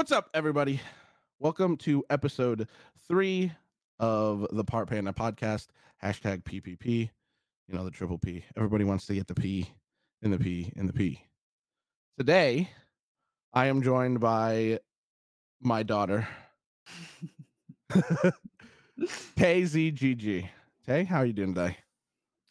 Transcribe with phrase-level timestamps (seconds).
[0.00, 0.80] What's up, everybody?
[1.40, 2.68] Welcome to episode
[3.06, 3.52] three
[3.98, 5.66] of the Part Panda podcast.
[6.02, 7.10] Hashtag PPP.
[7.68, 8.42] You know, the triple P.
[8.56, 9.70] Everybody wants to get the P
[10.22, 11.22] in the P in the P.
[12.16, 12.70] Today,
[13.52, 14.78] I am joined by
[15.60, 16.26] my daughter,
[19.36, 20.48] TayZgg.
[20.86, 21.76] Tay, how are you doing today?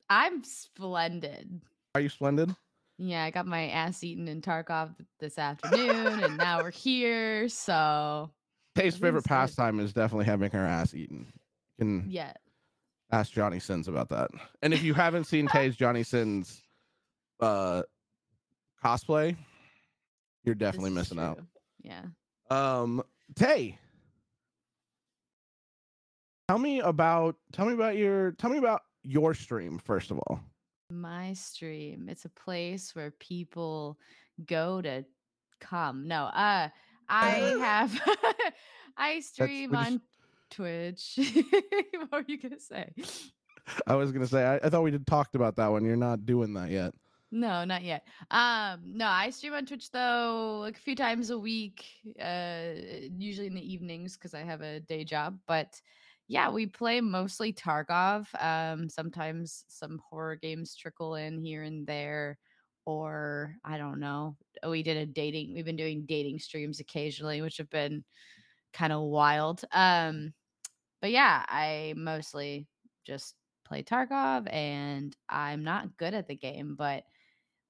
[0.08, 1.64] I'm splendid.
[1.96, 2.56] Are you splendid?
[3.02, 7.48] Yeah, I got my ass eaten in Tarkov this afternoon, and now we're here.
[7.48, 8.30] So,
[8.76, 9.30] Tay's favorite Everything's good.
[9.30, 11.32] pastime is definitely having her ass eaten.
[11.78, 12.34] You can yeah,
[13.10, 14.32] ask Johnny Sins about that.
[14.62, 16.62] And if you haven't seen Tay's Johnny Sins
[17.40, 17.84] uh
[18.84, 19.38] cosplay,
[20.44, 21.40] you're definitely is missing out.
[21.82, 22.04] Yeah.
[22.52, 23.02] Um
[23.36, 23.80] Tay,
[26.50, 30.42] tell me about tell me about your tell me about your stream first of all.
[30.92, 32.10] My stream.
[32.10, 33.98] It's a place where people
[34.48, 35.06] go to
[35.60, 36.08] come.
[36.08, 36.70] No, uh,
[37.08, 37.30] I
[37.60, 38.02] have
[38.98, 40.02] I stream on
[40.50, 41.20] Twitch.
[42.10, 42.92] what were you gonna say?
[43.86, 45.86] I was gonna say I, I thought we had talked about that one.
[45.86, 46.94] You're not doing that yet.
[47.32, 48.08] No, not yet.
[48.32, 51.86] Um, no, I stream on Twitch though, like a few times a week,
[52.20, 52.72] uh,
[53.16, 55.38] usually in the evenings because I have a day job.
[55.46, 55.80] But
[56.30, 58.28] yeah, we play mostly Tarkov.
[58.40, 62.38] Um, sometimes some horror games trickle in here and there,
[62.86, 64.38] or I don't know.
[64.66, 65.56] We did a dating.
[65.56, 68.04] We've been doing dating streams occasionally, which have been
[68.74, 69.66] kind of wild.
[69.72, 70.34] Um,
[71.02, 72.68] but yeah, I mostly
[73.08, 73.34] just
[73.66, 77.06] play Tarkov, and I'm not good at the game, but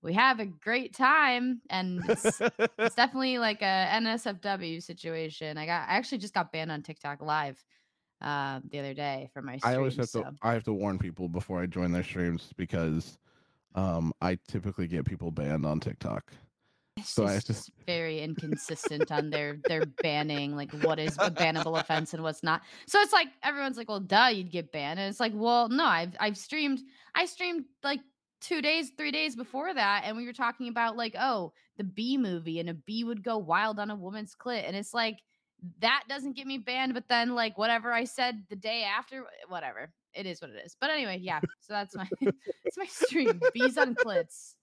[0.01, 2.41] we have a great time, and it's,
[2.77, 5.57] it's definitely like a NSFW situation.
[5.57, 7.63] I got I actually just got banned on TikTok Live
[8.21, 9.73] um, the other day for my stream.
[9.73, 10.23] I always have so.
[10.23, 13.17] to I have to warn people before I join their streams because
[13.75, 16.31] um I typically get people banned on TikTok.
[16.97, 21.79] It's So I just very inconsistent on their their banning, like what is a bannable
[21.79, 22.61] offense and what's not.
[22.87, 25.85] So it's like everyone's like, "Well, duh, you'd get banned," and it's like, "Well, no,
[25.85, 26.81] I've I've streamed,
[27.15, 28.01] I streamed like
[28.41, 32.17] two days, three days before that, and we were talking about like, oh, the bee
[32.17, 35.19] movie, and a bee would go wild on a woman's clit, and it's like
[35.81, 39.91] that doesn't get me banned, but then like whatever I said the day after, whatever,
[40.13, 40.75] it is what it is.
[40.79, 44.55] But anyway, yeah, so that's my it's my stream, bees on clits.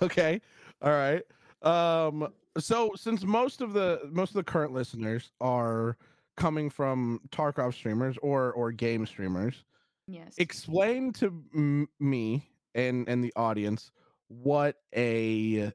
[0.00, 0.40] okay
[0.80, 1.22] all right
[1.62, 2.26] um
[2.58, 5.96] so since most of the most of the current listeners are
[6.36, 9.64] coming from tarkov streamers or or game streamers
[10.06, 10.34] Yes.
[10.38, 13.90] explain to m- me and and the audience
[14.28, 15.70] what a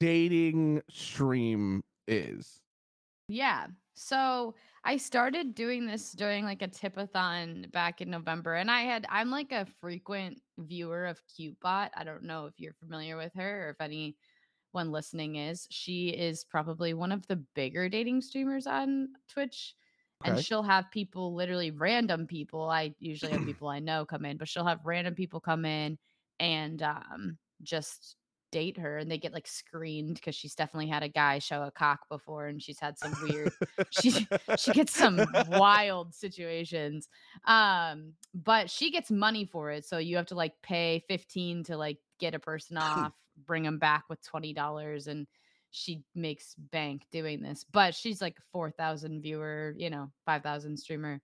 [0.00, 2.62] dating stream is
[3.28, 3.66] Yeah.
[3.94, 4.54] So
[4.84, 8.54] I started doing this during like a tipathon back in November.
[8.54, 11.90] And I had, I'm like a frequent viewer of CuteBot.
[11.94, 15.66] I don't know if you're familiar with her or if anyone listening is.
[15.70, 19.74] She is probably one of the bigger dating streamers on Twitch.
[20.24, 22.68] And she'll have people, literally random people.
[22.70, 25.98] I usually have people I know come in, but she'll have random people come in
[26.38, 28.16] and um, just
[28.56, 31.70] date her and they get like screened because she's definitely had a guy show a
[31.70, 33.52] cock before and she's had some weird
[33.90, 37.06] she she gets some wild situations
[37.44, 41.76] um but she gets money for it so you have to like pay 15 to
[41.76, 43.12] like get a person off
[43.44, 45.26] bring them back with $20 and
[45.70, 51.20] she makes bank doing this but she's like a 4000 viewer you know 5000 streamer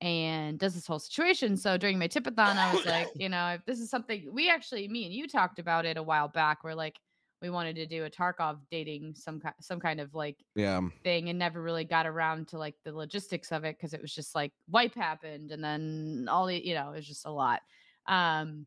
[0.00, 1.56] and does this whole situation.
[1.56, 4.88] So during my tipathon i was like you know if this is something we actually
[4.88, 6.98] me and you talked about it a while back where like
[7.42, 11.28] we wanted to do a tarkov dating some ki- some kind of like yeah thing
[11.28, 14.34] and never really got around to like the logistics of it because it was just
[14.34, 17.60] like wipe happened and then all the you know it was just a lot.
[18.06, 18.66] Um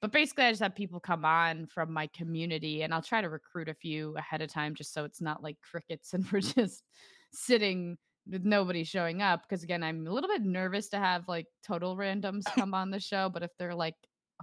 [0.00, 3.28] but basically i just have people come on from my community and i'll try to
[3.28, 6.84] recruit a few ahead of time just so it's not like crickets and we're just
[7.32, 7.96] sitting
[8.30, 11.96] with nobody showing up because again i'm a little bit nervous to have like total
[11.96, 13.94] randoms come on the show but if they're like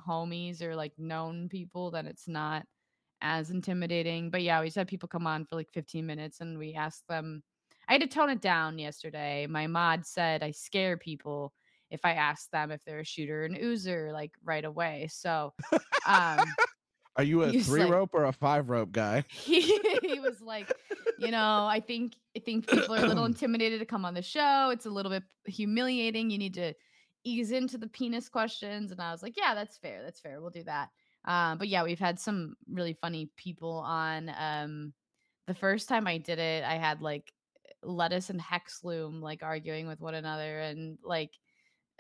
[0.08, 2.64] homies or like known people then it's not
[3.22, 4.30] as intimidating.
[4.30, 7.08] But yeah, we just had people come on for like 15 minutes and we asked
[7.10, 7.44] them.
[7.88, 9.48] I had to tone it down yesterday.
[9.48, 11.54] My mod said I scare people
[11.92, 15.08] if I ask them if they're a shooter and oozer like right away.
[15.12, 15.54] So
[16.08, 16.40] um
[17.18, 19.62] are you a three like- rope or a five rope guy he,
[20.02, 20.72] he was like,
[21.18, 24.22] you know, I think I think people are a little intimidated to come on the
[24.22, 24.70] show.
[24.72, 26.30] It's a little bit humiliating.
[26.30, 26.74] You need to
[27.24, 28.92] ease into the penis questions.
[28.92, 30.02] And I was like, yeah, that's fair.
[30.04, 30.42] That's fair.
[30.42, 30.90] We'll do that.
[31.26, 34.32] Um, but yeah, we've had some really funny people on.
[34.38, 34.94] Um,
[35.48, 37.32] the first time I did it, I had like
[37.82, 41.32] lettuce and hexloom like arguing with one another and like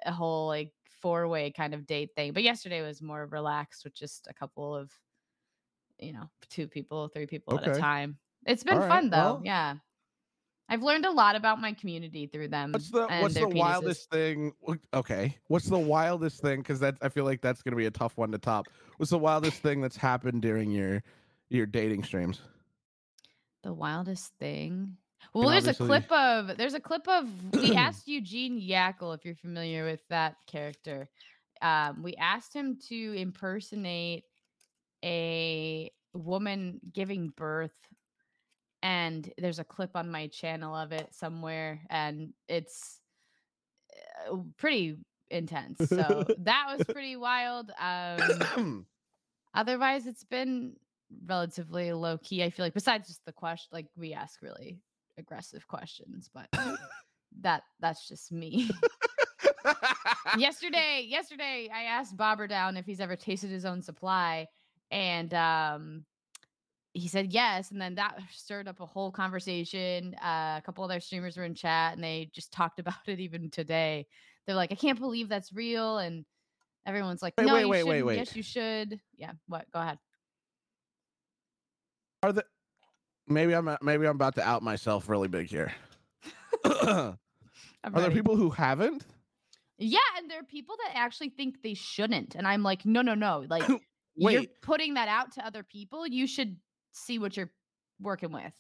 [0.05, 0.71] a whole like
[1.01, 2.33] four way kind of date thing.
[2.33, 4.91] But yesterday was more relaxed with just a couple of,
[5.99, 8.17] you know, two people, three people at a time.
[8.45, 9.17] It's been Alright, fun though.
[9.17, 9.75] well Yeah.
[10.67, 14.09] I've learned a lot about my community through them What's the and what's the wildest
[14.09, 14.53] thing?
[14.93, 16.59] Okay, what's the wildest thing?
[16.61, 18.67] Because that I feel like that's gonna be a tough one to top.
[18.97, 21.03] What's the wildest thing that's happened during your
[21.49, 22.41] your dating streams?
[23.63, 24.97] The wildest thing.
[25.33, 29.25] And Well, there's a clip of there's a clip of we asked Eugene Yackel if
[29.25, 31.09] you're familiar with that character.
[31.61, 34.25] Um, we asked him to impersonate
[35.05, 37.75] a woman giving birth,
[38.81, 42.99] and there's a clip on my channel of it somewhere, and it's
[44.29, 44.97] uh, pretty
[45.29, 45.87] intense.
[45.87, 47.71] So that was pretty wild.
[47.79, 48.85] Um,
[49.55, 50.73] otherwise it's been
[51.25, 54.79] relatively low key i feel like besides just the question like we ask really
[55.17, 56.47] aggressive questions but
[57.41, 58.69] that that's just me
[60.37, 64.45] yesterday yesterday i asked bobber down if he's ever tasted his own supply
[64.91, 66.05] and um
[66.93, 70.99] he said yes and then that stirred up a whole conversation uh, a couple other
[70.99, 74.05] streamers were in chat and they just talked about it even today
[74.45, 76.25] they're like i can't believe that's real and
[76.85, 78.17] everyone's like Wait, no wait, you wait, wait, wait.
[78.17, 79.97] yes you should yeah what go ahead
[82.23, 82.45] Are the
[83.27, 85.73] maybe I'm maybe I'm about to out myself really big here.
[86.65, 87.17] Are
[87.93, 89.05] there people who haven't?
[89.77, 92.35] Yeah, and there are people that actually think they shouldn't.
[92.35, 93.45] And I'm like, no, no, no.
[93.47, 93.63] Like
[94.15, 96.07] you're putting that out to other people.
[96.07, 96.57] You should
[96.91, 97.51] see what you're
[97.99, 98.53] working with.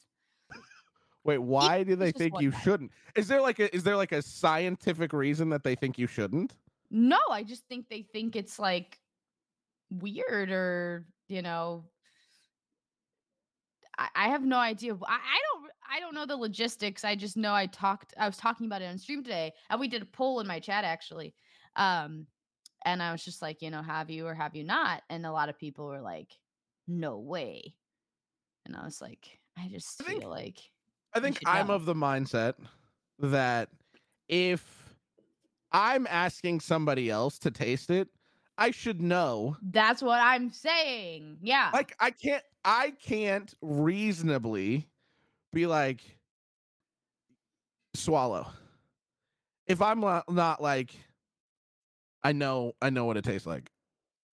[1.23, 1.39] wait.
[1.39, 2.59] Why do they think you guy.
[2.59, 2.91] shouldn't?
[3.15, 6.55] Is there like a is there like a scientific reason that they think you shouldn't?
[6.91, 8.99] No, I just think they think it's like
[9.89, 11.85] weird or, you know,
[13.97, 14.93] I, I have no idea.
[14.93, 17.03] I, I don't I don't know the logistics.
[17.03, 19.53] I just know I talked I was talking about it on stream today.
[19.69, 21.33] And we did a poll in my chat actually.
[21.75, 22.27] Um
[22.85, 25.01] and I was just like, you know, have you or have you not?
[25.09, 26.31] And a lot of people were like,
[26.87, 27.73] no way.
[28.65, 30.59] And I was like, I just I think- feel like
[31.13, 31.73] I think I'm know.
[31.75, 32.55] of the mindset
[33.19, 33.69] that
[34.27, 34.95] if
[35.71, 38.09] I'm asking somebody else to taste it,
[38.57, 39.55] I should know.
[39.61, 41.37] that's what I'm saying.
[41.41, 41.69] Yeah.
[41.73, 44.87] Like I can't I can't reasonably
[45.53, 46.01] be like
[47.93, 48.47] swallow.
[49.67, 50.91] If I'm not like
[52.25, 53.69] I know I know what it tastes like.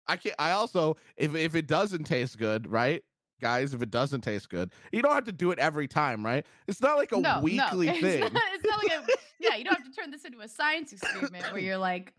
[0.07, 3.03] I can't I also if if it doesn't taste good, right?
[3.41, 6.45] Guys, if it doesn't taste good, you don't have to do it every time, right?
[6.67, 7.93] It's not like a no, weekly no.
[7.93, 8.21] It's thing.
[8.21, 10.93] Not, it's not like a yeah, you don't have to turn this into a science
[10.93, 12.11] experiment where you're like,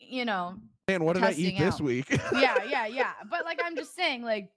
[0.00, 0.56] you know,
[0.88, 2.06] Man, what did I eat testing this week?
[2.32, 3.12] yeah, yeah, yeah.
[3.30, 4.50] But like I'm just saying, like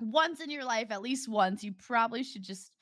[0.00, 2.73] once in your life, at least once, you probably should just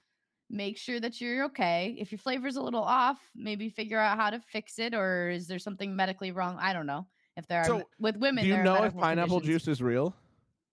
[0.53, 1.97] make sure that you're okay.
[1.99, 5.49] If your flavor's a little off, maybe figure out how to fix it, or is
[5.49, 6.59] there something medically wrong?
[6.61, 7.09] I don't know.
[7.37, 9.65] If there are So, with women, Do you know if pineapple conditions.
[9.65, 10.15] juice is real?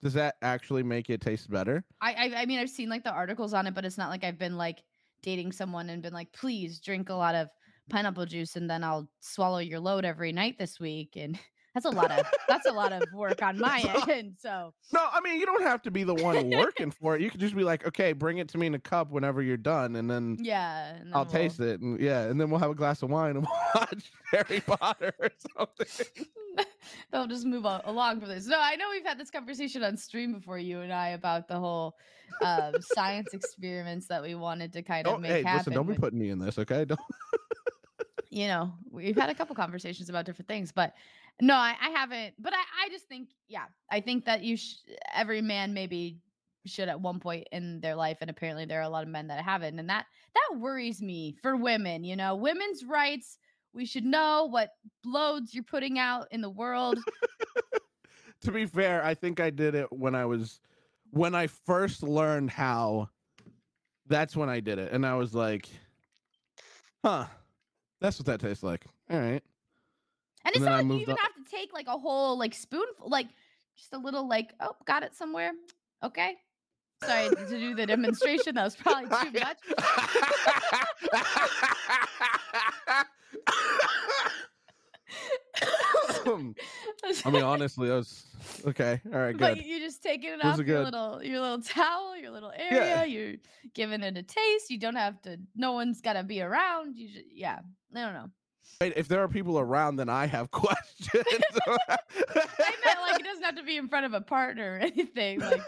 [0.01, 1.85] Does that actually make it taste better?
[2.01, 4.23] I, I I mean I've seen like the articles on it, but it's not like
[4.23, 4.83] I've been like
[5.21, 7.49] dating someone and been like, please drink a lot of
[7.89, 11.15] pineapple juice and then I'll swallow your load every night this week.
[11.15, 11.37] And
[11.73, 14.35] that's a lot of that's a lot of work on my end.
[14.39, 17.21] So No, I mean you don't have to be the one working for it.
[17.21, 19.57] You could just be like, okay, bring it to me in a cup whenever you're
[19.57, 22.59] done, and then yeah, and then I'll we'll- taste it, and yeah, and then we'll
[22.59, 23.45] have a glass of wine and
[23.75, 26.25] watch Harry Potter or something.
[27.11, 28.45] They'll just move on, along from this.
[28.47, 31.57] No, I know we've had this conversation on stream before you and I about the
[31.59, 31.95] whole
[32.43, 35.57] um, science experiments that we wanted to kind of Don't, make hey, happen.
[35.59, 36.85] listen, don't be with- putting me in this, okay?
[36.85, 36.99] Don't.
[38.29, 40.93] you know, we've had a couple conversations about different things, but
[41.41, 42.35] no, I, I haven't.
[42.39, 44.75] But I, I just think, yeah, I think that you, sh-
[45.13, 46.19] every man maybe
[46.65, 49.27] should at one point in their life, and apparently there are a lot of men
[49.27, 52.03] that haven't, and that that worries me for women.
[52.03, 53.37] You know, women's rights.
[53.73, 54.71] We should know what
[55.05, 56.97] loads you're putting out in the world.
[58.41, 60.59] to be fair, I think I did it when I was
[61.11, 63.09] when I first learned how.
[64.07, 65.69] That's when I did it, and I was like,
[67.05, 67.25] "Huh,
[68.01, 69.43] that's what that tastes like." All right.
[70.45, 71.97] And it's And then I not like you even on- have to take like a
[71.97, 73.27] whole like spoonful, like
[73.77, 75.51] just a little like, oh, got it somewhere.
[76.03, 76.35] Okay.
[77.03, 78.55] Sorry to do the demonstration.
[78.55, 79.57] That was probably too much.
[86.27, 86.55] Um,
[87.25, 88.25] I mean, honestly, that was
[88.67, 89.01] okay.
[89.13, 89.65] All right, but good.
[89.65, 90.83] you're just taking it Those off your good.
[90.85, 93.05] little your little towel, your little area.
[93.05, 93.35] You're
[93.73, 94.69] giving it a taste.
[94.69, 95.37] You don't have to.
[95.55, 96.95] No one's got to be around.
[96.97, 97.59] You just yeah.
[97.95, 98.29] I don't know.
[98.81, 101.25] Wait, if there are people around, then I have questions.
[101.67, 101.97] I
[102.85, 105.39] meant like it doesn't have to be in front of a partner or anything.
[105.39, 105.61] Like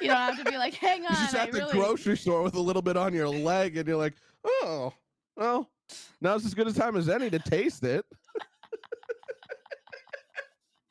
[0.00, 1.12] you don't have to be like, hang on.
[1.12, 1.72] You're just I at the really.
[1.72, 4.14] grocery store with a little bit on your leg, and you're like,
[4.44, 4.92] oh,
[5.36, 5.70] well,
[6.20, 8.04] now's as good a time as any to taste it.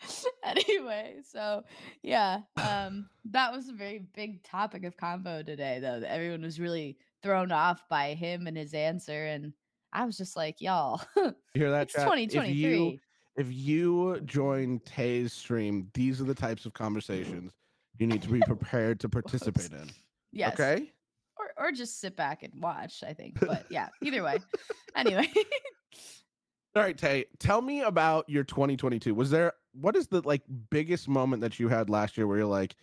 [0.43, 1.63] anyway, so
[2.01, 6.01] yeah, um, that was a very big topic of convo today, though.
[6.05, 9.53] Everyone was really thrown off by him and his answer, and
[9.93, 11.83] I was just like, y'all, You hear that?
[11.83, 12.07] it's chat?
[12.17, 12.99] If you
[13.37, 17.53] if you join Tay's stream, these are the types of conversations
[17.97, 19.89] you need to be prepared to participate in.
[20.31, 20.53] Yes.
[20.59, 20.91] Okay.
[21.37, 23.39] Or or just sit back and watch, I think.
[23.39, 24.39] But yeah, either way.
[24.95, 25.31] Anyway.
[26.75, 29.13] All right, Tay, tell me about your 2022.
[29.13, 32.47] Was there what is the like biggest moment that you had last year where you're
[32.47, 32.75] like,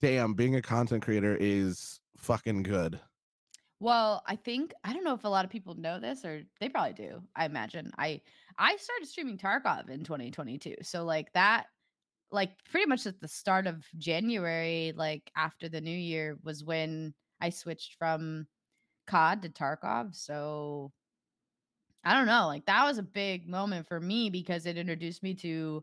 [0.00, 2.98] damn, being a content creator is fucking good?
[3.80, 6.68] Well, I think I don't know if a lot of people know this or they
[6.68, 7.22] probably do.
[7.36, 7.92] I imagine.
[7.98, 8.22] I
[8.58, 10.76] I started streaming Tarkov in 2022.
[10.82, 11.66] So like that
[12.32, 17.14] like pretty much at the start of January, like after the new year was when
[17.40, 18.48] I switched from
[19.08, 20.14] COD to Tarkov.
[20.16, 20.92] So
[22.04, 25.34] I don't know, like that was a big moment for me because it introduced me
[25.36, 25.82] to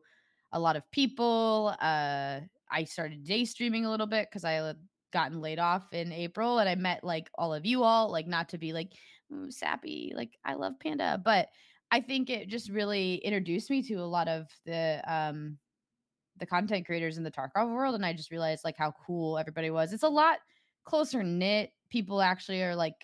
[0.51, 1.75] a lot of people.
[1.79, 2.41] Uh
[2.73, 4.73] I started day streaming a little bit because I
[5.11, 8.49] gotten laid off in April and I met like all of you all, like not
[8.49, 8.91] to be like
[9.49, 11.49] sappy, like I love Panda, but
[11.91, 15.57] I think it just really introduced me to a lot of the um
[16.37, 19.69] the content creators in the Tarkov world and I just realized like how cool everybody
[19.69, 19.93] was.
[19.93, 20.37] It's a lot
[20.85, 21.71] closer knit.
[21.89, 22.95] People actually are like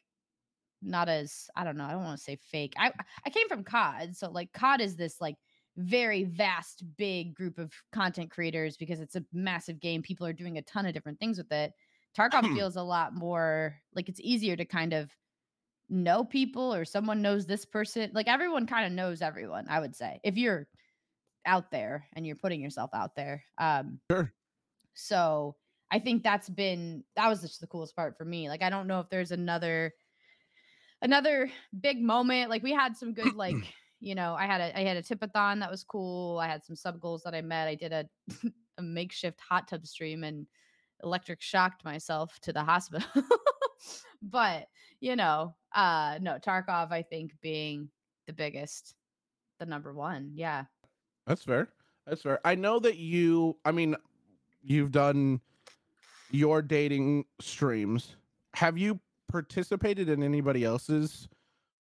[0.82, 2.74] not as I don't know, I don't want to say fake.
[2.78, 2.92] I
[3.26, 5.36] I came from COD, so like COD is this like
[5.78, 10.02] very vast big group of content creators because it's a massive game.
[10.02, 11.72] People are doing a ton of different things with it.
[12.17, 15.12] Tarkov feels a lot more like it's easier to kind of
[15.89, 18.12] know people or someone knows this person.
[18.13, 20.19] Like everyone kind of knows everyone, I would say.
[20.24, 20.67] If you're
[21.45, 23.43] out there and you're putting yourself out there.
[23.57, 24.33] Um Sure.
[24.93, 25.55] so
[25.89, 28.50] I think that's been that was just the coolest part for me.
[28.50, 29.93] Like I don't know if there's another
[31.01, 32.50] another big moment.
[32.50, 33.55] Like we had some good like
[34.00, 36.39] you know I had a I had a tipathon that was cool.
[36.39, 37.67] I had some sub goals that I met.
[37.67, 38.05] I did a
[38.77, 40.45] a makeshift hot tub stream and
[41.04, 43.08] electric shocked myself to the hospital.
[44.22, 44.68] but
[45.00, 47.89] you know, uh no Tarkov I think being
[48.25, 48.96] the biggest,
[49.60, 50.32] the number one.
[50.34, 50.66] Yeah.
[51.25, 51.70] That's fair.
[52.06, 52.39] That's fair.
[52.46, 53.96] I know that you, I mean,
[54.62, 55.42] you've done
[56.32, 58.16] your dating streams.
[58.54, 59.00] Have you
[59.30, 61.27] participated in anybody else's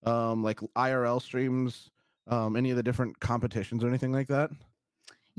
[0.03, 1.89] um like IRL streams,
[2.27, 4.51] um any of the different competitions or anything like that?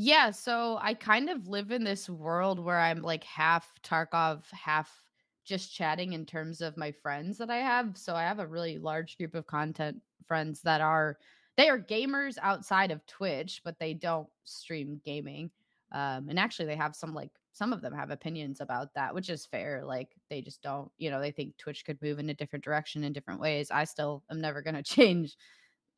[0.01, 5.03] Yeah, so I kind of live in this world where I'm like half Tarkov, half
[5.45, 7.97] just chatting in terms of my friends that I have.
[7.99, 11.19] So I have a really large group of content friends that are
[11.57, 15.51] they are gamers outside of Twitch, but they don't stream gaming.
[15.91, 19.29] Um, and actually they have some like some of them have opinions about that, which
[19.31, 19.85] is fair.
[19.85, 23.03] Like they just don't, you know, they think Twitch could move in a different direction
[23.03, 23.71] in different ways.
[23.73, 25.37] I still am never gonna change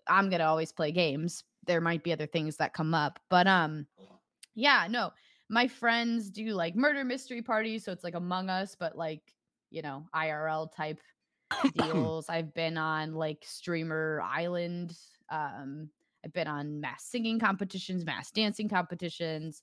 [0.06, 1.44] I'm gonna always play games.
[1.66, 3.86] There might be other things that come up, but um,
[4.54, 5.10] yeah, no,
[5.48, 9.22] my friends do like murder mystery parties, so it's like Among Us, but like
[9.70, 11.00] you know IRL type
[11.76, 12.28] deals.
[12.28, 14.96] I've been on like Streamer Island.
[15.30, 15.90] Um,
[16.24, 19.62] I've been on mass singing competitions, mass dancing competitions.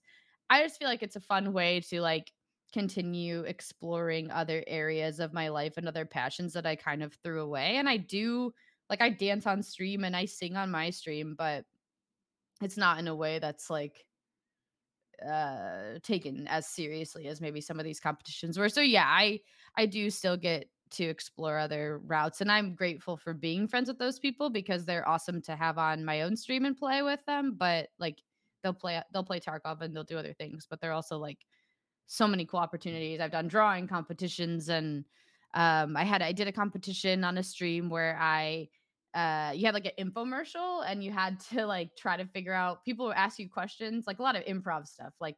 [0.49, 2.31] I just feel like it's a fun way to like
[2.73, 7.41] continue exploring other areas of my life and other passions that I kind of threw
[7.41, 7.77] away.
[7.77, 8.53] And I do
[8.89, 11.65] like I dance on stream and I sing on my stream, but
[12.61, 14.05] it's not in a way that's like
[15.27, 18.69] uh taken as seriously as maybe some of these competitions were.
[18.69, 19.39] So yeah, I
[19.75, 23.99] I do still get to explore other routes and I'm grateful for being friends with
[23.99, 27.55] those people because they're awesome to have on my own stream and play with them,
[27.57, 28.21] but like
[28.63, 31.45] they'll play they'll play Tarkov and they'll do other things, but they're also like
[32.07, 33.19] so many cool opportunities.
[33.19, 35.03] I've done drawing competitions and
[35.53, 38.69] um I had I did a competition on a stream where I
[39.17, 42.85] uh you had like an infomercial and you had to like try to figure out
[42.85, 45.35] people would ask you questions, like a lot of improv stuff, like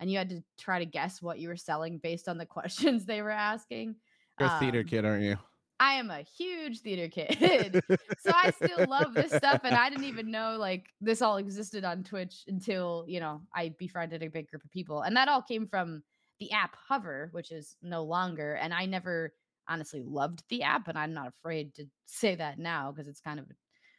[0.00, 3.04] and you had to try to guess what you were selling based on the questions
[3.04, 3.96] they were asking.
[4.38, 5.36] You're a theater Um, kid, aren't you?
[5.78, 7.82] I am a huge theater kid.
[8.20, 11.84] so I still love this stuff and I didn't even know like this all existed
[11.84, 15.00] on Twitch until, you know, I befriended a big group of people.
[15.00, 16.02] And that all came from
[16.38, 19.32] the app Hover, which is no longer and I never
[19.70, 23.38] honestly loved the app and I'm not afraid to say that now because it's kind
[23.38, 23.54] of a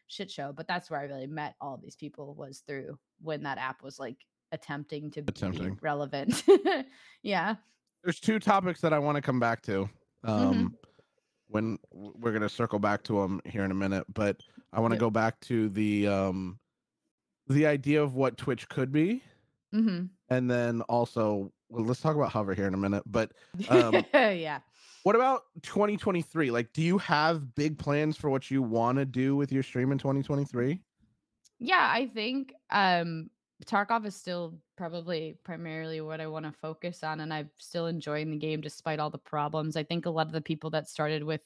[0.08, 3.58] shit show, but that's where I really met all these people was through when that
[3.58, 4.18] app was like
[4.52, 5.80] attempting to be Attempting.
[5.82, 6.44] relevant.
[7.24, 7.56] yeah.
[8.04, 9.90] There's two topics that I want to come back to.
[10.26, 10.30] Mm-hmm.
[10.30, 10.76] Um
[11.48, 14.38] when we're going to circle back to them here in a minute, but
[14.72, 15.00] I want to Yep.
[15.02, 16.60] go back to the um
[17.48, 19.22] the idea of what Twitch could be
[19.74, 20.10] Mhm.
[20.30, 23.32] and then also well, let's talk about hover here in a minute, but
[23.70, 24.60] Um, yeah.
[25.04, 26.52] What about 2023?
[26.52, 29.92] Like do you have big plans for what you want to do with your stream
[29.92, 30.80] in 2023?
[31.60, 33.30] Yeah, I think um
[33.66, 37.20] Tarkov is still probably primarily what I want to focus on.
[37.20, 39.76] And I'm still enjoying the game despite all the problems.
[39.76, 41.42] I think a lot of the people that started with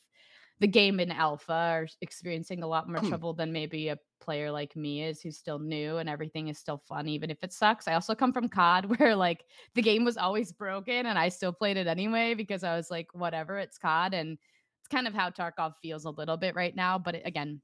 [0.59, 4.75] the game in alpha are experiencing a lot more trouble than maybe a player like
[4.75, 7.87] me is who's still new and everything is still fun even if it sucks.
[7.87, 9.43] I also come from COD where like
[9.73, 13.07] the game was always broken and I still played it anyway because I was like
[13.13, 14.37] whatever, it's COD and
[14.79, 17.61] it's kind of how Tarkov feels a little bit right now, but it, again,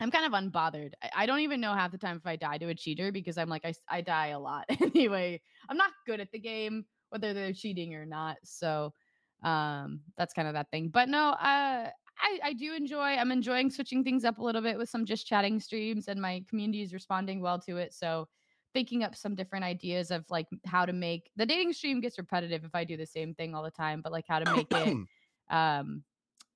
[0.00, 0.92] I'm kind of unbothered.
[1.02, 3.36] I, I, don't even know half the time if I die to a cheater because
[3.36, 5.40] I'm like I I die a lot anyway.
[5.68, 8.36] I'm not good at the game whether they're cheating or not.
[8.44, 8.92] So
[9.42, 10.88] um that's kind of that thing.
[10.88, 11.90] But no, uh
[12.20, 15.26] I, I do enjoy i'm enjoying switching things up a little bit with some just
[15.26, 17.94] chatting streams and my community is responding well to it.
[17.94, 18.28] So
[18.74, 22.64] thinking up some different ideas of like how to make the dating stream gets repetitive
[22.64, 24.96] if i do the same thing all the time but like how to make it
[25.50, 26.04] um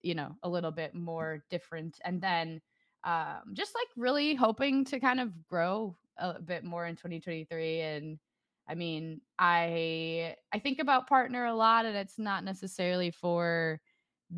[0.03, 1.99] you know a little bit more different.
[2.05, 2.61] And then
[3.05, 8.19] um just like really hoping to kind of grow a bit more in 2023 and
[8.69, 13.81] i mean i i think about partner a lot and it's not necessarily for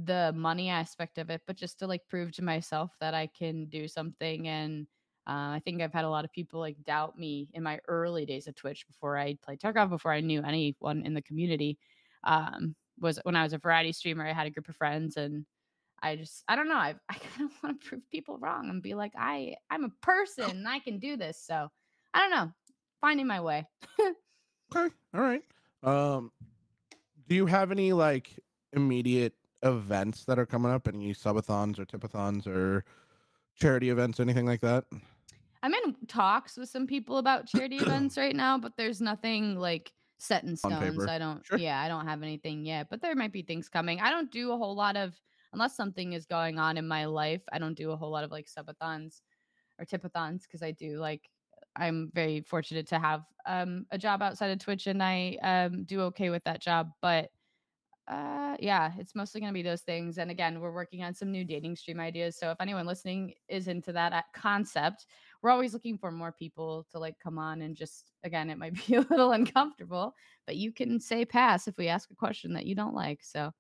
[0.03, 3.67] the money aspect of it, but just to like prove to myself that I can
[3.67, 4.49] do something.
[4.49, 4.87] And
[5.27, 8.27] uh, I think I've had a lot of people like doubt me in my early
[8.27, 11.79] days of Twitch before I played Tarkov, before I knew anyone in the community.
[12.25, 15.45] Um, was when I was a variety streamer, I had a group of friends and
[16.03, 16.75] I just I don't know.
[16.77, 19.91] I I kind of want to prove people wrong and be like, I I'm a
[20.03, 21.41] person and I can do this.
[21.41, 21.69] So
[22.13, 22.53] I don't know.
[23.01, 23.67] Finding my way.
[24.01, 24.95] okay.
[25.15, 25.43] All right.
[25.83, 26.33] Um
[27.29, 28.39] do you have any like
[28.73, 29.35] immediate
[29.65, 30.87] events that are coming up?
[30.87, 32.85] Any subathons or tipathons or
[33.57, 34.85] charity events, anything like that?
[35.63, 39.93] I'm in talks with some people about charity events right now, but there's nothing like
[40.19, 40.99] set in stone.
[41.01, 41.59] So I don't, sure.
[41.59, 44.01] yeah, I don't have anything yet, but there might be things coming.
[44.01, 45.15] I don't do a whole lot of,
[45.53, 48.31] unless something is going on in my life, I don't do a whole lot of
[48.31, 49.23] like subathons
[49.79, 51.23] or tipathons because I do like,
[51.77, 56.03] I'm very fortunate to have um, a job outside of Twitch and I um, do
[56.03, 56.91] okay with that job.
[57.01, 57.31] But
[58.07, 60.19] uh, yeah, it's mostly going to be those things.
[60.19, 62.37] And again, we're working on some new dating stream ideas.
[62.39, 65.07] So if anyone listening is into that concept,
[65.43, 68.75] we're always looking for more people to like come on and just again, it might
[68.87, 70.15] be a little uncomfortable,
[70.47, 73.23] but you can say pass if we ask a question that you don't like.
[73.23, 73.53] So,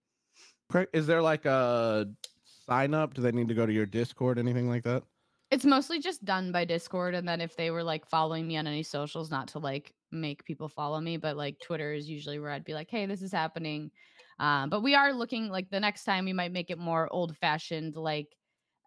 [0.92, 2.07] is there like a
[2.44, 3.14] sign up?
[3.14, 5.04] Do they need to go to your Discord, anything like that?
[5.50, 8.66] It's mostly just done by Discord, and then if they were like following me on
[8.66, 12.50] any socials, not to like make people follow me, but like Twitter is usually where
[12.50, 13.90] I'd be like, "Hey, this is happening."
[14.38, 17.37] Um, but we are looking like the next time we might make it more old
[17.38, 18.37] fashioned, like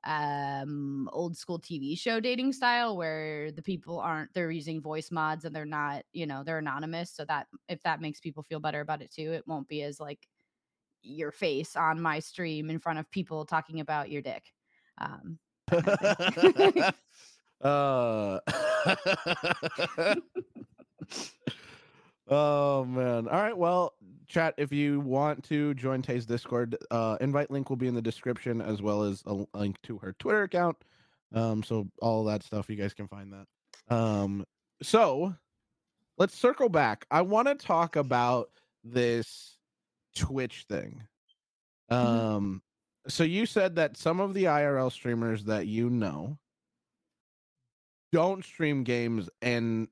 [0.06, 5.44] um old school TV show dating style where the people aren't they're using voice mods
[5.46, 8.82] and they're not, you know, they're anonymous so that if that makes people feel better
[8.82, 10.28] about it too, it won't be as like
[11.04, 14.54] your face on my stream in front of people talking about your dick.
[15.00, 15.40] Um
[17.62, 18.40] uh
[22.30, 23.28] Oh man.
[23.28, 23.58] All right.
[23.58, 23.94] Well,
[24.28, 28.02] chat, if you want to join Tay's Discord, uh invite link will be in the
[28.02, 30.78] description as well as a link to her Twitter account.
[31.34, 33.96] Um, so all that stuff you guys can find that.
[33.96, 34.46] Um,
[34.82, 35.36] so
[36.18, 37.06] let's circle back.
[37.12, 38.50] I want to talk about
[38.84, 39.58] this
[40.16, 41.04] Twitch thing.
[41.92, 42.08] Mm-hmm.
[42.08, 43.10] Um, mm-hmm.
[43.10, 46.38] so you said that some of the IRL streamers that you know
[48.12, 49.88] don't stream games and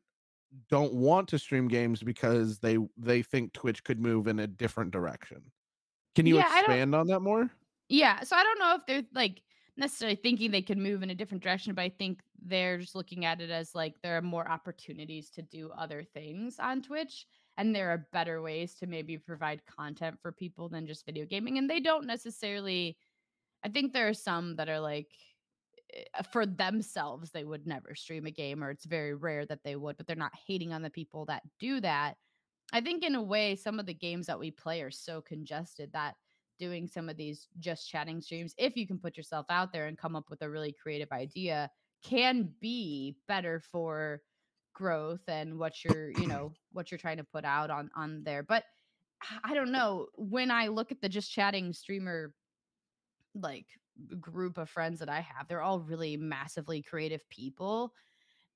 [0.69, 4.91] don't want to stream games because they they think Twitch could move in a different
[4.91, 5.41] direction.
[6.15, 7.49] Can you yeah, expand on that more?
[7.89, 9.41] Yeah, so I don't know if they're like
[9.77, 13.25] necessarily thinking they could move in a different direction, but I think they're just looking
[13.25, 17.25] at it as like there are more opportunities to do other things on Twitch
[17.57, 21.57] and there are better ways to maybe provide content for people than just video gaming
[21.57, 22.97] and they don't necessarily
[23.63, 25.09] I think there are some that are like
[25.93, 29.75] Eh, for themselves they would never stream a game or it's very rare that they
[29.75, 32.15] would but they're not hating on the people that do that.
[32.73, 35.91] I think in a way some of the games that we play are so congested
[35.93, 36.15] that
[36.57, 39.97] doing some of these just chatting streams if you can put yourself out there and
[39.97, 41.69] come up with a really creative idea
[42.03, 44.21] can be better for
[44.73, 48.43] growth and what you're you know what you're trying to put out on on there.
[48.43, 48.63] But
[49.43, 52.33] i don't know when i look at the just chatting streamer
[53.33, 53.65] like
[54.19, 57.93] group of friends that I have, they're all really massively creative people.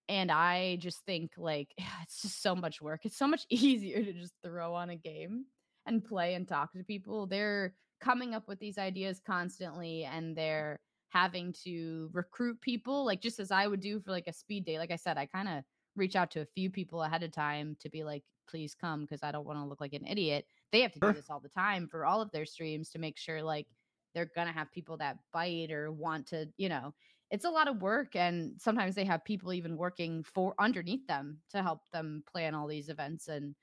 [0.07, 1.73] And I just think like
[2.03, 3.01] it's just so much work.
[3.03, 5.45] It's so much easier to just throw on a game
[5.85, 7.25] and play and talk to people.
[7.27, 13.39] They're coming up with these ideas constantly and they're having to recruit people like just
[13.39, 14.77] as I would do for like a speed date.
[14.77, 15.63] Like I said, I kind of
[15.95, 19.23] reach out to a few people ahead of time to be like, please come because
[19.23, 20.45] I don't want to look like an idiot.
[20.71, 23.17] They have to do this all the time for all of their streams to make
[23.17, 23.67] sure like
[24.13, 26.93] they're gonna have people that bite or want to, you know,
[27.31, 31.39] it's a lot of work and sometimes they have people even working for underneath them
[31.51, 33.55] to help them plan all these events and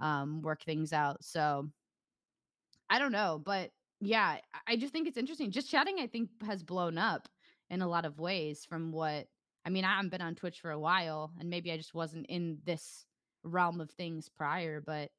[0.00, 1.70] um, work things out so
[2.90, 6.30] i don't know but yeah I- i just think it's interesting just chatting i think
[6.44, 7.28] has blown up
[7.70, 9.26] in a lot of ways from what
[9.64, 12.26] i mean i haven't been on twitch for a while and maybe i just wasn't
[12.26, 13.06] in this
[13.44, 15.10] realm of things prior but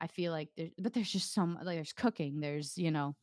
[0.00, 3.14] i feel like there's but there's just some like there's cooking there's you know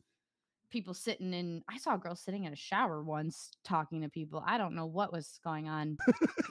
[0.70, 4.42] people sitting in I saw a girl sitting in a shower once talking to people.
[4.46, 5.98] I don't know what was going on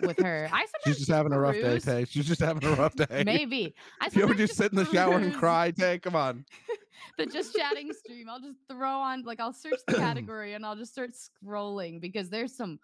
[0.02, 0.49] with her.
[0.52, 2.06] I She's just having a rough day, Tay.
[2.10, 3.23] She's just having a rough day.
[3.26, 3.76] Maybe.
[4.02, 5.99] I You ever just sit in the shower and cry, Tay?
[5.99, 6.45] Come on.
[7.17, 8.30] The just chatting stream.
[8.30, 12.30] I'll just throw on like I'll search the category and I'll just start scrolling because
[12.30, 12.80] there's some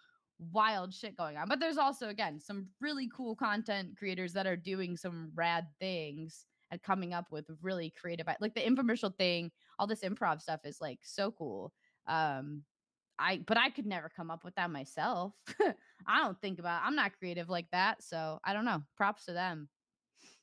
[0.52, 1.48] wild shit going on.
[1.48, 6.46] But there's also again some really cool content creators that are doing some rad things
[6.72, 10.82] and coming up with really creative like the infomercial thing all this improv stuff is
[10.82, 11.74] like so cool
[12.08, 12.64] um
[13.20, 15.34] i but i could never come up with that myself
[16.08, 19.34] i don't think about i'm not creative like that so i don't know props to
[19.34, 19.70] them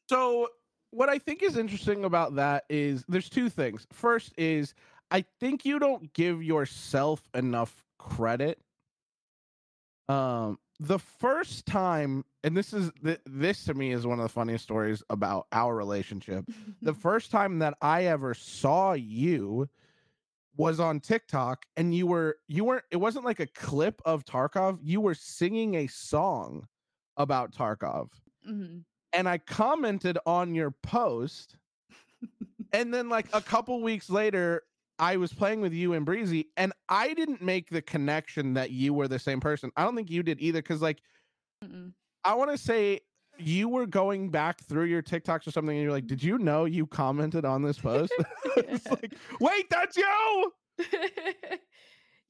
[0.09, 0.49] So
[0.91, 3.87] what I think is interesting about that is there's two things.
[3.93, 4.75] First is
[5.11, 8.61] I think you don't give yourself enough credit.
[10.09, 14.29] Um the first time and this is th- this to me is one of the
[14.29, 16.45] funniest stories about our relationship.
[16.83, 19.69] The first time that I ever saw you
[20.57, 24.79] was on TikTok and you were you weren't it wasn't like a clip of Tarkov,
[24.83, 26.67] you were singing a song
[27.17, 28.09] about Tarkov
[28.49, 28.85] Mhm.
[29.13, 31.57] and I commented on your post.
[32.73, 34.63] and then like a couple weeks later,
[34.99, 38.95] I was playing with you and Breezy, and I didn't make the connection that you
[38.95, 39.71] were the same person.
[39.77, 41.01] I don't think you did either, because like
[41.65, 41.93] Mm-mm.
[42.25, 43.01] I want to say
[43.39, 46.65] you were going back through your TikToks or something, and you're like, "Did you know
[46.65, 48.13] you commented on this post?"
[48.57, 50.53] it's like, wait, that's you.
[50.79, 51.61] it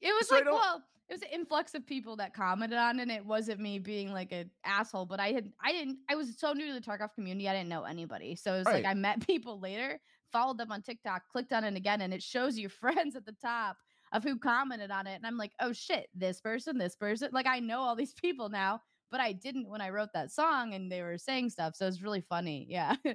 [0.01, 3.11] was So like well it was an influx of people that commented on it and
[3.11, 6.53] it wasn't me being like an asshole but i had i didn't i was so
[6.53, 9.25] new to the tarkov community i didn't know anybody so it was like i met
[9.25, 9.99] people later
[10.31, 13.35] followed them on tiktok clicked on it again and it shows your friends at the
[13.41, 13.77] top
[14.13, 17.47] of who commented on it and i'm like oh shit this person this person like
[17.47, 18.79] i know all these people now
[19.11, 22.01] but i didn't when i wrote that song and they were saying stuff so it's
[22.01, 22.95] really funny yeah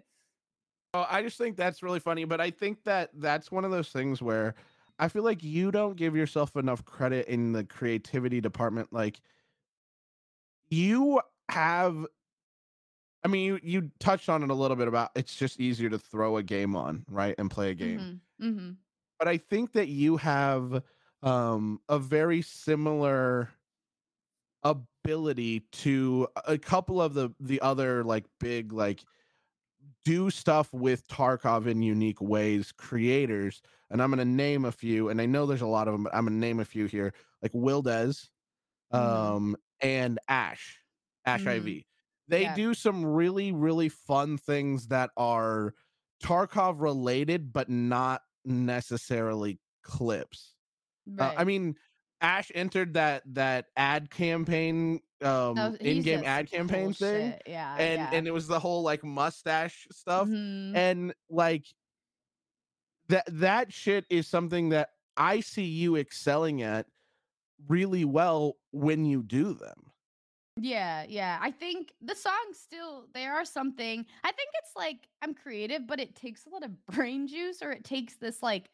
[0.95, 3.89] Oh, I just think that's really funny, but I think that that's one of those
[3.89, 4.55] things where
[4.99, 8.93] I feel like you don't give yourself enough credit in the creativity department.
[8.93, 9.23] Like
[10.69, 12.07] you have,
[13.25, 15.99] I mean, you you touched on it a little bit about it's just easier to
[15.99, 18.07] throw a game on, right, and play a game.
[18.07, 18.77] hmm hmm
[19.19, 20.83] But I think that you have
[21.23, 23.51] um a very similar
[24.65, 29.03] ability to a couple of the the other like big like
[30.05, 35.09] do stuff with Tarkov in unique ways creators and I'm going to name a few
[35.09, 36.87] and I know there's a lot of them but I'm going to name a few
[36.87, 38.29] here like Wildez
[38.93, 39.37] Mhm.
[39.37, 40.81] um and Ash
[41.27, 41.47] Ash Mhm.
[41.47, 41.87] IV
[42.29, 42.55] they Yeah.
[42.55, 45.75] do some really really fun things that are
[46.23, 50.55] Tarkov related but not necessarily clips
[51.19, 51.77] uh, I mean
[52.21, 57.35] Ash entered that that ad campaign um No, in-game ad campaign cool thing.
[57.47, 58.11] Yeah, and yeah.
[58.13, 60.77] and it was the whole like mustache stuff Mhm.
[60.77, 61.67] and like
[63.09, 66.87] that that shit is something that I see you excelling at
[67.69, 69.92] really well when you do them.
[70.57, 71.39] Yeah, yeah.
[71.41, 74.05] I think the songs still they are something.
[74.23, 77.73] I think it's like I'm creative, but it takes a lot of brain juice or
[77.73, 78.71] it takes this like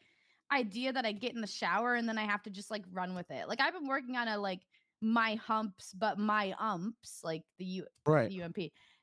[0.51, 3.15] idea that I get in the shower and then I have to just like run
[3.15, 3.47] with it.
[3.47, 4.61] Like I've been working on a like
[5.01, 8.27] my humps but my umps like the U Right.
[8.29, 8.57] the UMP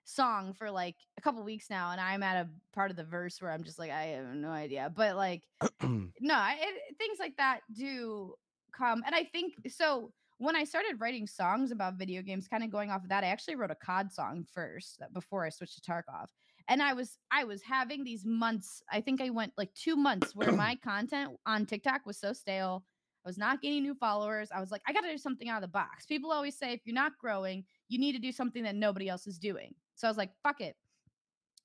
[0.04, 3.40] song for like a couple weeks now and I'm at a part of the verse
[3.40, 4.92] where I'm just like I have no idea.
[4.94, 5.44] But like
[5.82, 8.34] no, I- it, things like that do
[8.72, 10.12] come, and I think so.
[10.38, 13.28] When I started writing songs about video games, kind of going off of that, I
[13.28, 16.28] actually wrote a COD song first that- before I switched to Tarkov,
[16.68, 18.82] and I was I was having these months.
[18.90, 22.84] I think I went like two months where my content on TikTok was so stale.
[23.24, 24.50] I was not getting new followers.
[24.54, 26.06] I was like, I got to do something out of the box.
[26.06, 29.26] People always say if you're not growing, you need to do something that nobody else
[29.26, 29.74] is doing.
[29.96, 30.76] So I was like, fuck it.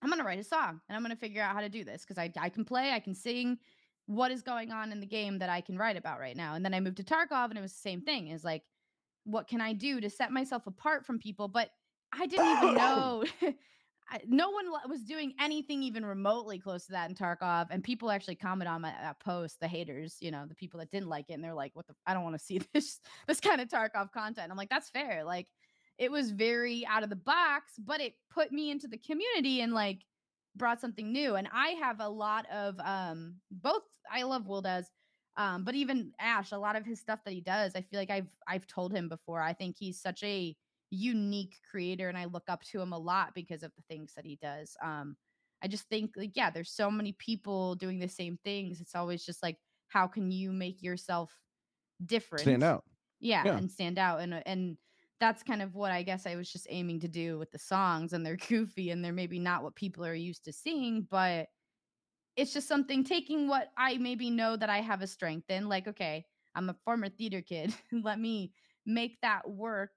[0.02, 2.18] I'm gonna write a song and I'm gonna figure out how to do this because
[2.18, 3.60] I I can play, I can sing.
[4.12, 6.56] What is going on in the game that I can write about right now?
[6.56, 8.28] And then I moved to Tarkov and it was the same thing.
[8.28, 8.64] Is like,
[9.24, 11.48] what can I do to set myself apart from people?
[11.48, 11.70] But
[12.12, 13.24] I didn't even know.
[14.10, 18.12] I, no one was doing anything even remotely close to that in Tarkov, and people
[18.12, 19.62] actually comment on my uh, that post.
[19.62, 21.94] The haters, you know, the people that didn't like it, and they're like, "What the?
[22.06, 25.24] I don't want to see this this kind of Tarkov content." I'm like, "That's fair."
[25.24, 25.48] Like,
[25.98, 29.74] it was very out of the box, but it put me into the community and
[29.74, 30.04] like
[30.56, 31.36] brought something new.
[31.36, 34.86] And I have a lot of um both I love Wildez.
[35.38, 38.10] Um, but even Ash, a lot of his stuff that he does, I feel like
[38.10, 39.42] I've I've told him before.
[39.42, 40.56] I think he's such a
[40.90, 44.26] unique creator and I look up to him a lot because of the things that
[44.26, 44.76] he does.
[44.82, 45.16] Um,
[45.64, 48.82] I just think like yeah, there's so many people doing the same things.
[48.82, 51.40] It's always just like how can you make yourself
[52.06, 52.56] different?
[52.56, 52.84] Stand out.
[53.20, 53.56] Yeah, Yeah.
[53.56, 54.78] and stand out and and
[55.22, 58.12] that's kind of what I guess I was just aiming to do with the songs
[58.12, 61.48] and they're goofy and they're maybe not what people are used to seeing, but
[62.36, 65.88] it's just something taking what I maybe know that I have a strength in like
[65.88, 67.74] okay, I'm a former theater kid.
[67.92, 68.52] Let me
[68.86, 69.92] make that work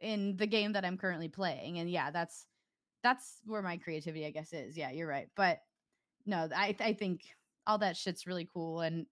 [0.00, 1.78] in the game that I'm currently playing.
[1.78, 2.46] And yeah, that's
[3.02, 4.76] that's where my creativity I guess is.
[4.76, 5.28] Yeah, you're right.
[5.36, 5.58] But
[6.26, 7.22] no, I I think
[7.66, 9.06] all that shit's really cool and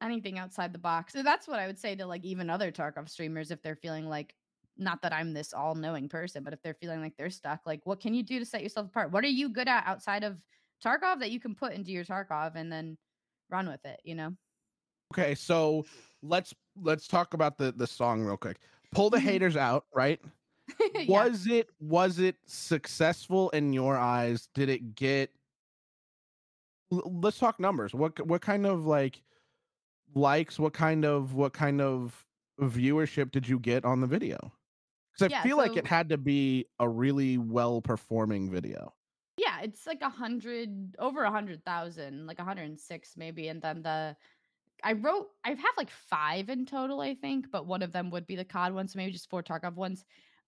[0.00, 1.12] anything outside the box.
[1.12, 4.08] So that's what I would say to like even other Tarkov streamers if they're feeling
[4.08, 4.34] like
[4.76, 8.00] not that I'm this all-knowing person, but if they're feeling like they're stuck, like what
[8.00, 9.12] can you do to set yourself apart?
[9.12, 10.38] What are you good at outside of
[10.84, 12.96] Tarkov that you can put into your Tarkov and then
[13.50, 14.36] run with it, you know?
[15.12, 15.84] Okay, so
[16.22, 18.58] let's let's talk about the the song real quick.
[18.92, 19.22] Pull the Mhm.
[19.22, 20.20] haters out, right?
[20.94, 21.28] Yeah.
[21.30, 24.48] Was it was it successful in your eyes?
[24.54, 25.34] Did it get
[26.92, 27.94] L- let's talk numbers.
[27.94, 29.22] What what kind of like
[30.14, 32.26] likes, what kind of what kind of
[32.60, 34.38] viewership did you get on the video?
[35.18, 38.94] Cuz I Yeah, feel like it had to be a really well performing video.
[39.36, 43.48] Yeah, it's like a hundred over a hundred thousand, like a hundred and six maybe.
[43.48, 44.16] And then the
[44.84, 48.36] I wrote I've like five in total, I think, but one of them would be
[48.36, 50.04] the COD one, so maybe just four Tarkov ones.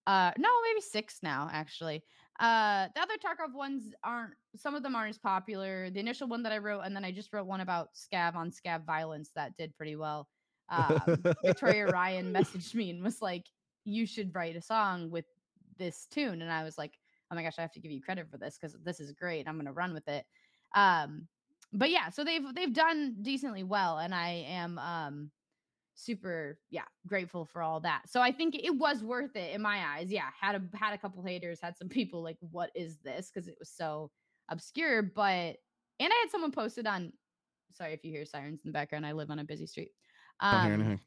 [0.06, 2.04] Uh no, maybe six now, actually.
[2.40, 5.90] Uh the other Tarkov ones aren't some of them aren't as popular.
[5.90, 8.50] The initial one that I wrote, and then I just wrote one about scav on
[8.50, 10.28] scav violence that did pretty well.
[10.70, 13.46] Um Victoria Ryan messaged me and was like,
[13.84, 15.26] You should write a song with
[15.78, 16.42] this tune.
[16.42, 16.92] And I was like,
[17.30, 19.48] oh my gosh, I have to give you credit for this because this is great.
[19.48, 20.24] I'm gonna run with it.
[20.74, 21.28] Um,
[21.72, 25.30] but yeah, so they've they've done decently well, and I am um
[26.04, 28.02] super yeah grateful for all that.
[28.08, 30.10] So I think it was worth it in my eyes.
[30.10, 33.30] Yeah, had a had a couple haters, had some people like, what is this?
[33.32, 34.10] Because it was so
[34.48, 35.02] obscure.
[35.02, 35.56] But
[36.00, 37.12] and I had someone posted on.
[37.72, 39.06] Sorry if you hear sirens in the background.
[39.06, 39.92] I live on a busy street.
[40.40, 41.00] Um.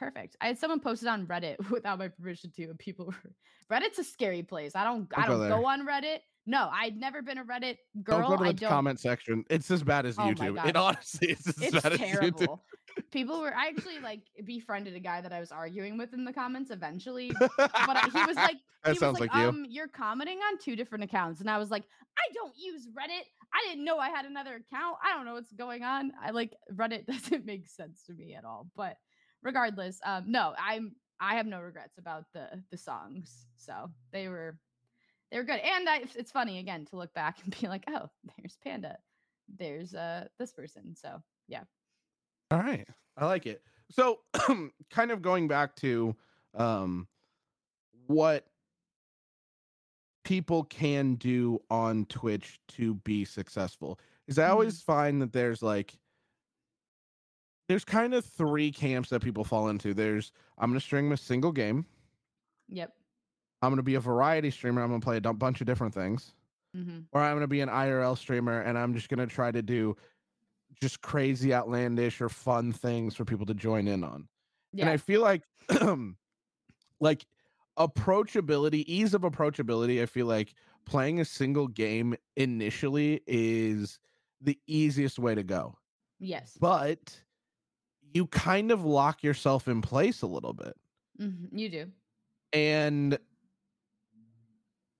[0.00, 0.34] Perfect.
[0.40, 3.14] I had someone posted on Reddit without my permission too, and people were
[3.72, 4.74] Reddit's a scary place.
[4.74, 5.58] I don't I Don't go don't there.
[5.60, 6.18] go on Reddit.
[6.46, 8.20] No, I'd never been a Reddit girl.
[8.20, 9.44] Don't go to I the don't comment section.
[9.50, 10.66] It's as bad as Oh YouTube.
[10.66, 12.12] It honestly it's as it's bad as YouTube.
[12.38, 12.64] terrible.
[13.12, 16.32] People were I actually like befriended a guy that I was arguing with in the
[16.32, 17.30] comments eventually.
[17.38, 19.48] But I- he was like that he sounds was like, like you.
[19.50, 21.40] um, you're commenting on two different accounts.
[21.42, 21.84] And I was like,
[22.18, 23.22] I don't use Reddit.
[23.52, 24.96] I didn't know I had another account.
[25.04, 26.12] I don't know what's going on.
[26.20, 28.66] I like Reddit doesn't make sense to me at all.
[28.74, 28.96] But
[29.42, 33.46] regardless, um, no, I'm I have no regrets about the the songs.
[33.56, 34.58] So they were
[35.30, 35.60] they were good.
[35.60, 38.98] And I, it's- funny again to look back and be like, oh, there's Panda.
[39.48, 40.94] There's uh this person.
[40.96, 41.64] So yeah.
[42.50, 42.86] All right.
[43.16, 43.62] I like it.
[43.90, 44.20] So
[44.90, 46.14] kind of going back to
[46.54, 47.06] um
[48.06, 48.46] what
[50.24, 53.98] people can do on Twitch to be successful.
[54.26, 54.50] Is I Mhm.
[54.50, 55.98] always find that there's like
[57.70, 59.94] there's kind of three camps that people fall into.
[59.94, 61.86] There's I'm going to stream a single game.
[62.68, 62.92] Yep.
[63.62, 64.82] I'm going to be a variety streamer.
[64.82, 66.32] I'm going to play a bunch of different things.
[66.74, 69.52] hmm or I'm going to be an IRL streamer and I'm just going to try
[69.52, 69.96] to do
[70.80, 74.26] just crazy, outlandish, or fun things for people to join in on.
[74.72, 74.86] Yeah.
[74.86, 75.42] And I feel like,
[77.00, 77.24] like
[77.78, 80.54] approachability, ease of approachability, I feel like
[80.86, 84.00] playing a single game initially is
[84.40, 85.76] the easiest way to go.
[86.18, 86.56] yes.
[86.60, 87.20] But
[88.14, 90.76] you kind of lock yourself in place a little bit.
[91.18, 91.92] Mhm, You do.
[92.52, 93.18] and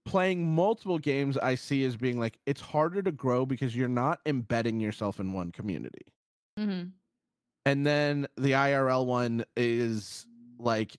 [0.05, 4.21] playing multiple games i see as being like it's harder to grow because you're not
[4.27, 6.13] embedding yourself in one community
[6.57, 6.93] hmm
[7.65, 10.27] and then the irl one is
[10.59, 10.97] like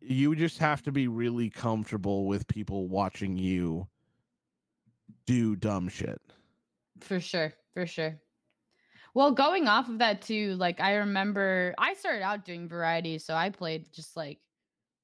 [0.00, 3.88] you just have to be really comfortable with people watching you
[5.26, 6.20] do dumb shit
[7.00, 8.20] For sure, for sure.
[9.14, 13.34] Well, going off of that too, like I remember I started out doing variety, so
[13.34, 14.40] I played just like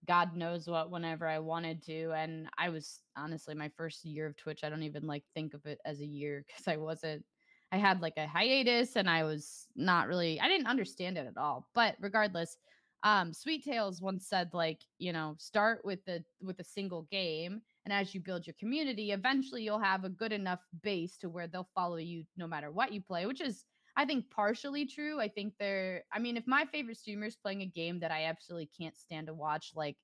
[0.06, 2.12] God knows what whenever I wanted to.
[2.12, 5.66] And I was honestly my first year of Twitch, I don't even like think of
[5.66, 7.24] it as a year because I wasn't
[7.72, 11.36] I had like a hiatus and I was not really I didn't understand it at
[11.38, 11.68] all.
[11.74, 12.56] But regardless,
[13.02, 17.62] um Sweet Tales once said like, you know, start with the with a single game
[17.84, 21.46] and as you build your community, eventually you'll have a good enough base to where
[21.48, 23.64] they'll follow you no matter what you play, which is
[23.96, 25.20] I think partially true.
[25.20, 28.24] I think they're I mean, if my favorite streamer is playing a game that I
[28.24, 29.96] absolutely can't stand to watch, like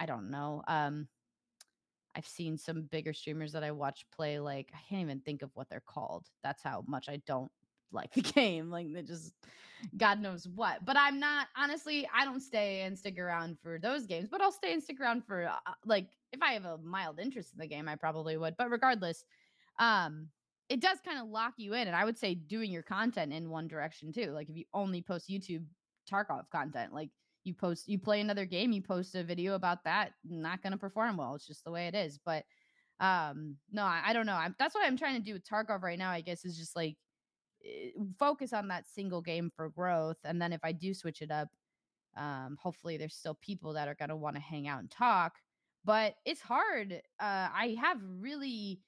[0.00, 0.62] I don't know.
[0.66, 1.08] Um
[2.16, 5.50] I've seen some bigger streamers that I watch play like I can't even think of
[5.54, 6.28] what they're called.
[6.42, 7.50] That's how much I don't
[7.92, 8.70] like the game.
[8.70, 9.34] Like they just
[9.96, 10.84] God knows what.
[10.84, 12.08] But I'm not honestly.
[12.14, 15.24] I don't stay and stick around for those games, but I'll stay and stick around
[15.24, 18.56] for uh, like if I have a mild interest in the game, I probably would.
[18.56, 19.24] But regardless,
[19.78, 20.28] um,
[20.68, 23.50] it does kind of lock you in, and I would say doing your content in
[23.50, 24.30] one direction too.
[24.30, 25.64] Like if you only post YouTube
[26.10, 27.10] Tarkov content, like
[27.44, 30.78] you post, you play another game, you post a video about that, not going to
[30.78, 31.34] perform well.
[31.34, 32.18] It's just the way it is.
[32.24, 32.44] But
[33.00, 34.34] um, no, I, I don't know.
[34.34, 36.10] I'm, that's what I'm trying to do with Tarkov right now.
[36.10, 36.96] I guess is just like
[37.64, 41.30] eh, focus on that single game for growth, and then if I do switch it
[41.30, 41.48] up,
[42.16, 45.34] um, hopefully there's still people that are going to want to hang out and talk.
[45.84, 46.94] But it's hard.
[47.20, 48.80] Uh, I have really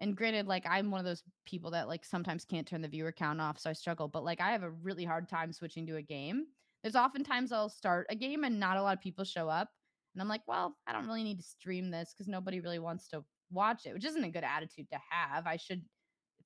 [0.00, 3.12] and granted like i'm one of those people that like sometimes can't turn the viewer
[3.12, 5.96] count off so i struggle but like i have a really hard time switching to
[5.96, 6.46] a game
[6.82, 9.68] there's oftentimes i'll start a game and not a lot of people show up
[10.14, 13.08] and i'm like well i don't really need to stream this because nobody really wants
[13.08, 15.82] to watch it which isn't a good attitude to have i should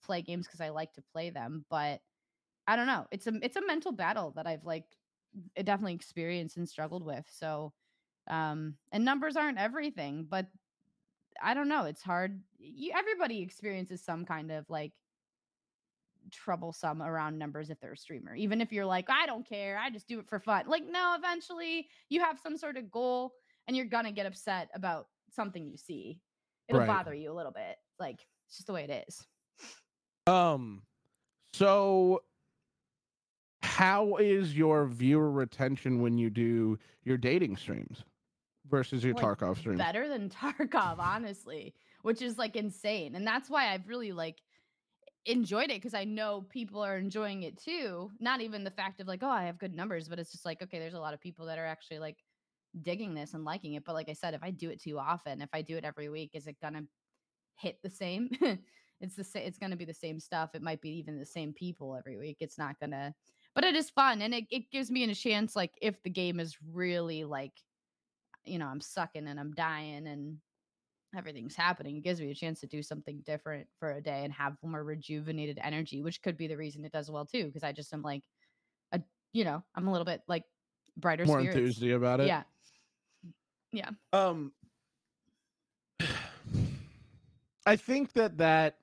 [0.05, 2.01] play games because i like to play them but
[2.67, 4.85] i don't know it's a it's a mental battle that i've like
[5.57, 7.73] definitely experienced and struggled with so
[8.29, 10.47] um and numbers aren't everything but
[11.43, 11.85] I don't know.
[11.85, 12.41] It's hard.
[12.59, 14.93] You, everybody experiences some kind of like
[16.31, 18.35] troublesome around numbers if they're a streamer.
[18.35, 20.65] Even if you're like, I don't care, I just do it for fun.
[20.67, 23.33] Like, no, eventually you have some sort of goal
[23.67, 26.21] and you're gonna get upset about something you see.
[26.69, 26.89] It'll Right.
[26.89, 27.77] bother you a little bit.
[27.99, 29.27] Like, it's just the way it is.
[30.27, 30.83] Um,
[31.55, 32.25] so
[33.63, 38.05] how is your viewer retention when you do your dating streams
[38.69, 39.79] versus your Like, Tarkov streams?
[39.79, 43.15] Better than Tarkov, honestly, which is like insane.
[43.15, 44.41] And that's why I've really like
[45.27, 48.11] enjoyed it because I know people are enjoying it too.
[48.19, 50.63] Not even the fact of like, oh, I have good numbers, but it's just like,
[50.63, 52.17] okay, there's a lot of people that are actually like
[52.83, 53.85] digging this and liking it.
[53.85, 56.09] But like I said, if I do it too often, if I do it every
[56.09, 56.83] week, is it gonna
[57.57, 58.31] hit the same?
[59.01, 59.47] it's the same.
[59.47, 60.51] It's gonna be the same stuff.
[60.55, 62.39] It might be even the same people every week.
[62.41, 63.15] It's not gonna.
[63.55, 65.57] But it is fun, and it, it gives me a chance.
[65.57, 67.53] Like if the game is really like,
[68.45, 70.39] you know, I'm sucking and I'm dying and
[71.17, 71.97] everything's happening.
[71.97, 74.85] It gives me a chance to do something different for a day and have more
[74.85, 77.47] rejuvenated energy, which could be the reason it does well too.
[77.47, 78.23] Because I just am like,
[78.93, 79.01] a,
[79.33, 80.45] you know, I'm a little bit like
[80.97, 81.57] brighter More spirits.
[81.57, 82.27] enthusiastic about it.
[82.27, 82.43] Yeah,
[83.73, 83.91] yeah.
[84.13, 84.53] Um,
[87.67, 88.79] I think that that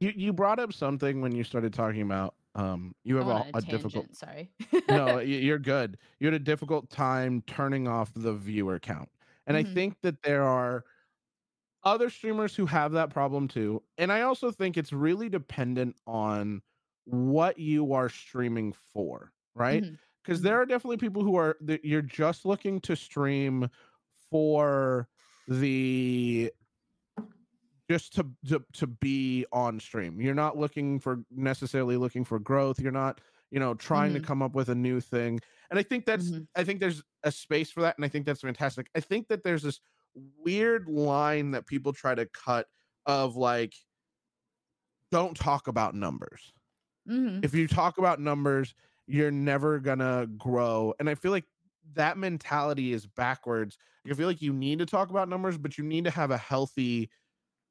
[0.00, 3.42] you you brought up something when you started talking about um you have went a,
[3.42, 4.50] on a difficult Sorry.
[4.88, 9.08] no you're good you had a difficult time turning off the viewer count
[9.48, 9.64] and i Mhm.
[9.64, 10.84] think that there are
[11.84, 16.60] other streamers who have that problem too and i also think it's really dependent on
[17.04, 19.86] what you are streaming for right
[20.22, 20.42] because mhm.
[20.42, 23.68] there are definitely people who are that you're just looking to stream
[24.30, 25.08] for
[25.46, 26.52] the
[27.90, 32.78] just to, to to be on stream you're not looking for necessarily looking for growth
[32.80, 34.22] you're not you know trying to Mhm.
[34.22, 36.48] come up with a new thing and i think that's Mhm.
[36.56, 39.42] i think there's a space for that and i think that's fantastic i think that
[39.44, 39.80] there's this
[40.14, 42.66] weird line that people try to cut
[43.06, 43.74] of like
[45.10, 46.52] don't talk about numbers
[47.06, 47.42] Mhm.
[47.42, 48.74] if you talk about numbers
[49.06, 51.46] you're never gonna grow and i feel like
[51.94, 53.78] that mentality is backwards
[54.10, 56.38] i feel like you need to talk about numbers but you need to have a
[56.38, 57.10] healthy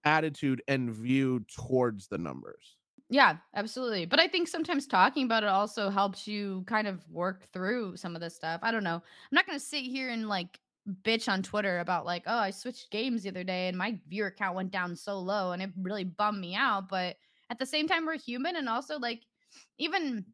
[0.06, 2.77] attitude and view towards the numbers
[3.10, 4.06] Yeah, absolutely.
[4.06, 8.15] But I think sometimes talking about it also helps you kind of work through some
[8.15, 8.60] of this stuff.
[8.63, 8.96] I don't know.
[8.96, 10.60] I'm not going to sit here and like
[11.04, 14.32] bitch on Twitter about like, oh, I switched games the other day and my viewer
[14.32, 16.89] count went down so low and it really bummed me out.
[16.89, 17.15] But
[17.50, 19.24] at the same time, we're human and also like
[19.78, 20.26] even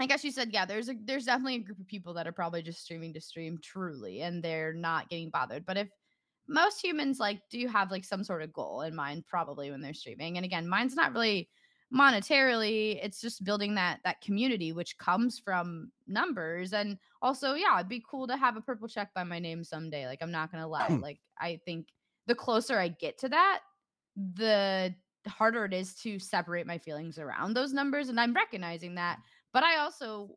[0.00, 0.64] I guess you said yeah.
[0.64, 3.58] There's a there's definitely a group of people that are probably just streaming to stream
[3.62, 5.64] truly, and they're not getting bothered.
[5.64, 5.88] But if
[6.48, 9.94] most humans like do have like some sort of goal in mind, probably when they're
[9.94, 11.48] streaming, and again, mine's not really
[11.94, 12.98] monetarily.
[13.02, 18.04] It's just building that that community, which comes from numbers, and also yeah, it'd be
[18.08, 20.06] cool to have a purple check by my name someday.
[20.06, 21.02] Like I'm not gonna lie, mm.
[21.02, 21.88] like I think
[22.26, 23.60] the closer I get to that,
[24.16, 24.94] the
[25.28, 29.22] harder it is to separate my feelings around those numbers and i'm recognizing that mm.
[29.52, 30.30] but i also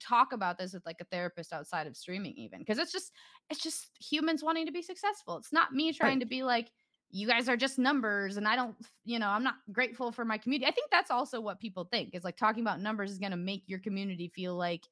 [0.00, 3.10] talk about this with like a therapist outside of streaming even because it's just
[3.48, 6.70] it's just humans wanting to be successful it's not me trying to be like
[7.10, 10.36] you guys are just numbers and i don't you know i'm not grateful for my
[10.38, 10.68] community.
[10.68, 13.36] I think that's also what people think is like talking about numbers is going to
[13.36, 14.82] make your community feel like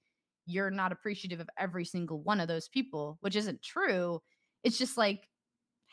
[0.47, 4.21] you're not appreciative of every single one of those people which isn't true.
[4.65, 5.29] It's just like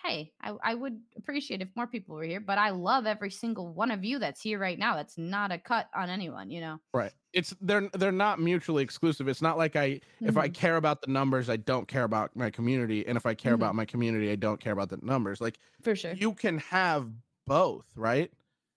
[0.03, 3.73] hey, I, I would appreciate if more people were here, but I love every single
[3.73, 4.95] one of you that's here right now.
[4.95, 6.79] That's not a cut on anyone, you know?
[6.93, 10.49] right it's they're they're not mutually exclusive it's not like i if i Mhm.
[10.49, 13.53] care about the numbers i don't care about my community and if i care Mhm.
[13.53, 16.19] about my community i don't care about the numbers like For sure.
[16.19, 17.11] you can have
[17.47, 18.31] both right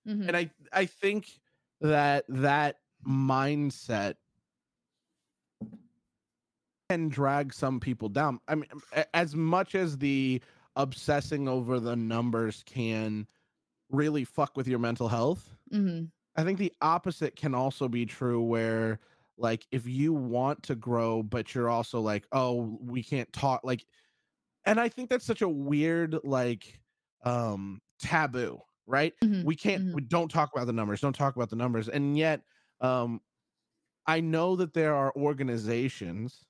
[0.04, 0.28] Mhm.
[0.28, 1.40] and i i think
[1.80, 4.16] that that mindset
[6.90, 8.40] can drag some people down.
[8.48, 8.70] I mean,
[9.12, 10.40] as much as the
[10.76, 13.26] obsessing over the numbers can
[13.90, 18.42] really fuck with your mental health, hmm I think the opposite can also be true
[18.42, 19.00] where
[19.38, 23.86] like if you want to grow but you're also like, "Oh, we can't talk." Like
[24.66, 26.80] and I think that's such a weird like
[27.24, 29.14] um taboo, right?
[29.22, 31.00] hmm We can't hmm we don't talk about the numbers.
[31.00, 31.88] Don't talk about the numbers.
[31.88, 32.42] And yet
[32.80, 33.20] um
[34.06, 36.45] I know that there are organizations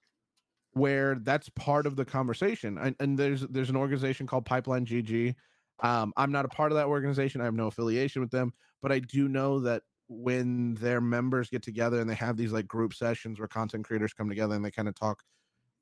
[0.76, 2.78] where that's part of the conversation.
[2.78, 5.34] And, and there's there's an organization called Pipeline GG.
[5.80, 7.40] Um, I'm not a part of that organization.
[7.40, 8.52] I have no affiliation with them,
[8.82, 12.68] but I do know that when their members get together and they have these like
[12.68, 15.22] group sessions where content creators come together and they kind of talk,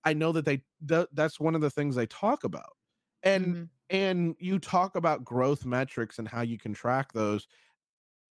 [0.04, 2.76] I know that they th- that's one of the things they talk about.
[3.22, 7.46] And hmm and you talk about growth metrics and how you can track those.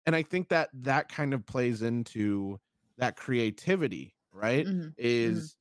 [0.05, 2.59] And I think that that kind of plays into
[2.97, 4.67] that creativity, right?
[4.67, 4.89] hmm
[5.23, 5.55] hmm Is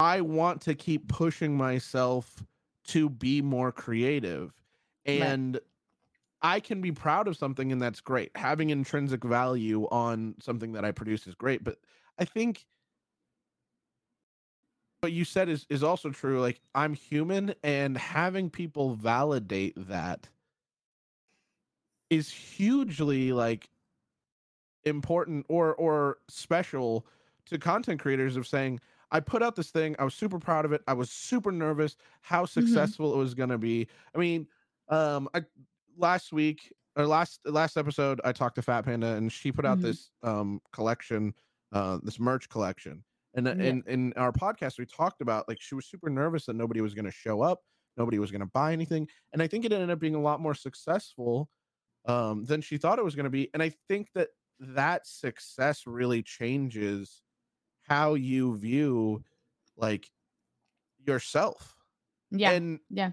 [0.00, 2.44] I want to keep pushing myself
[2.88, 4.52] to be more creative.
[5.06, 5.20] Right.
[5.20, 5.60] And
[6.42, 8.30] I can be proud of something, and that's great.
[8.34, 11.64] Having intrinsic value on something that I produce is great.
[11.64, 11.78] But
[12.18, 12.66] I think
[15.00, 16.40] what you said is is also true.
[16.40, 20.28] Like I'm human, and having people validate that
[22.10, 23.70] is hugely like
[24.84, 27.06] important or or special
[27.46, 28.80] to content creators of saying
[29.10, 31.96] i put out this thing i was super proud of it i was super nervous
[32.22, 34.46] how hmm successful it was going to be i mean
[34.88, 35.44] um I,
[35.96, 39.80] last week or last last episode i talked to fat panda and she put out
[39.80, 41.34] hmm this um collection
[41.72, 43.58] uh this merch collection and uh, Yeah.
[43.58, 46.94] in in our podcast we talked about like she was super nervous that nobody was
[46.94, 47.62] going to show up
[47.96, 50.40] nobody was going to buy anything and i think it ended up being a lot
[50.40, 51.50] more successful
[52.06, 54.30] um than she thought it was going to be and i think that
[54.60, 57.23] that success really changes
[57.84, 59.24] how you view
[59.76, 60.10] like
[60.98, 61.76] yourself
[62.30, 62.56] Yeah.
[62.56, 63.12] and Yeah.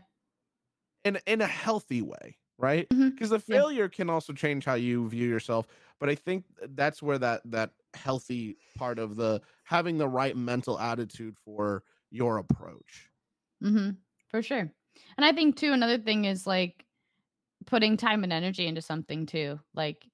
[1.04, 3.62] in in a healthy way right because the Yeah.
[3.62, 5.68] failure can also change how you view yourself
[6.00, 10.80] but i think that's where that that healthy part of the having the right mental
[10.80, 13.12] attitude for your approach
[13.64, 13.92] Mm-hmm.
[14.30, 14.72] For sure.
[15.18, 16.86] And I think too, another thing is like
[17.66, 19.60] putting time and energy into something too.
[19.74, 20.08] Like,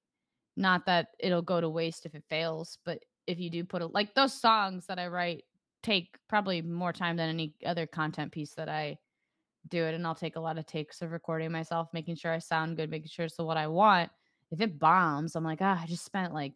[0.56, 3.92] not that it'll go to waste if it fails, but if you do put it
[3.92, 5.44] like those songs that I write
[5.82, 8.98] take probably more time than any other content piece that I
[9.68, 9.94] do it.
[9.94, 12.90] And I'll take a lot of takes of recording myself, making sure I sound good,
[12.90, 14.10] making sure it's what I want.
[14.50, 16.54] If it bombs, I'm like, ah, I just spent like,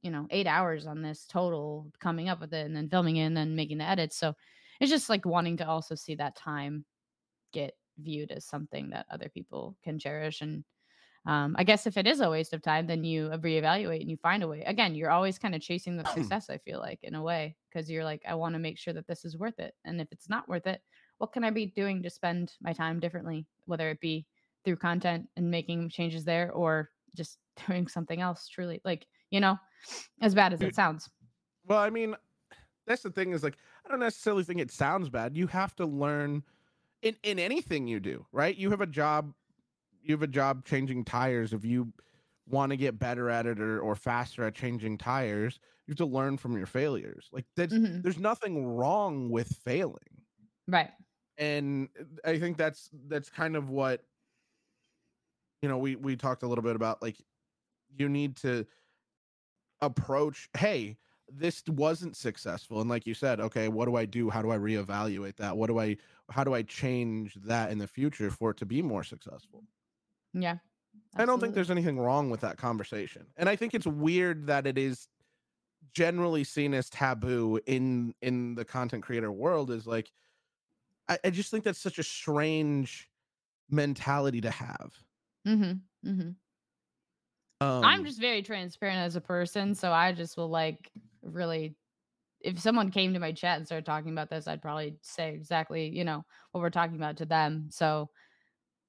[0.00, 3.24] you know, eight hours on this total coming up with it and then filming it
[3.24, 4.16] and then making the edits.
[4.16, 4.34] So
[4.80, 6.84] it's just like wanting to also see that time
[7.52, 10.64] get viewed as something that other people can cherish and
[11.26, 14.16] um, i guess if it is a waste of time then you reevaluate and you
[14.16, 14.62] find a way.
[14.62, 17.90] Again you're always kind of chasing the success i feel like in a way because
[17.90, 19.74] you're like i want to make sure that this is worth it.
[19.84, 20.80] And if it's not worth it
[21.18, 24.26] what can i be doing to spend my time differently whether it be
[24.64, 29.58] through content and making changes there or just doing something else truly like you know
[30.20, 31.08] as bad as it sounds.
[31.66, 32.16] Well i mean
[32.86, 35.36] that's the thing is like i don't necessarily think it sounds bad.
[35.36, 36.42] You have to learn
[37.02, 38.56] in in anything you do right?
[38.56, 39.32] You have a job
[40.02, 41.92] you have a job changing tires if you
[42.46, 46.06] want to get better at it or, or faster at changing tires you have to
[46.06, 47.28] learn from your failures.
[47.32, 50.22] Like that's hmm there's nothing wrong with failing.
[50.68, 50.90] Right.
[51.36, 51.88] And
[52.24, 54.04] i think that's that's kind of what
[55.62, 57.16] you know we we talked a little bit about like
[57.96, 58.66] you need to
[59.80, 60.96] approach hey
[61.32, 62.80] this wasn't successful.
[62.80, 64.30] And like you said okay what do i do?
[64.30, 65.56] How do i reevaluate that?
[65.56, 65.96] What do i
[66.30, 69.64] how do i change that in the future for it to be more successful
[70.32, 70.56] yeah
[71.16, 74.66] i don't think there's anything wrong with that conversation and i think it's weird that
[74.66, 75.08] it is
[75.92, 80.12] generally seen as taboo in in the content creator world is like
[81.08, 83.08] i, I just think that's such a strange
[83.70, 84.92] mentality to have
[85.46, 86.08] Mm-hmm.
[86.08, 86.30] Mm-hmm.
[87.60, 90.90] um I'm just very transparent as a person, so I just will like
[91.22, 91.76] really
[92.40, 95.88] if someone came to my chat and started talking about this, I'd probably say exactly,
[95.88, 97.68] you know, what we're talking about to them.
[97.70, 98.10] So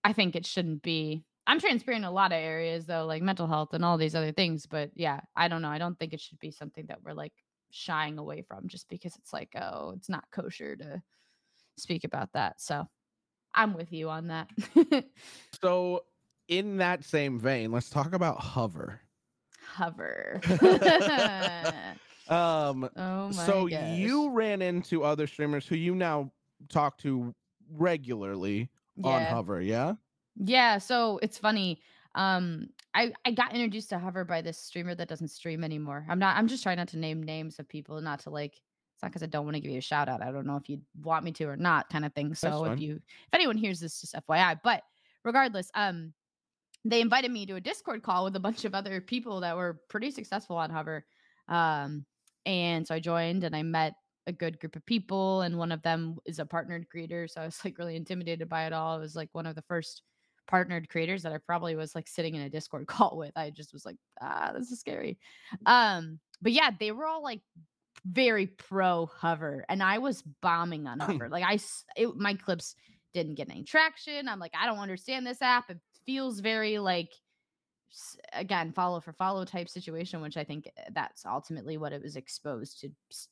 [0.04, 3.46] I think it shouldn't be I'm transparent in a lot of areas though, like mental
[3.46, 5.68] health and all these other things, but yeah, I don't know.
[5.68, 7.34] I don't think it should be something that we're like
[7.72, 11.02] shying away from just because it's like, oh, it's not kosher to
[11.78, 12.62] speak about that.
[12.62, 12.88] So
[13.54, 14.48] I'm with you on that.
[15.62, 16.06] so
[16.48, 19.02] in that same vein let's talk about hover
[19.74, 20.40] Hover.
[22.30, 23.98] um oh my so gosh.
[23.98, 26.32] you ran into other streamers who you now
[26.70, 27.36] talk to
[27.74, 28.70] regularly
[29.04, 29.94] on hover yeah
[30.44, 31.82] Yeah, so it's funny.
[32.16, 36.06] Um, I I got introduced to Hover by this streamer that doesn't stream anymore.
[36.10, 36.36] I'm not.
[36.36, 38.54] I'm just trying not to name names of people, not to like.
[38.56, 40.22] It's not because I don't want to give you a shout out.
[40.22, 42.34] I don't know if you want me to or not, kind of thing.
[42.34, 44.60] So if you, if anyone hears this, just FYI.
[44.64, 44.84] But
[45.24, 46.14] regardless, um,
[46.84, 49.80] they invited me to a Discord call with a bunch of other people that were
[49.90, 51.06] pretty successful on Hover.
[51.48, 52.06] Um,
[52.46, 53.94] and so I joined and I met
[54.28, 57.28] a good group of people, and one of them is a partnered creator.
[57.28, 58.98] So I was like really intimidated by it all.
[58.98, 60.04] It was like one of the first
[60.52, 63.32] partnered creators that I probably was like sitting in a Discord call with.
[63.36, 65.18] I just was like, ah, this is scary.
[65.66, 67.42] Um, but yeah, they were all like
[68.06, 71.30] very pro hover, and I was bombing on hover.
[71.32, 71.58] like I,
[71.96, 72.76] it, my clips
[73.14, 74.28] didn't get any traction.
[74.28, 75.70] I'm like, I don't understand this app.
[75.70, 77.12] It feels very like
[78.32, 82.16] again follow for follow type situation which i think eh, that's ultimately what it was
[82.16, 82.90] exposed to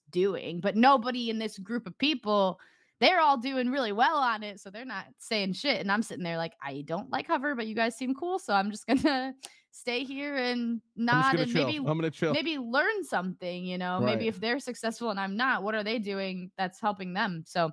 [0.09, 2.59] doing but nobody in this group of people
[2.99, 6.23] they're all doing really well on it so they're not saying shit and i'm sitting
[6.23, 9.33] there like i don't like hover but you guys seem cool so i'm just gonna
[9.71, 11.65] stay here and nod and chill.
[11.65, 14.05] maybe i'm gonna chill maybe learn something you know right.
[14.05, 17.69] maybe if they're successful and i'm not what are they doing that's helping them so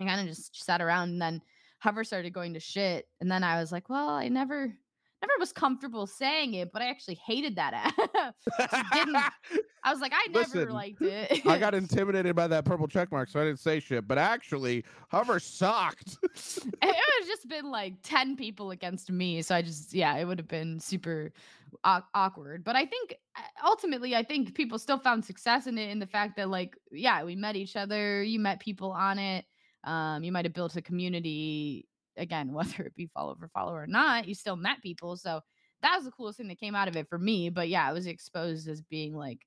[0.00, 1.40] i kind of just sat around and then
[1.78, 4.72] hover started going to shit and then i was like well i never
[5.26, 8.34] never was comfortable saying it, but I actually hated that app.
[8.92, 9.16] didn't
[9.86, 11.46] I was like, I never Listen, liked it.
[11.46, 14.08] I got intimidated by that purple check mark, so I didn't say shit.
[14.08, 16.16] But actually, Hover sucked.
[16.24, 19.42] it would just been like 10 people against me.
[19.42, 21.32] So I just, yeah, it would have been super
[21.84, 22.64] awkward.
[22.64, 26.06] But I think uh, ultimately, I think people still found success in it in the
[26.06, 29.44] fact that, like, yeah, we met each other, you met people on it.
[29.84, 31.86] Um, you might have built a community
[32.16, 35.16] again, whether it be follow for follow or not, you still met people.
[35.16, 35.40] So
[35.82, 37.50] that was the coolest thing that came out of it for me.
[37.50, 39.40] But yeah, it was exposed as being like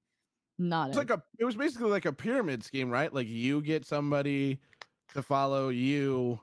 [0.58, 3.14] not it's a, like a it was basically like a pyramid scheme, right?
[3.14, 4.60] Like you get somebody
[5.14, 6.40] to follow you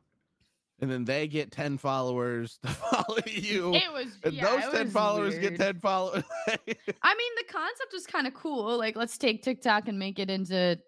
[0.80, 3.74] and then they get 10 followers to follow you.
[3.74, 5.56] It was and yeah, those 10 followers weird.
[5.56, 6.24] get 10 followers.
[6.48, 8.76] I mean, the concept was kind of cool.
[8.76, 10.78] Like, let's take TikTok and make it into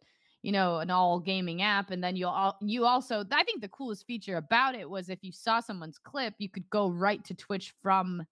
[0.49, 3.69] you know an all gaming app and then you all you also i think the
[3.69, 7.35] coolest feature about it was if you saw someone's clip you could go right to
[7.35, 8.25] twitch from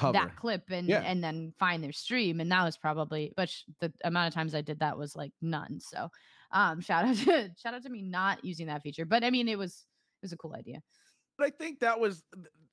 [0.00, 0.14] Hover.
[0.14, 1.02] that clip and yeah.
[1.02, 4.56] and then find their stream and that was probably but sh- the amount of times
[4.56, 6.08] i did that was like none so
[6.50, 9.46] um shout out to shout out to me not using that feature but i mean
[9.46, 9.86] it was
[10.20, 10.80] it was a cool idea
[11.38, 12.24] but i think that was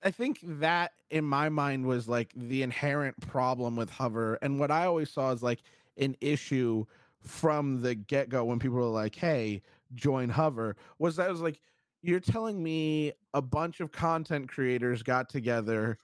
[0.01, 4.71] i think that in my mind was like the inherent problem with hover and what
[4.71, 5.59] i always saw is like
[5.97, 6.83] an issue
[7.23, 9.61] from the get go when people were like, "Hey,
[9.95, 11.59] join Hover," was that was like,
[12.01, 15.97] you're telling me a bunch of content creators got together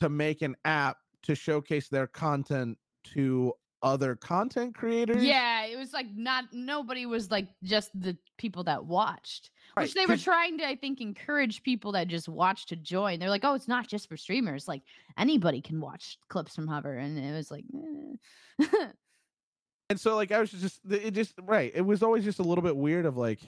[0.00, 5.22] to make an app to showcase their content to other content creators.
[5.22, 9.84] Yeah, it was like not nobody was like just the people that watched, right.
[9.84, 13.18] which they were trying to, I think, encourage people that just watch to join.
[13.18, 14.82] They're like, oh, it's not just for streamers; like
[15.18, 17.64] anybody can watch clips from Hover, and it was like.
[18.60, 18.66] Eh.
[19.88, 21.72] and so like I was just it just right.
[21.74, 23.40] It was always just a little bit weird of like,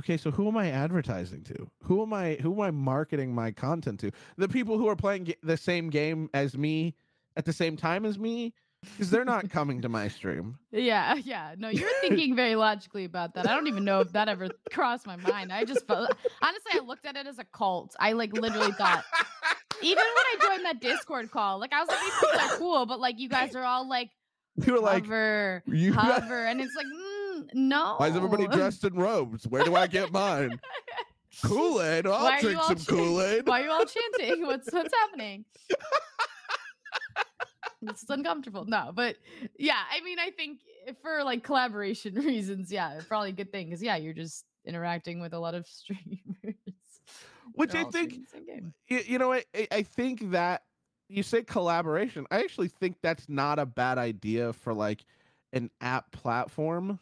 [0.00, 1.70] okay, so who am I advertising to?
[1.84, 4.10] Who am I who am I marketing my content to?
[4.36, 6.94] The people who are playing the same game as me
[7.36, 10.58] at the same time as me because they're not coming to my stream.
[10.72, 11.54] Yeah, yeah.
[11.58, 13.48] No, you're thinking very logically about that.
[13.48, 15.52] I don't even know if that ever crossed my mind.
[15.52, 17.94] I just felt honestly, I looked at it as a cult.
[18.00, 19.04] I like literally thought.
[19.82, 22.86] Even when I joined that Discord call, like I was like, these people are cool,
[22.86, 24.10] but like you guys are all like
[24.66, 27.94] you were like hover, you hover, and it's like mm, no.
[27.96, 29.46] Why is everybody dressed in robes?
[29.46, 30.60] Where do I get mine?
[31.44, 32.06] Kool Aid.
[32.06, 33.48] I'll drink some Kool Aid.
[33.48, 34.46] Why are you all chanting?
[34.46, 35.46] What's what's happening?
[37.82, 38.66] it's uncomfortable.
[38.66, 39.16] No, but
[39.58, 40.60] yeah, I mean, I think
[41.00, 45.32] for like collaboration reasons, yeah, probably a good thing because yeah, you're just interacting with
[45.32, 46.56] a lot of streamers.
[47.54, 48.18] Which I think,
[48.88, 50.62] you know, I I think that
[51.12, 52.26] you say collaboration.
[52.30, 55.04] I actually think that's not a bad idea for like
[55.52, 56.98] an app platform.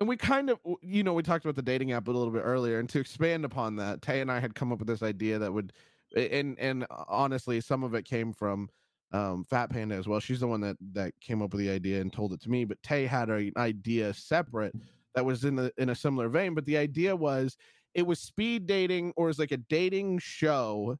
[0.00, 2.40] And we kind of, you know, we talked about the dating app a little bit
[2.40, 5.38] earlier, and to expand upon that, Tay and I had come up with this idea
[5.38, 5.72] that would,
[6.16, 8.70] and and honestly, some of it came from
[9.12, 10.18] um, Fat Panda as well.
[10.18, 12.64] She's the one that that came up with the idea and told it to me.
[12.64, 14.74] But Tay had an idea separate
[15.14, 16.54] that was in the in a similar vein.
[16.54, 17.56] But the idea was
[17.94, 20.96] it was speed dating or it was like a dating show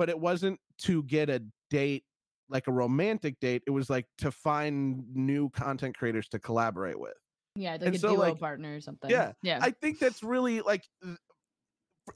[0.00, 2.04] but it wasn't to get a date
[2.48, 3.62] like a romantic date.
[3.66, 7.12] It was like to find new content creators to collaborate with.
[7.54, 9.10] Yeah, like and a so, duo like, partner or something.
[9.10, 9.58] Yeah, yeah.
[9.60, 10.84] I think that's really like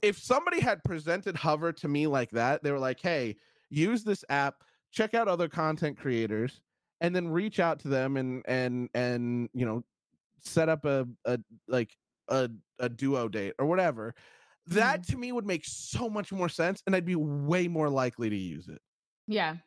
[0.01, 3.35] if somebody had presented Hover to me like that, they were like, "Hey,
[3.69, 6.61] use this app, check out other content creators,
[7.01, 9.83] and then reach out to them and and and you know,
[10.41, 11.95] set up a a like
[12.29, 14.15] a a duo date or whatever."
[14.67, 15.07] That mm.
[15.07, 18.35] to me would make so much more sense and I'd be way more likely to
[18.35, 18.81] use it.
[19.27, 19.57] Yeah.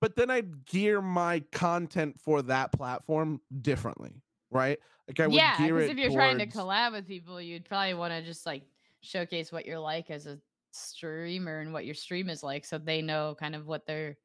[0.00, 4.78] But then I'd gear my content for that platform differently, right?
[5.08, 7.64] Like I would Yeah, gear because it if you're trying to collab with people, you'd
[7.64, 8.62] probably want to just like
[9.00, 10.38] showcase what you're like as a
[10.70, 14.16] streamer and what your stream is like, so they know kind of what they're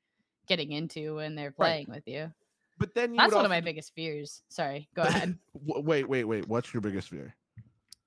[0.47, 2.31] getting into when they're playing with you.
[2.77, 4.41] But then you That's one of my biggest fears.
[4.49, 5.37] Sorry, go ahead.
[5.53, 6.47] Wait, wait, wait.
[6.47, 7.35] What's your biggest fear?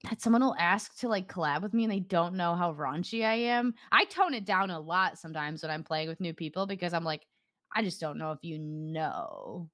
[0.04, 3.24] That someone will ask to like collab with me and they don't know how raunchy
[3.24, 3.74] I am.
[3.90, 7.04] I tone it down a lot sometimes when I'm playing with new people because I'm
[7.04, 7.26] like,
[7.74, 9.68] I just don't know if you know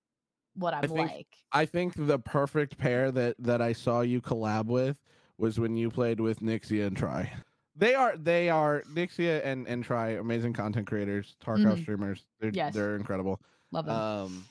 [0.55, 1.27] what I'm think- like.
[1.53, 4.97] I think the perfect pair that that I saw you collab with
[5.39, 7.31] was when you played with Nixia and Try.
[7.75, 11.83] They are they are Nixia and and Try amazing content creators, Tarkov Mhm.
[11.83, 12.25] streamers.
[12.41, 12.75] They're Yes.
[12.75, 13.41] they're incredible.
[13.73, 13.97] Love them.
[13.97, 14.45] Um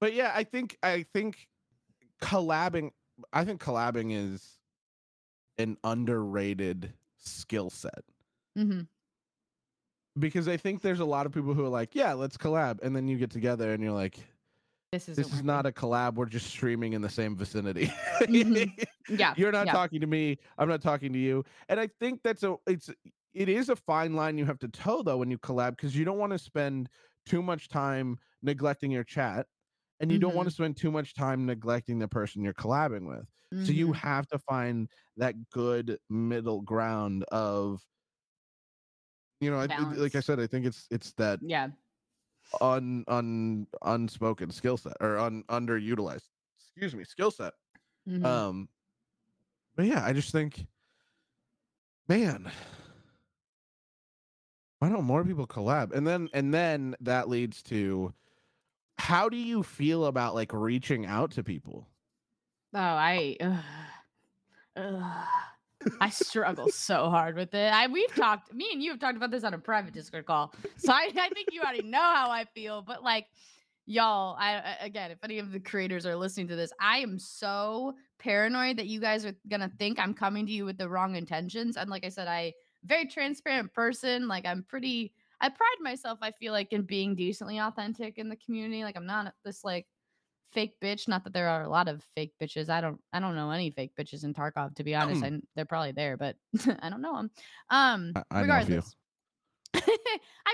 [0.00, 1.48] But yeah, I think I think
[2.22, 2.90] collabing
[3.32, 4.58] I think collabing is
[5.58, 8.04] an underrated skill set
[8.56, 8.82] hmm
[10.18, 12.94] because I think there's a lot of people who are like, yeah, let's collab and
[12.94, 14.18] then you get together and you're like
[14.92, 17.92] This is this is not a collab, we're just streaming in the same vicinity.
[18.28, 18.72] Mhm.
[19.08, 19.34] yeah.
[19.36, 19.72] You're not yeah.
[19.72, 21.44] talking to me, I'm not talking to you.
[21.68, 22.90] And I think that's a it's
[23.34, 26.04] it is a fine line you have to toe though when you collab because you
[26.04, 26.88] don't want to spend
[27.26, 29.46] too much time neglecting your chat
[30.00, 33.26] and you don't want to spend too much time neglecting the person you're collabing with.
[33.60, 33.94] So you Mhm.
[33.94, 34.88] have to find
[35.18, 37.82] that good middle ground of
[39.40, 41.70] you know, I, like I said, I think it's it's that yeah.
[42.60, 46.28] un un unspoken skill set or un underutilized
[46.58, 47.54] excuse me skill set
[48.06, 48.40] Mhm.
[48.42, 48.68] um
[49.74, 50.66] but yeah i just think
[52.08, 52.50] man
[54.78, 58.12] why don't more people collab and then and then that leads to
[59.00, 61.88] how do you feel about like reaching out to people
[62.72, 63.36] Oh, I.
[63.40, 63.64] ugh.
[64.76, 65.26] Ugh.
[66.00, 67.72] I struggle so hard with it.
[67.72, 68.52] I we've talked.
[68.54, 71.28] Me and you have talked about this on a private Discord call, so I, I
[71.30, 72.82] think you already know how I feel.
[72.82, 73.26] But like,
[73.86, 77.94] y'all, I again, if any of the creators are listening to this, I am so
[78.18, 81.76] paranoid that you guys are gonna think I'm coming to you with the wrong intentions.
[81.78, 82.52] And like I said, I
[82.84, 84.28] very transparent person.
[84.28, 85.14] Like I'm pretty.
[85.40, 86.18] I pride myself.
[86.22, 88.84] I feel like in being decently authentic in the community.
[88.84, 89.86] Like I'm not this like
[90.52, 91.08] fake bitch.
[91.08, 92.68] Not that there are a lot of fake bitches.
[92.68, 93.00] I don't.
[93.12, 94.74] I don't know any fake bitches in Tarkov.
[94.76, 96.36] To be honest, I, they're probably there, but
[96.82, 97.30] I don't know them.
[97.70, 98.94] Um, I- I regardless.
[99.74, 99.80] I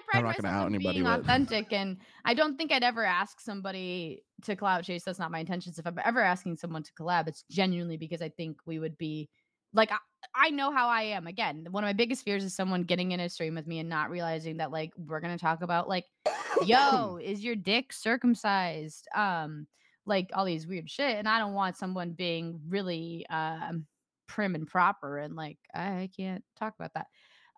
[0.06, 4.54] pride myself on anybody, being authentic, and I don't think I'd ever ask somebody to
[4.54, 5.04] clout chase.
[5.04, 5.78] That's not my intentions.
[5.78, 9.30] If I'm ever asking someone to collab, it's genuinely because I think we would be
[9.76, 9.98] like I,
[10.34, 11.26] I know how I am.
[11.26, 13.88] Again, one of my biggest fears is someone getting in a stream with me and
[13.88, 16.04] not realizing that like we're gonna talk about like,
[16.64, 19.06] yo, is your dick circumcised?
[19.14, 19.66] Um,
[20.06, 23.86] like all these weird shit, and I don't want someone being really um
[24.26, 27.06] prim and proper and like I can't talk about that.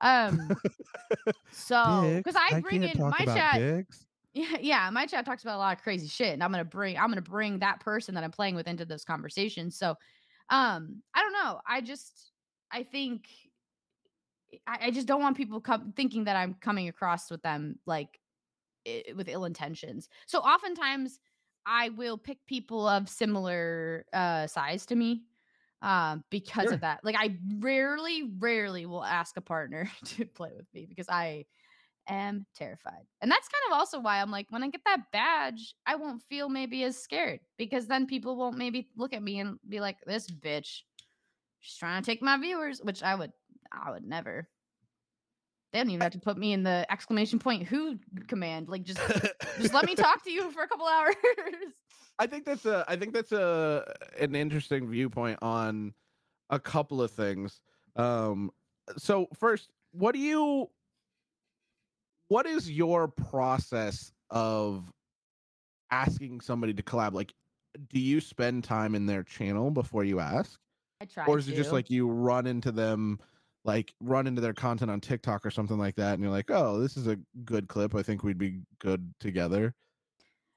[0.01, 0.57] Um,
[1.51, 3.55] so because I bring in my chat.
[3.61, 4.05] dicks.
[4.35, 6.97] Yeah, yeah, my chat talks about a lot of crazy shit, and I'm gonna bring
[6.97, 9.77] I'm gonna bring that person that I'm playing with into those conversations.
[9.77, 9.97] So,
[10.51, 11.61] um, I don't know.
[11.67, 12.33] I just
[12.71, 13.29] I think
[14.67, 18.21] I, I just don't want people come thinking that I'm coming across with them like
[18.87, 20.09] i- with ill intentions.
[20.27, 21.21] So oftentimes
[21.67, 25.25] I will pick people of similar uh size to me
[25.83, 26.73] um because Sure.
[26.73, 27.05] of that.
[27.05, 31.47] Like I rarely rarely will ask a partner to play with me because I
[32.09, 33.07] am terrified.
[33.21, 36.23] And that's kind of also why I'm like, when I get that badge, I won't
[36.23, 39.97] feel maybe as scared because then people won't maybe look at me and be like,
[40.07, 40.81] this bitch,
[41.61, 43.33] she's trying to take my viewers, which I would,
[43.73, 44.49] I would never.
[45.73, 48.69] They don't even have to put me in the exclamation point who command.
[48.69, 49.01] Like, just,
[49.61, 51.15] just let me talk to you for a couple hours.
[52.19, 55.95] I think that's a I think that's a an interesting viewpoint on
[56.51, 57.61] a couple of things.
[57.97, 58.51] Um
[58.97, 60.69] so first, what do you
[62.29, 64.91] what is your process of
[65.91, 67.13] asking somebody to collab?
[67.13, 67.33] Like
[67.93, 70.59] do you spend time in their channel before you ask?
[71.01, 71.27] I try.
[71.27, 73.19] Or is it just like you run into them
[73.65, 76.79] like run into their content on TikTok or something like that and you're like, "Oh,
[76.79, 77.95] this is a good clip.
[77.95, 79.75] I think we'd be good together."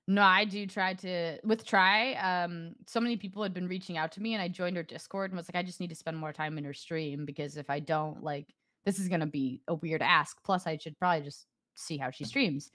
[0.07, 2.13] No, I do try to with try.
[2.13, 5.32] Um, so many people had been reaching out to me, and I joined her Discord
[5.32, 7.69] and was like, I just need to spend more time in her stream because if
[7.69, 8.47] I don't, like,
[8.86, 10.38] this is gonna be a weird ask.
[10.43, 11.45] Plus, I should probably just
[11.76, 12.72] see how she streams.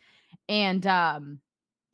[0.48, 1.40] And um,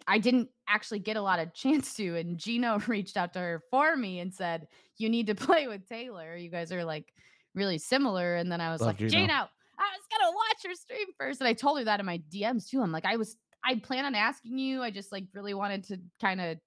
[0.07, 2.16] I didn't actually get a lot of chance to.
[2.16, 4.66] And Gino reached out to her for me and said,
[4.98, 6.36] "You need to play with Taylor.
[6.36, 7.12] You guys are like
[7.55, 9.11] really similar." And then I was Love like, Gino.
[9.11, 11.40] "Gino, I was gonna watch her stream first.
[11.40, 12.80] and I told her that in my DMs too.
[12.80, 14.82] I'm like, I was I plan on asking you.
[14.82, 16.59] I just like really wanted to kind of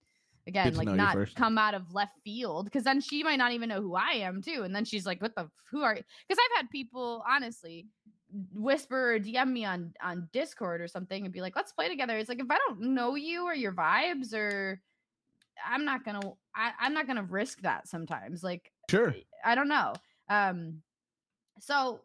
[0.47, 3.81] again like not come out of left field because then she might not even know
[3.81, 6.01] who i am too and then she's like what the who are you?
[6.27, 7.87] because i've had people honestly
[8.53, 12.17] whisper or dm me on on discord or something and be like let's play together
[12.17, 14.81] it's like if i don't know you or your vibes or
[15.65, 16.19] i'm not gonna
[16.55, 19.15] I, i'm not gonna risk that sometimes like Sure.
[19.43, 19.93] I don't know.
[20.29, 20.81] Um,
[21.59, 22.01] so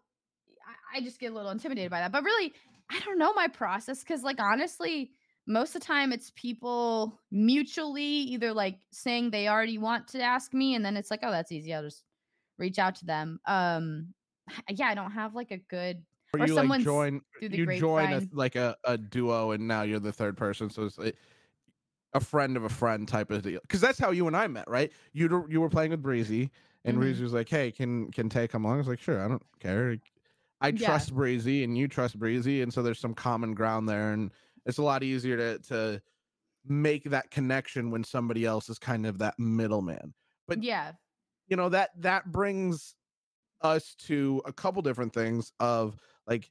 [0.94, 2.12] I, I just get a little intimidated by that.
[2.12, 2.52] But really,
[2.90, 5.12] I don't know my process because, like, honestly,
[5.46, 10.54] most of the time it's people mutually either like saying they already want to ask
[10.54, 11.74] me, and then it's like, oh, that's easy.
[11.74, 12.04] I'll just
[12.58, 13.40] reach out to them.
[13.46, 14.14] Um,
[14.68, 16.02] yeah, I don't have like a good.
[16.32, 19.98] Or, Or you like join you join a, like a, a duo and now you're
[19.98, 21.16] the third person so it's like
[22.14, 24.68] a friend of a friend type of deal because that's how you and I met
[24.68, 26.50] right you were- you were playing with Breezy
[26.84, 27.00] and Mhm.
[27.00, 29.42] Breezy was like hey can can Tay come along I was like sure I don't
[29.58, 29.96] care
[30.60, 30.86] I Yeah.
[30.86, 34.30] trust Breezy and you trust Breezy and so there's some common ground there and
[34.66, 36.00] it's a lot easier to to
[36.64, 40.14] make that connection when somebody else is kind of that middleman
[40.46, 40.92] but- Yeah.
[41.48, 42.94] you know that that brings
[43.62, 45.96] us to a couple different things of
[46.26, 46.50] like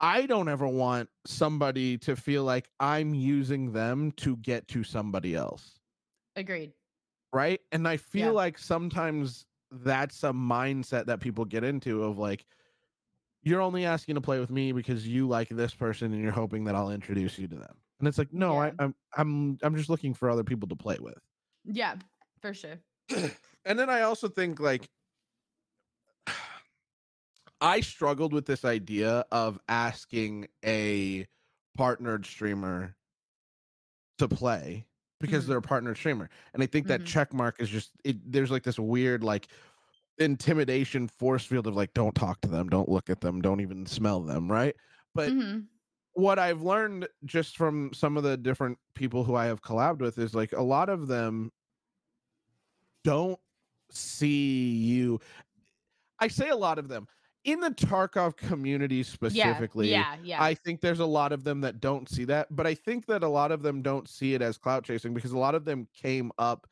[0.00, 5.34] I don't ever want somebody to feel like I'm using them to get to somebody
[5.34, 5.80] else,
[6.36, 6.72] Agreed.
[7.32, 7.60] right?
[7.72, 8.30] And I feel Yeah.
[8.32, 12.46] like sometimes that's a mindset that people get into of like
[13.42, 16.64] you're only asking to play with me because you like this person and you're hoping
[16.64, 17.76] that I'll introduce you to them.
[18.00, 20.98] And it's like, no, I, I'm I'm I'm just looking for other people to play
[21.00, 21.18] with.
[21.64, 21.94] Yeah,
[22.42, 22.78] for sure.
[23.64, 24.90] and then I also think like
[27.60, 31.26] I struggled with this idea of asking a
[31.76, 32.96] partnered streamer
[34.18, 34.86] to play
[35.20, 35.46] because Mhm.
[35.46, 36.28] they're a partnered streamer.
[36.54, 37.04] And I think that Mhm.
[37.04, 39.48] check mark is just it there's like this weird like
[40.18, 43.86] intimidation force field of like don't talk to them, don't look at them, don't even
[43.86, 44.76] smell them, right?
[45.14, 45.68] But Mhm.
[46.14, 50.18] what I've learned just from some of the different people who I have collabed with
[50.18, 51.52] is like a lot of them
[53.04, 53.40] don't
[53.90, 55.20] see you.
[56.18, 57.08] I say a lot of them
[57.46, 59.88] in the Tarkov community specifically.
[59.88, 60.42] Yeah, yeah, yeah.
[60.42, 63.22] I think there's a lot of them that don't see that, but I think that
[63.24, 65.88] a lot of them don't see it as clout chasing because a lot of them
[65.94, 66.68] came up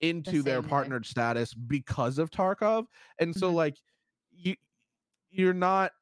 [0.00, 0.70] into their same way.
[0.70, 2.86] partnered status because of Tarkov.
[3.20, 3.54] And so Mhm.
[3.54, 3.78] like
[4.32, 4.56] you
[5.30, 5.92] you're not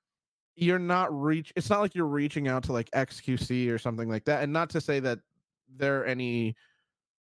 [0.56, 4.24] you're not reach it's not like you're reaching out to like XQC or something like
[4.26, 4.42] that.
[4.44, 5.20] And not to say that
[5.68, 6.56] they're any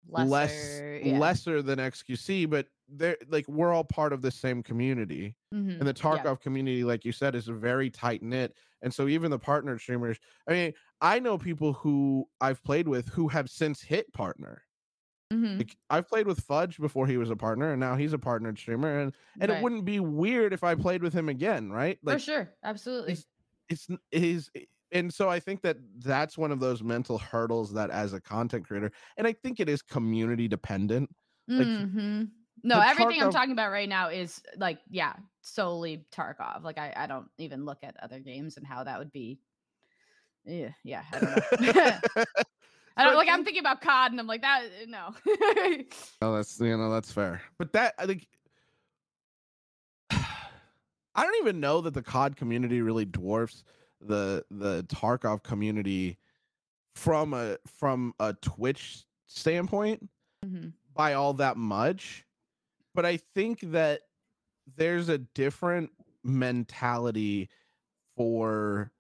[0.09, 1.19] less yeah.
[1.19, 5.37] lesser than XQC, but they're like we're all part of the same community.
[5.53, 5.81] Mhm.
[5.81, 6.27] And the Yeah.
[6.27, 8.57] Tarkov community, like you said, is very tight knit.
[8.83, 10.19] And so even the partner streamers,
[10.49, 14.65] I mean, I know people who I've played with who have since hit partner.
[15.31, 15.59] Mhm.
[15.59, 18.59] Like I've played with Fudge before he was a partner, and now he's a partnered
[18.59, 19.01] streamer.
[19.01, 19.59] And and Right.
[19.59, 21.99] it wouldn't be weird if I played with him again, right?
[22.05, 22.57] for sure.
[22.63, 23.13] Absolutely.
[23.13, 23.27] it's
[23.69, 24.51] it's n- his
[24.91, 28.67] and so I think that that's one of those mental hurdles that as a content
[28.67, 31.11] creator, and I think it is community dependent.
[31.57, 32.25] like, hmm
[32.63, 36.63] No, the everything I'm talking about right now is like, yeah, solely Tarkov.
[36.63, 39.41] Like, I, I don't even look at other games and how that would be.
[40.45, 42.25] Yeah, yeah, I don't know.
[42.97, 43.29] I don't like.
[43.29, 45.15] I'm thinking about COD, and I'm like, that no.
[46.21, 47.41] No, that's you know that's fair.
[47.59, 48.27] But that I think
[50.11, 53.65] I don't even know that the COD community really dwarfs
[54.01, 56.19] the the Tarkov community
[56.95, 60.09] from a from a Twitch standpoint
[60.45, 60.73] Mhm.
[60.95, 62.27] by all that much.
[62.95, 64.03] But I think that
[64.67, 65.93] there's a different
[66.25, 67.51] mentality
[68.17, 68.93] for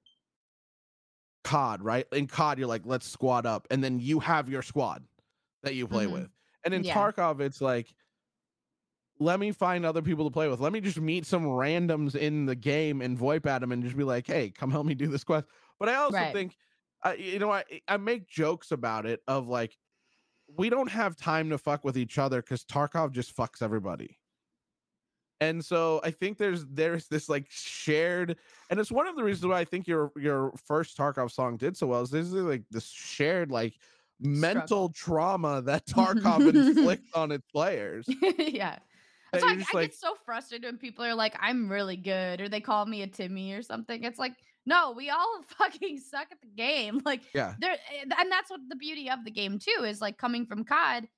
[1.45, 2.07] COD, right?
[2.12, 5.07] In COD, you're like, let's squad up, and then you have your squad
[5.62, 6.07] that you play Mhm.
[6.07, 6.30] with.
[6.64, 6.84] And in Yeah.
[6.84, 7.95] Tarkov, it's like,
[9.18, 10.61] let me find other people to play with.
[10.61, 13.97] Let me just meet some randoms in the game and VoIP at them and just
[13.97, 15.47] be like, hey, come help me do this quest.
[15.78, 16.32] But I also Right.
[16.32, 16.57] think,
[17.05, 19.76] uh, you know, I I make jokes about it of like,
[20.57, 24.19] we don't have time to fuck with each other because Tarkov just fucks everybody.
[25.41, 28.37] And so I think there's there's this like shared,
[28.71, 31.77] and it's one of the reasons why I think your your first Tarkov song did
[31.77, 33.75] so well is this is like this shared like
[34.21, 38.07] mental trauma that Tarkov inflicts on its players.
[38.39, 38.79] yeah.
[39.35, 42.49] So I, I like, get so frustrated when people are like, "I'm really good," or
[42.49, 44.05] they call me a Timmy or something.
[44.05, 44.35] It's like,
[44.67, 47.01] no, we all fucking suck at the game.
[47.05, 50.01] Like, yeah, there, eh, and that's what the beauty of the game too is.
[50.01, 51.09] Like coming from COD,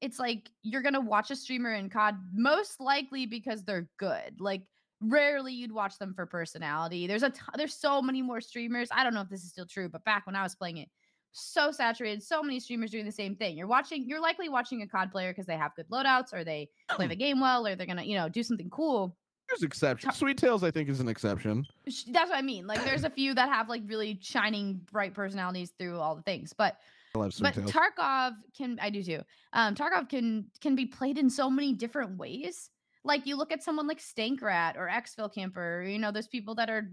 [0.00, 4.40] it's like you're gonna watch a streamer in COD most likely because they're good.
[4.40, 4.62] Like,
[5.00, 7.06] rarely you'd watch them for personality.
[7.06, 8.88] There's a t- there's so many more streamers.
[8.92, 10.88] I don't know if this is still true, but back when I was playing it,
[11.34, 13.56] so saturated, so many streamers doing the same thing.
[13.56, 16.70] You're watching, you're likely watching a COD player because they have good loadouts or they
[16.90, 19.16] play the game well or they're gonna, you know, do something cool.
[19.48, 20.16] There's exceptions.
[20.16, 21.66] Sweet Tails, I think, is an exception.
[21.84, 22.66] That's what I mean.
[22.66, 26.52] Like there's a few that have like really shining bright personalities through all the things.
[26.52, 26.76] But
[27.14, 27.72] I love Swing But Tales.
[27.72, 29.20] Tarkov can I do too.
[29.52, 32.70] Um, Tarkov can can be played in so many different ways.
[33.04, 36.70] Like you look at someone like Stankrat or Exfil Camper, you know, those people that
[36.70, 36.90] are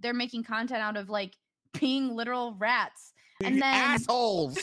[0.00, 1.36] they're making content out of like
[1.78, 3.12] being literal rats.
[3.42, 4.58] And then assholes.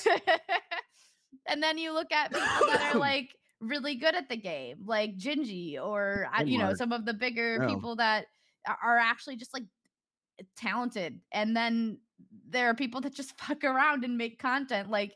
[1.48, 5.18] and then you look at people that are like really good at the game, like
[5.18, 8.28] Gingy or you know some of the bigger people that
[8.84, 9.64] are actually just like
[10.56, 11.20] talented.
[11.32, 12.00] And then
[12.50, 15.14] there are people that just fuck around and make content like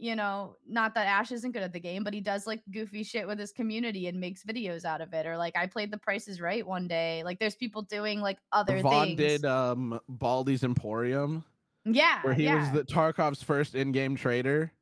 [0.00, 3.04] you know, not that Ash isn't good at the game, but he does like goofy
[3.04, 5.26] shit with his community and makes videos out of it.
[5.26, 7.22] Or like I played The Price is Right one day.
[7.22, 9.18] Like there's people doing like other Vaughn things.
[9.18, 11.44] did um Baldy's Emporium,
[11.84, 12.60] yeah, where he yeah.
[12.60, 14.72] was the Tarkov's first in-game trader.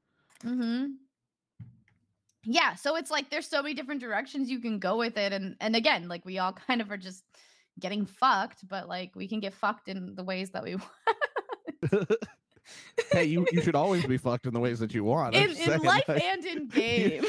[0.44, 0.92] Mm-hmm.
[2.44, 5.56] Yeah, so it's like there's so many different directions you can go with it, and
[5.60, 7.24] and again, like we all kind of are just
[7.80, 10.76] getting fucked, but like we can get fucked in the ways that we
[11.92, 12.08] want
[13.12, 15.36] hey, you, you should always be fucked in the ways that you want.
[15.36, 17.24] I'm in, in life like, and in game.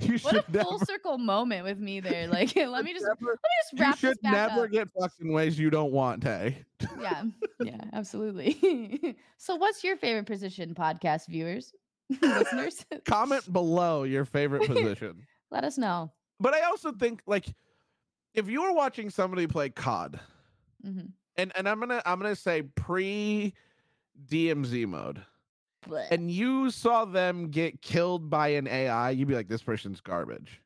[0.00, 2.28] you what a should full circle moment with me there.
[2.28, 4.70] Like, let me just let me never- just you wrap this should never up.
[4.70, 6.64] get fucked in ways you don't want, Tay.
[7.00, 7.22] yeah,
[7.62, 9.16] yeah, absolutely.
[9.36, 11.72] so, what's your favorite position, podcast viewers,
[12.22, 12.84] listeners?
[13.04, 15.26] Comment below your favorite position.
[15.50, 16.12] Let us know.
[16.40, 17.46] But I also think like
[18.34, 20.18] if you were watching somebody play COD,
[20.84, 21.12] Mhm.
[21.36, 23.54] and and I'm gonna I'm gonna say pre
[24.28, 25.22] DMZ mode,
[25.86, 26.08] Blech.
[26.10, 30.60] and you saw them get killed by an AI, you'd be like, this person's garbage.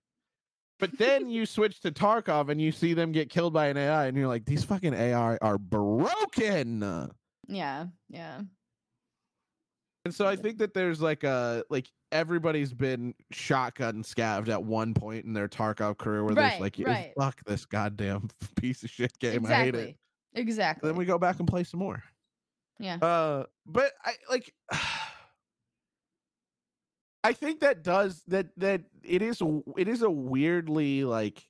[0.80, 4.06] But then you switch to Tarkov and you see them get killed by an AI,
[4.06, 7.10] and you're like, these fucking AI are broken.
[7.48, 8.40] yeah, yeah.
[10.08, 14.94] And so I think that there's like a like everybody's been shotgun scavved at one
[14.94, 17.12] point in their Tarkov career where Right, there's like right.
[17.18, 19.44] fuck this goddamn piece of shit game.
[19.44, 19.78] I hate it.
[19.78, 19.98] exactly.
[20.34, 20.88] Exactly.
[20.88, 22.02] Then we go back and play some more.
[22.78, 22.94] yeah.
[22.96, 24.50] Uh but I like
[27.22, 29.42] I think that does that that it is
[29.76, 31.44] it is a weirdly like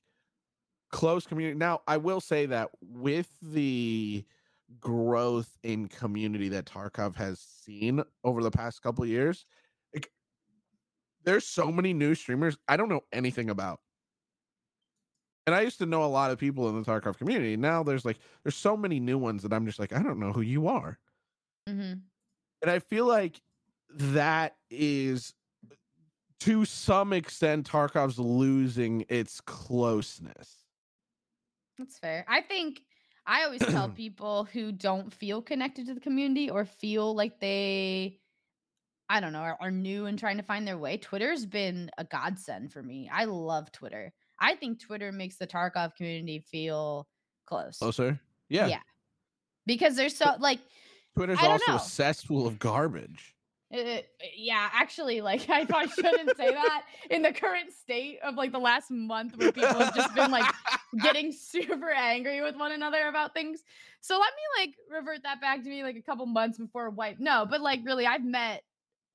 [0.91, 1.57] close community.
[1.57, 4.25] Now, I will say that with the
[4.79, 9.45] growth in community that Tarkov has seen over the past couple years,
[9.93, 10.11] like
[11.23, 13.81] there's so many new streamers I don't know anything about.
[15.45, 17.57] And I used to know a lot of people in the Tarkov community.
[17.57, 20.31] Now there's like there's so many new ones that I'm just like I don't know
[20.31, 20.99] who you are.
[21.67, 22.09] hmm
[22.61, 23.41] And I feel like
[23.89, 25.33] that is
[26.41, 30.65] to some extent Tarkov's losing its closeness.
[31.77, 32.25] That's fair.
[32.27, 32.81] I think
[33.29, 38.17] I always tell people who don't feel connected to the community or feel like they,
[39.07, 40.97] I don't know, are, are new and trying to find their way.
[40.97, 43.07] Twitter's been a godsend for me.
[43.13, 44.11] I love Twitter.
[44.39, 47.07] I think Twitter makes the Tarkov community feel
[47.45, 47.77] close.
[47.77, 48.19] Closer?
[48.49, 48.65] Yeah.
[48.65, 48.81] Yeah.
[49.67, 50.59] Because there's so like
[51.15, 51.77] Twitter's also know.
[51.77, 53.35] a cesspool of garbage.
[53.71, 54.01] Uh,
[54.35, 58.59] yeah, actually, like I probably shouldn't say that in the current state of like the
[58.59, 60.51] last month where people have just been like
[61.01, 63.63] getting super angry with one another about things.
[64.01, 67.19] So let me like revert that back to me like a couple months before wipe.
[67.19, 68.63] No, but like really, I've met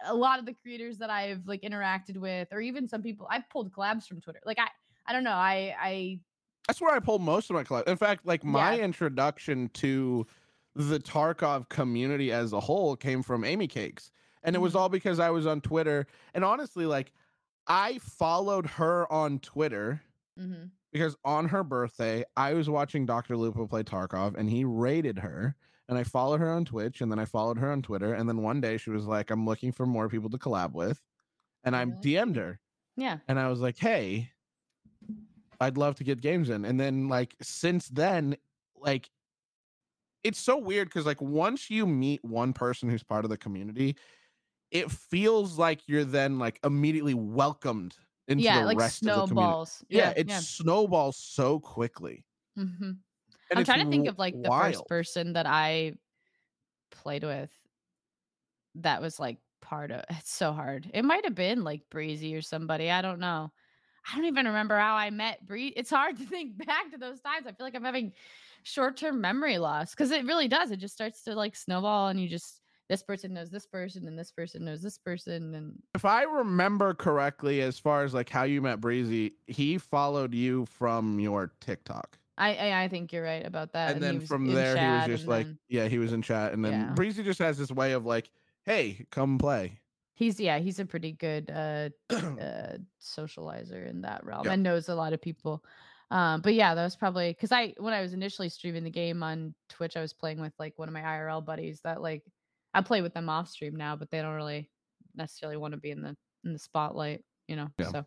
[0.05, 3.49] a lot of the creators that I've like interacted with, or even some people I've
[3.51, 4.41] pulled collabs from Twitter.
[4.45, 4.69] Like I,
[5.07, 6.21] I don't know, I, I
[6.69, 7.89] That's where I pull most of my collab.
[7.89, 8.85] In fact, like my Yeah.
[8.85, 10.27] introduction to
[10.77, 14.13] the Tarkov community as a whole came from Amy Cakes.
[14.45, 14.77] And it was Mhm.
[14.77, 16.07] all because I was on Twitter.
[16.35, 17.13] And honestly, like
[17.67, 20.03] I followed her on Twitter
[20.39, 20.73] mhm.
[20.93, 23.37] because on her birthday, I was watching Dr.
[23.37, 25.57] Lupo play Tarkov and he rated her.
[25.89, 28.15] And I followed her on Twitch and then I followed her on Twitter.
[28.15, 31.03] And then one day she was like, I'm looking for more people to collab with.
[31.65, 32.01] And I Really?
[32.03, 32.61] DM'd her
[32.97, 34.33] yeah, and I was like, hey,
[35.61, 36.65] I'd love to get games in.
[36.65, 38.37] And then, like, since then,
[38.77, 39.11] like,
[40.23, 43.97] it's so weird because, like, once you meet one person who's part of the community,
[44.75, 47.97] it feels like you're then, like, immediately welcomed
[48.29, 49.59] into yeah, the like rest of the community.
[49.59, 49.85] snowballs.
[49.91, 52.27] Yeah, Yeah, it snowballs so quickly.
[52.57, 52.65] yeah.
[52.65, 52.93] hmm
[53.51, 54.53] And I'm trying to think of like the wild.
[54.53, 55.95] first person that I
[56.91, 57.53] played with
[58.77, 60.91] that was like part of it's so hard.
[60.93, 62.91] It might have been like Breezy or somebody.
[62.91, 63.53] I don't know.
[64.11, 65.69] I don't even remember how I met Bree.
[65.69, 67.47] It's hard to think back to those times.
[67.47, 68.15] I feel like I'm having
[68.65, 70.71] short-term memory loss because it really does.
[70.71, 74.19] It just starts to like snowball and you just this person knows this person and
[74.19, 78.43] this person knows this person and If I remember correctly, as far as like how
[78.45, 82.19] you met Breezy, he followed you from your TikTok.
[82.37, 83.95] I I, I think you're right about that.
[83.95, 86.53] and he then from there he was just like then- yeah he was in chat
[86.53, 86.91] and then Yeah.
[86.95, 88.29] breezy just has this way of like
[88.65, 89.81] hey come play
[90.17, 94.53] He's yeah, he's a pretty good uh uh socializer in that realm Yeah.
[94.53, 95.65] and knows a lot of people.
[96.11, 99.23] Um, but yeah, that was probably because I when I was initially streaming the game
[99.23, 102.23] on Twitch, I was playing with like one of my IRL buddies that like
[102.75, 104.69] I play with them off stream now, but they don't really
[105.15, 107.71] necessarily want to be in the in the spotlight, you know.
[107.79, 107.89] Yeah.
[107.89, 108.05] So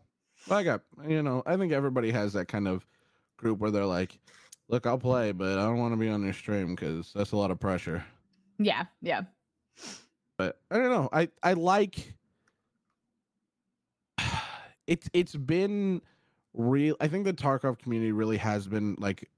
[0.48, 2.86] Well, I got you know, I think everybody has that kind of
[3.36, 4.18] group where they're like,
[4.68, 7.36] "Look, I'll play, but I don't want to be on your stream because that's a
[7.36, 8.04] lot of pressure."
[8.58, 9.22] yeah, yeah.
[10.36, 11.08] But I don't know.
[11.12, 12.14] I I like.
[14.86, 16.00] It's it's been
[16.54, 16.96] real.
[16.98, 19.28] I think the Tarkov community really has been like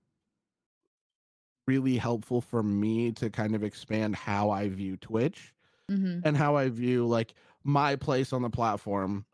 [1.66, 5.54] really helpful for me to kind of expand how I view Twitch
[5.88, 7.34] hmm and how I view like
[7.64, 9.26] my place on the platform,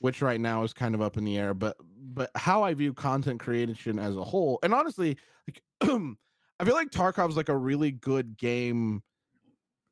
[0.00, 1.76] which right now is kind of up in the air, but
[2.14, 4.58] but how I view content creation as a whole.
[4.62, 5.18] And honestly,
[5.48, 9.02] like I feel like Tarkov's like a really good game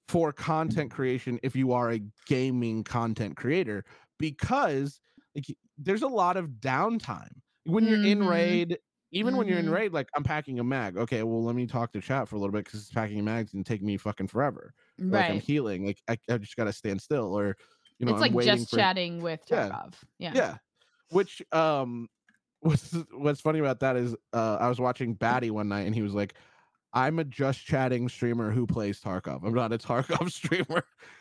[0.08, 3.84] for content creation if you are a gaming content creator
[4.18, 5.00] because
[5.34, 5.46] like
[5.78, 7.30] there's a lot of downtime.
[7.64, 8.24] When you're in Mhm.
[8.24, 8.78] raid,
[9.12, 9.72] even when you're in Mhm.
[9.74, 10.96] raid, like I'm packing a mag.
[10.96, 13.52] Okay, well let me talk to chat for a little bit because packing a mag's
[13.52, 17.00] gonna take me fucking forever or, like I'm healing, like I, I just gotta stand
[17.00, 17.56] still, or
[17.98, 19.68] you know, it's I'm like just for chatting with Yeah.
[19.68, 19.94] Tarkov.
[20.18, 20.32] Yeah.
[20.34, 20.56] yeah.
[21.11, 22.08] Which um
[22.61, 26.02] what's what's funny about that is uh I was watching Batty one night and he
[26.02, 26.34] was like,
[26.92, 29.44] I'm a just chatting streamer who plays Tarkov.
[29.44, 30.66] I'm not a Tarkov streamer.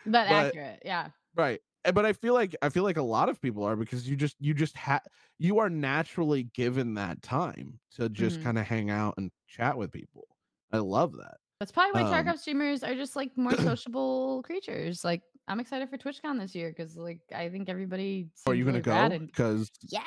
[0.05, 0.81] But, But- accurate.
[0.85, 1.09] Yeah.
[1.35, 1.61] Right.
[1.85, 4.15] And- But I feel like I feel like a lot of people are because you
[4.15, 5.01] just you just have
[5.37, 8.43] you are naturally given that time to just Mhm.
[8.43, 10.27] kind of hang out and chat with people.
[10.71, 11.37] I love that.
[11.59, 15.03] That's probably why Um, Tarkov streamers are just like more sociable creatures.
[15.03, 18.27] Like I'm excited for TwitchCon this year because like I think everybody.
[18.45, 18.91] Are you gonna really go?
[18.91, 20.03] and- Because yeah.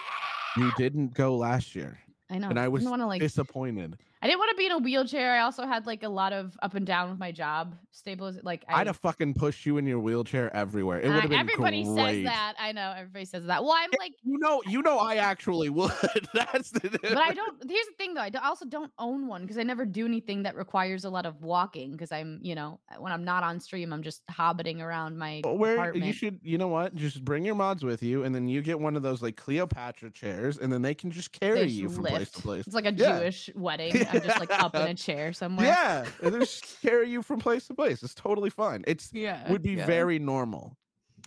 [0.57, 1.99] you didn't go last year,
[2.31, 2.49] I know.
[2.51, 3.21] and I was to like.
[3.21, 3.99] disappointed.
[4.23, 5.33] I didn't want to be in a wheelchair.
[5.35, 8.65] I also had like a lot of up and down with my job stabiliz Like
[8.69, 11.01] I, I'd have fucking pushed you in your wheelchair everywhere.
[11.01, 11.97] It uh, would have been everybody great.
[11.97, 12.55] says that.
[12.59, 13.65] I know everybody says that.
[13.65, 15.91] Well, I'm like, You know, you know, I actually would.
[16.35, 16.89] That's the.
[17.03, 17.63] but I don't.
[17.69, 18.21] Here's the thing though.
[18.21, 21.27] I do- also don't own one because I never do anything that requires a lot
[21.27, 21.91] of walking.
[21.91, 25.75] Because I'm, you know, when I'm not on stream, I'm just hobbiting around my Where
[25.75, 26.07] apartment.
[26.07, 26.95] you should, you know what?
[26.95, 30.11] Just bring your mods with you, and then you get one of those like Cleopatra
[30.13, 32.67] chairs, and then they can just carry just you from place to place.
[32.67, 33.19] It's like a Yeah.
[33.19, 34.07] Jewish wedding.
[34.13, 35.67] I'm just like up in a chair somewhere.
[35.67, 38.03] Yeah, and they just carry you from place to place.
[38.03, 38.85] It's totally fine.
[38.87, 39.51] It's Yeah.
[39.51, 39.87] would be yeah.
[39.87, 40.77] very normal.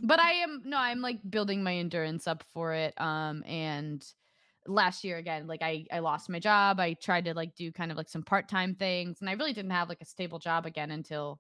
[0.04, 3.00] but I am no, I'm like building my endurance up for it.
[3.00, 4.06] Um, and
[4.68, 6.80] last year again, like I I lost my job.
[6.80, 9.54] I tried to like do kind of like some part time things, and I really
[9.54, 11.40] didn't have like a stable job again until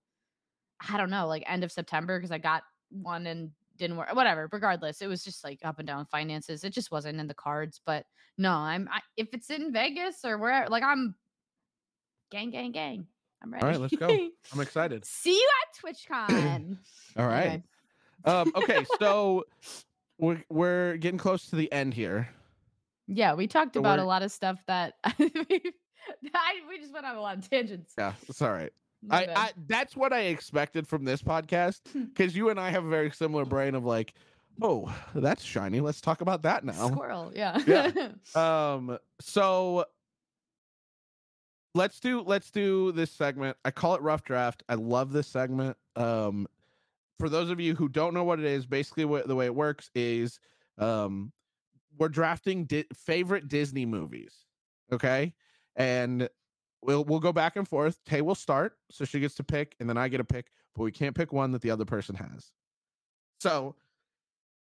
[0.91, 4.14] I don't know, like end of September because I got one and didn't work.
[4.16, 4.48] Whatever.
[4.52, 6.64] Regardless, it was just like up and down finances.
[6.64, 7.82] It just wasn't in the cards.
[7.86, 8.06] But
[8.38, 11.16] no, I'm I, if it's in Vegas or where, like I'm
[12.36, 13.07] gang, gang, gang.
[13.41, 13.63] I'm ready.
[13.65, 14.07] All right, let's go.
[14.53, 15.05] I'm excited.
[15.05, 16.77] See you at TwitchCon.
[17.17, 17.45] All right.
[17.45, 17.63] Okay.
[18.25, 19.45] Um, okay, so
[20.19, 22.27] we're we're getting close to the end here.
[23.07, 25.29] Yeah, we talked So about a we're- lot of stuff that we,
[26.33, 27.93] I, we just went on a lot of tangents.
[27.97, 28.73] Yeah, it's all right.
[29.09, 29.27] I.
[29.27, 33.11] I that's what I expected from this podcast because you and I have a very
[33.11, 34.13] similar brain of like,
[34.61, 35.79] oh, that's shiny.
[35.79, 36.88] Let's talk about that now.
[36.89, 37.59] Squirrel, yeah.
[37.67, 38.09] Yeah.
[38.36, 39.86] Um, so
[41.76, 43.57] let's do let's do this segment.
[43.63, 44.63] I call it rough draft.
[44.67, 45.78] I love this segment.
[45.95, 46.47] Um,
[47.19, 49.53] for those of you who don't know what it is, basically what the way it
[49.53, 50.39] works is,
[50.80, 51.32] um,
[51.97, 54.34] we're drafting di- favorite Disney movies.
[54.91, 55.34] Okay,
[55.76, 56.28] and
[56.82, 57.99] we'll we'll go back and forth.
[58.05, 60.84] Tay will start, so she gets to pick, and then I get a pick, but
[60.84, 62.51] we can't pick one that the other person has.
[63.39, 63.76] So,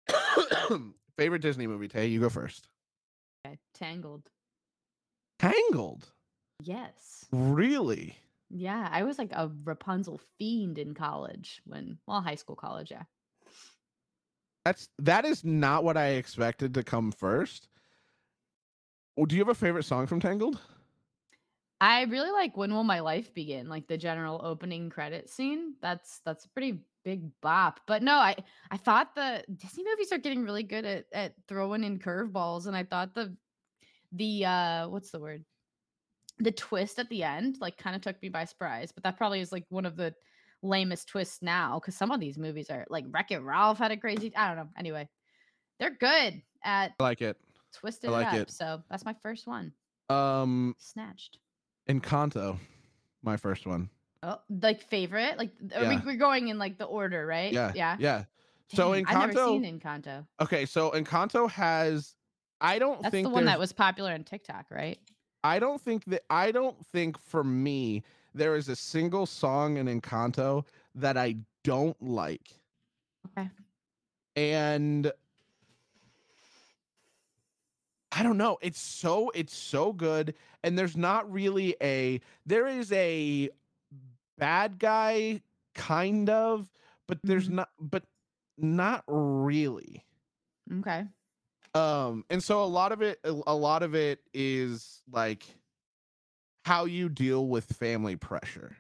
[1.17, 2.69] favorite Disney movie, Tay, you go first.
[3.47, 4.31] Okay, Tangled.
[5.39, 6.11] Tangled.
[6.63, 7.27] Yes.
[7.33, 8.17] Really?
[8.51, 13.03] Yeah, I was like a Rapunzel fiend in college when, well, high school, college, yeah.
[14.65, 17.69] That's that is not what I expected to come first.
[19.17, 20.61] Well, do you have a favorite song from Tangled?
[21.81, 25.75] I really like When Will My Life Begin, like the general opening credit scene.
[25.81, 27.81] That's that's a pretty big bop.
[27.87, 28.37] But no, I
[28.71, 32.77] I thought the Disney movies are getting really good at at throwing in curveballs, and
[32.77, 33.37] I thought the
[34.13, 35.45] the uh what's the word?
[36.41, 38.93] The twist at the end like kind of took me by surprise.
[38.93, 40.15] But that probably is like one of the
[40.63, 43.97] lamest twists now because some of these movies are like Wreck It Ralph had a
[43.97, 44.33] crazy.
[44.37, 44.69] I don't know.
[44.77, 45.09] Anyway,
[45.81, 47.37] they're good at I like it.
[47.75, 48.49] twisting like it up.
[48.49, 48.51] it.
[48.53, 49.73] So that's my first one.
[50.11, 51.39] Um, Snatched.
[51.89, 52.59] Encanto,
[53.23, 53.91] my first one.
[54.23, 55.39] Oh, like favorite?
[55.39, 56.01] Like th- we, Yeah.
[56.05, 57.53] we're going in like the order, right?
[57.53, 57.97] Yeah, Yeah.
[57.99, 58.25] yeah.
[58.75, 60.27] So Dang, I've never Encanto- seen Encanto.
[60.41, 62.15] Okay, so Encanto has.
[62.61, 64.99] I don't That's think the one that was popular on TikTok, right?
[65.45, 68.03] I don't think that I don't think for me
[68.35, 70.65] there is a single song in Encanto
[70.95, 72.61] that I don't like.
[73.27, 73.49] Okay.
[74.37, 75.13] And
[78.13, 80.35] I don't know, it's so it's so good
[80.65, 83.51] and there's not really a there is a
[84.39, 85.43] bad guy
[85.75, 86.71] kind of
[87.07, 87.53] but there's Mhm.
[87.55, 88.05] not but
[88.57, 90.05] not really.
[90.81, 91.07] Okay.
[91.75, 95.45] Um, and so a lot of it, a lot of it is like
[96.65, 98.77] how you deal with family pressure.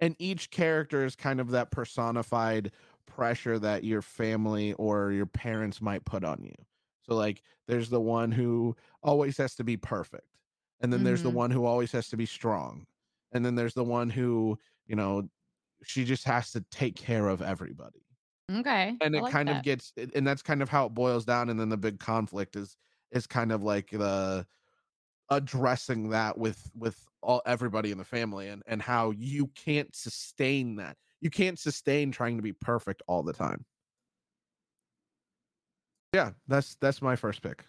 [0.00, 2.72] And each character is kind of that personified
[3.06, 6.54] pressure that your family or your parents might put on you.
[7.02, 10.38] So like there's the one who always has to be perfect.
[10.80, 11.32] And then there's the Mhm.
[11.32, 12.86] one who always has to be strong.
[13.32, 15.30] And then there's the one who, you know,
[15.84, 18.06] she just has to take care of everybody
[18.52, 19.00] Okay.
[19.00, 21.48] and I it like kind of gets and that's kind of how it boils down
[21.50, 22.76] and then the big conflict is
[23.10, 24.46] is kind of like the
[25.30, 30.76] addressing that with with all everybody in the family and and how you can't sustain
[30.76, 33.64] that you can't sustain trying to be perfect all the time
[36.14, 37.64] yeah that's that's my first pick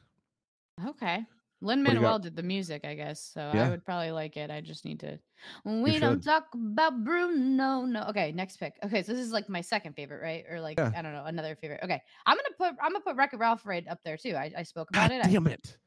[0.79, 1.25] Okay.
[1.64, 2.01] Lin What do you got?
[2.01, 3.32] Manuel did the music, I guess.
[3.34, 4.51] So I would probably like it.
[4.51, 5.18] I just need to.
[5.64, 7.82] We don't talk about Bruno.
[7.86, 8.03] No.
[8.09, 8.32] Okay.
[8.34, 8.74] Next pick.
[8.84, 9.01] Okay.
[9.01, 10.43] So this is like my second favorite, right?
[10.49, 10.91] Or like Yeah.
[10.95, 11.80] I don't know, another favorite.
[11.84, 12.01] Okay.
[12.26, 14.36] I'm gonna put I'm gonna put Wreck It Ralph right up there too.
[14.36, 15.26] I, I spoke about God it.
[15.26, 15.78] I- damn it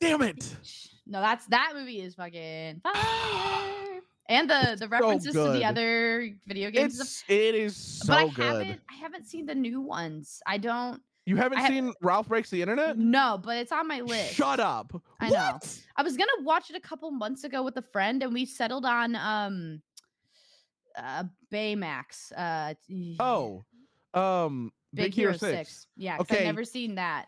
[0.00, 0.56] damn it
[1.06, 2.94] no, that's that movie is fucking fire.
[4.30, 7.00] And the the references to the other video games.
[7.00, 10.42] it's it is so but I good haven't I haven't seen the new ones.
[10.46, 13.86] I don't you haven't I ha- seen ralph breaks the internet no, but it's on
[13.86, 14.34] my list.
[14.34, 15.36] shut up I know.
[15.52, 15.78] What?
[15.96, 18.86] I was gonna watch it a couple months ago with a friend, and we settled
[18.86, 19.82] on um,
[20.96, 22.32] uh, Baymax.
[22.36, 22.74] Uh,
[23.20, 23.64] oh
[24.14, 25.86] um Big, Hero, Six.
[25.96, 26.38] Yeah, 'cause Okay.
[26.38, 27.26] I've never seen that.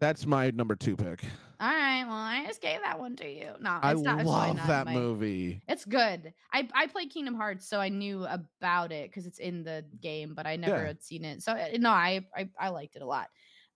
[0.00, 1.22] That's my number two pick
[1.60, 3.50] All right, well, I just gave that one to you.
[3.60, 5.60] No, I not, love that my- movie.
[5.68, 6.32] It's good.
[6.52, 10.34] I I played Kingdom Hearts, so I knew about it because it's in the game,
[10.34, 10.86] but I never Yeah.
[10.86, 11.42] had seen it.
[11.42, 13.28] So uh, no, I, I I liked it a lot.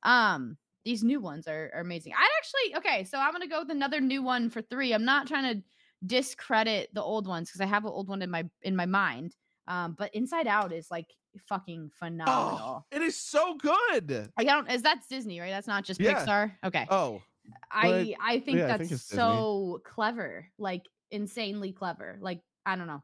[0.02, 2.12] Um, these new ones are, are amazing.
[2.14, 4.92] I actually okay, so I'm gonna go with another new one for three.
[4.92, 5.62] I'm not trying to
[6.06, 9.34] discredit the old ones because I have an old one in my in my mind.
[9.68, 11.06] Um, but Inside Out is like
[11.48, 12.58] fucking oh, phenomenal.
[12.62, 14.30] Oh, it is so good.
[14.36, 15.50] I don't is that's Disney, right?
[15.50, 16.24] That's not just Yeah.
[16.24, 16.52] Pixar.
[16.64, 16.86] Okay.
[16.90, 17.22] Oh,
[17.70, 19.16] I I think yeah, I that's think it's Disney.
[19.16, 22.18] so clever, like insanely clever.
[22.20, 23.02] Like I don't know.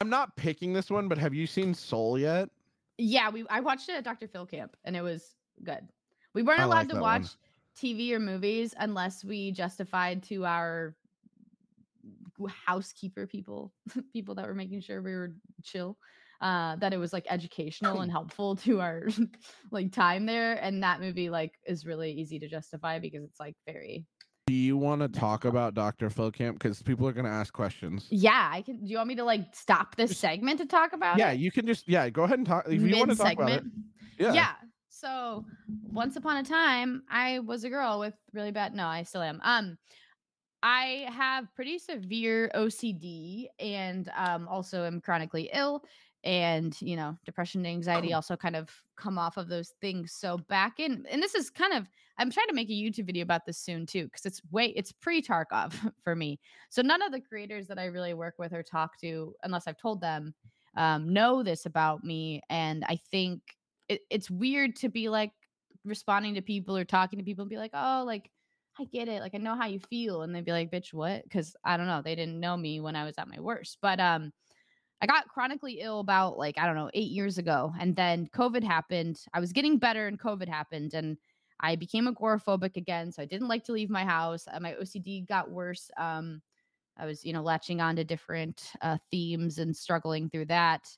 [0.00, 2.48] I'm not picking this one, but have you seen Soul yet?
[2.98, 4.28] Yeah, we I watched it at Dr.
[4.28, 5.86] Phil camp and it was good.
[6.34, 7.22] We weren't I allowed like to that one.
[7.22, 7.30] watch
[7.76, 10.94] TV or movies unless we justified to our
[12.66, 13.72] housekeeper people,
[14.12, 15.96] people that were making sure we were chill,
[16.40, 19.06] uh, that it was like educational and helpful to our
[19.70, 20.54] like time there.
[20.54, 24.04] And that movie like is really easy to justify because it's like very
[24.46, 26.10] Do you want to talk about Dr.
[26.10, 26.58] Phil Camp?
[26.58, 28.06] Because people are going to ask questions.
[28.10, 28.50] yeah.
[28.52, 28.84] I can.
[28.84, 31.38] Do you want me to like stop this segment to talk about Yeah, it?
[31.40, 33.64] you can just yeah go ahead and talk if you want to talk about it.
[34.18, 34.32] Yeah.
[34.32, 34.52] yeah.
[34.90, 35.44] So
[35.82, 38.74] once upon a time, I was a girl with really bad.
[38.74, 39.40] No, I still am.
[39.42, 39.76] Um,
[40.62, 45.82] I have pretty severe OCD and um also am chronically ill.
[46.24, 50.12] And you know, depression and anxiety also kind of come off of those things.
[50.12, 51.86] So back in, and this is kind of,
[52.18, 54.92] I'm trying to make a YouTube video about this soon too, because it's way, it's
[54.92, 56.40] pre Tarkov for me.
[56.70, 59.78] So none of the creators that I really work with or talk to, unless I've
[59.78, 60.34] told them,
[60.76, 62.40] um, know this about me.
[62.48, 63.40] And I think
[63.88, 65.32] it, it's weird to be like
[65.84, 68.30] responding to people or talking to people and be like, oh, like
[68.78, 71.22] I get it, like I know how you feel, and they'd be like, bitch, what?
[71.24, 73.78] Because I don't know, they didn't know me when I was at my worst.
[73.80, 74.32] But um,
[75.04, 78.64] I got chronically ill about like I don't know eight years ago, and then COVID
[78.64, 79.20] happened.
[79.34, 81.18] I was getting better, and COVID happened, and
[81.60, 83.12] I became agoraphobic again.
[83.12, 84.46] So I didn't like to leave my house.
[84.60, 85.90] My OCD got worse.
[85.98, 86.42] Um,
[86.98, 90.88] I was, you know, latching on to different uh, themes and struggling through that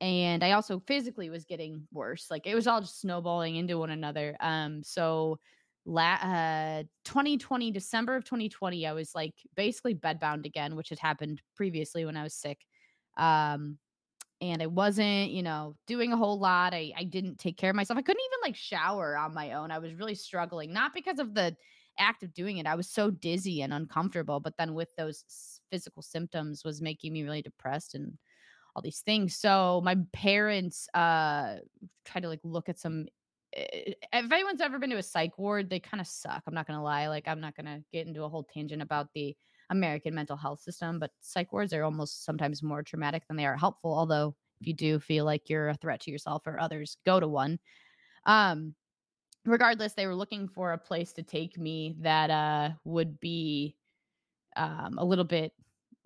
[0.00, 2.30] and I also physically was getting worse.
[2.30, 4.36] Like it was all just snowballing into one another.
[4.40, 5.38] Um, so
[5.86, 11.40] la- uh 2020 December of 2020, I was like basically bedbound again, which had happened
[11.54, 12.66] previously when I was sick.
[13.16, 13.78] Um,
[14.40, 16.74] and I wasn't, you know, doing a whole lot.
[16.74, 17.98] I I didn't take care of myself.
[17.98, 19.70] I couldn't even like shower on my own.
[19.70, 21.56] I was really struggling, not because of the
[21.98, 22.66] act of doing it.
[22.66, 25.24] I was so dizzy and uncomfortable, but then with those
[25.70, 28.18] physical symptoms was making me really depressed and
[28.74, 29.36] all these things.
[29.36, 31.56] So my parents uh
[32.04, 33.06] try to like look at some
[33.54, 36.42] eh, if anyone's ever been to a psych ward, they kind of suck.
[36.46, 37.08] I'm not gonna lie.
[37.08, 39.36] Like I'm not gonna get into a whole tangent about the
[39.70, 43.56] American mental health system, but psych wards are almost sometimes more traumatic than they are
[43.56, 43.92] helpful.
[43.94, 47.28] Although if you do feel like you're a threat to yourself or others, go to
[47.28, 47.58] one.
[48.24, 48.74] Um
[49.44, 53.76] regardless, they were looking for a place to take me that uh would be
[54.56, 55.52] um a little bit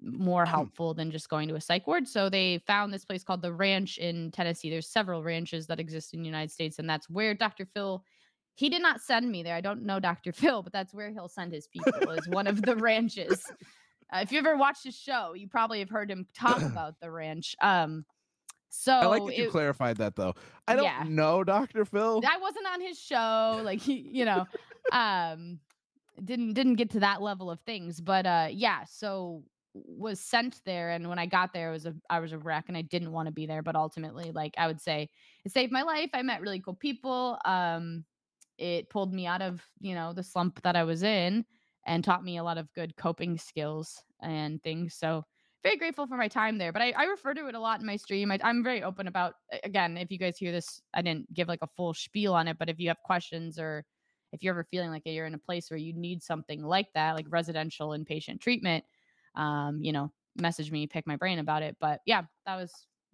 [0.03, 2.09] more helpful than just going to a psych ward.
[2.09, 4.71] So they found this place called the Ranch in Tennessee.
[4.71, 7.67] There's several ranches that exist in the United States, and that's where Dr.
[7.67, 8.05] Phil.
[8.55, 9.55] He did not send me there.
[9.55, 10.33] I don't know Dr.
[10.41, 12.11] Phil, but that's where he'll send his people.
[12.11, 13.43] is one of the ranches.
[14.13, 17.11] Uh, if you ever watched his show, you probably have heard him talk about the
[17.11, 17.55] ranch.
[17.63, 18.05] Um,
[18.69, 20.35] So I like that you it- clarified that though.
[20.69, 21.05] I don't Yeah.
[21.09, 21.85] know Dr.
[21.85, 22.21] Phil.
[22.27, 24.47] I wasn't on his show, like he, you know,
[24.93, 25.59] um,
[26.23, 28.01] didn't didn't get to that level of things.
[28.01, 29.43] But uh, yeah, so
[29.75, 32.65] was sent there, and when I got there, it was a I was a wreck,
[32.69, 33.63] and I didn't want to be there.
[33.63, 35.09] But ultimately, like I would say,
[35.45, 36.11] it saved my life.
[36.13, 37.39] I met really cool people.
[37.45, 38.05] Um,
[38.61, 41.45] it pulled me out of you know the slump that I was in,
[41.87, 44.95] and taught me a lot of good coping skills and things.
[44.95, 45.25] So
[45.63, 46.73] very grateful for my time there.
[46.73, 48.31] But I, I refer to it a lot in my stream.
[48.31, 49.35] I, I'm very open about
[49.65, 49.97] again.
[49.97, 52.59] If you guys hear this, I didn't give like a full spiel on it.
[52.59, 53.85] But if you have questions or
[54.33, 57.17] if you're ever feeling like you're in a place where you need something like that,
[57.17, 58.85] like residential inpatient treatment,
[59.35, 61.77] um, you know, message me, pick my brain about it.
[61.81, 62.73] But yeah, that was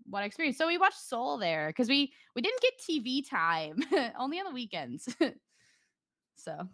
[0.09, 0.59] what I experienced.
[0.59, 3.78] So we watched Soul there because we we didn't get TV time
[4.19, 5.15] only on the weekends.
[6.37, 6.69] so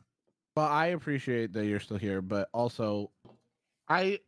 [0.57, 3.13] Well, I appreciate that you're still here, but also,
[3.89, 4.21] I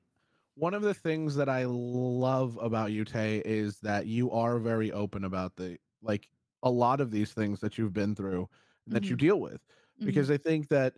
[0.56, 4.93] one of the things that I love about you, Tay, is that you are very
[4.93, 6.31] open about the like
[6.62, 8.48] a lot of these things that you've been through
[8.86, 9.18] and that you Mhm.
[9.18, 9.62] deal with.
[10.05, 10.97] Because I think that,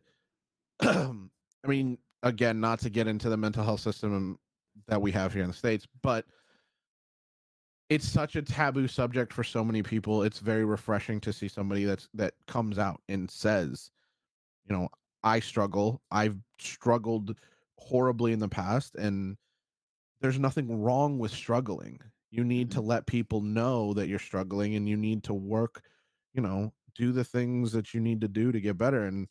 [0.82, 1.28] I
[1.66, 4.38] mean, again, not to get into the mental health system
[4.88, 6.26] that we have here in the states, but
[7.88, 10.22] it's such a taboo subject for so many people.
[10.22, 13.90] It's very refreshing to see somebody that's that comes out and says,
[14.68, 14.88] you know,
[15.22, 16.02] I struggle.
[16.10, 17.36] I've struggled
[17.78, 19.36] horribly in the past and
[20.20, 22.00] there's nothing wrong with struggling.
[22.30, 22.88] You need to mm-hmm.
[22.88, 25.82] let people know that you're struggling and you need to work,
[26.34, 29.28] you know, do the things that you need to do to get better and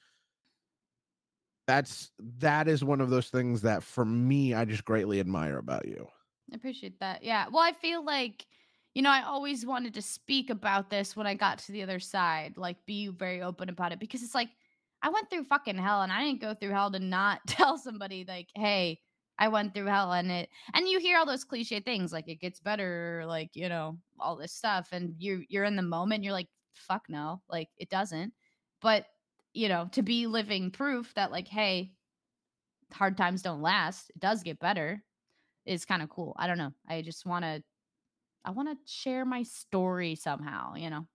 [1.67, 5.87] that's that is one of those things that for me I just greatly admire about
[5.87, 6.07] you.
[6.51, 7.23] I appreciate that.
[7.23, 7.47] Yeah.
[7.49, 8.45] Well, I feel like,
[8.93, 11.99] you know, I always wanted to speak about this when I got to the other
[11.99, 14.49] side, like be very open about it because it's like
[15.01, 18.25] I went through fucking hell and I didn't go through hell to not tell somebody
[18.27, 19.01] like, "Hey,
[19.37, 22.39] I went through hell and it and you hear all those cliche things like it
[22.39, 26.33] gets better, like, you know, all this stuff and you're you're in the moment, you're
[26.33, 28.33] like, "Fuck no." Like it doesn't.
[28.81, 29.07] But,
[29.53, 31.95] you know, to be living proof that like, "Hey,
[32.93, 34.09] hard times don't last.
[34.11, 35.03] It does get better."
[35.65, 36.35] Is kind of cool.
[36.37, 36.73] I don't know.
[36.87, 37.63] I just want to
[38.43, 41.07] I want to share my story somehow, you know.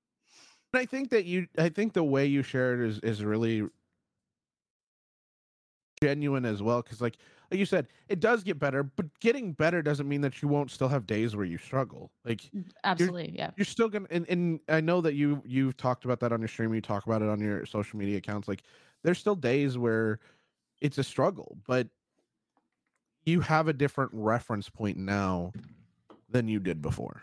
[0.73, 3.69] And I think that you I think the way you share it is is really
[6.03, 7.19] genuine as well cuz like
[7.51, 10.71] like you said it does get better but getting better doesn't mean that you won't
[10.71, 12.11] still have days where you struggle.
[12.25, 13.35] Like mm, Absolutely.
[13.37, 13.51] Yeah.
[13.57, 16.49] you're still gonna and, and i know that you you've talked about that on your
[16.49, 18.63] stream you talk about it on your social media accounts like
[19.03, 20.19] there's still days where
[20.81, 21.89] it's a struggle but
[23.31, 25.53] you have a different reference point now
[26.29, 27.23] than you did before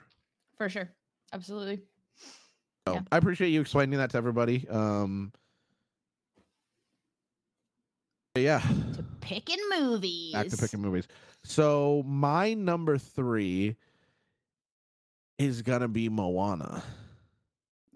[0.57, 0.89] For sure.
[1.34, 1.81] Absolutely.
[2.88, 3.01] so Yeah.
[3.11, 5.31] i appreciate you explaining that to everybody um
[8.35, 8.59] yeah
[8.95, 10.34] To picking movies.
[10.34, 11.07] back to picking movies
[11.43, 13.75] so my number three
[15.39, 16.84] is gonna be moana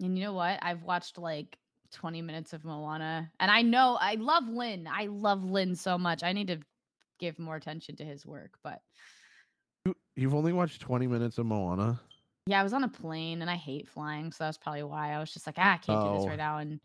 [0.00, 0.58] And you know what?
[0.62, 1.58] I've watched like
[1.92, 4.88] 20 minutes of Moana and I know I love Lin.
[4.90, 6.22] I love Lin so much.
[6.22, 6.58] I need to
[7.22, 8.82] give more attention to his work, but
[9.86, 12.00] You- you've only watched 20 minutes of moana
[12.46, 15.20] yeah, I was on a plane and I hate flying, so that's probably why I
[15.20, 16.26] was just like, ah, I can't do this Oh.
[16.26, 16.58] right now.
[16.58, 16.80] And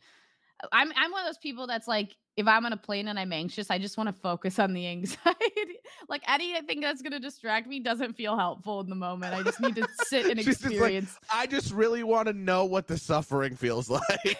[0.64, 3.18] uh, I'm I'm one of those people that's like, if I'm on a plane and
[3.20, 5.80] I'm anxious, I just want to focus on the anxiety.
[6.10, 9.34] like anything that's gonna distract me doesn't feel helpful in the moment.
[9.34, 11.18] I just need to sit and She's just like, experience.
[11.34, 14.38] I just really want to know what the suffering feels like.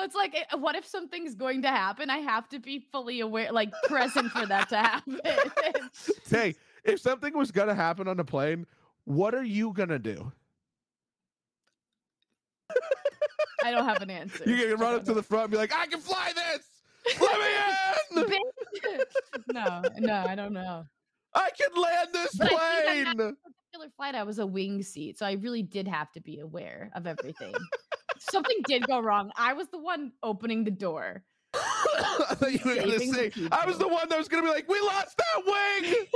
[0.00, 2.08] Well, it's like, eh, what if something's going to happen?
[2.08, 5.20] I have to be fully aware, like present for that to happen.
[6.30, 6.54] hey,
[6.84, 8.66] if something was gonna happen on the plane,
[9.04, 10.32] what are you gonna do?
[13.62, 14.44] I don't have an answer.
[14.46, 17.20] You're gonna run up to the front and be like, I can fly this!
[17.20, 18.36] Let me
[18.94, 19.00] in!
[19.52, 20.86] no, no, I don't know.
[21.34, 23.36] I can land this But I think I plane!
[23.44, 26.90] particular flight, I was a wing seat, so I really did have to be aware
[26.94, 27.52] of everything.
[28.20, 29.32] Something did go wrong.
[29.36, 31.24] I was the one opening the door.
[31.52, 34.68] I thought you were gonna say I was the one that was gonna be like,
[34.68, 36.06] we lost that wing!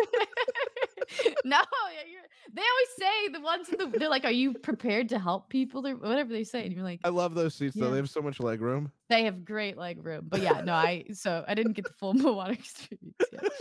[1.44, 1.58] no,
[2.06, 2.22] you're,
[2.52, 5.84] they always say the ones in the, they're like, "Are you prepared to help people?"
[5.86, 7.90] or whatever they say, and you're like, I love those seats though.
[7.90, 8.92] They have so much leg room.
[9.08, 10.26] they have great leg room.
[10.28, 13.16] But yeah, no, I so I didn't get the full Moana experience.
[13.32, 13.52] Yet.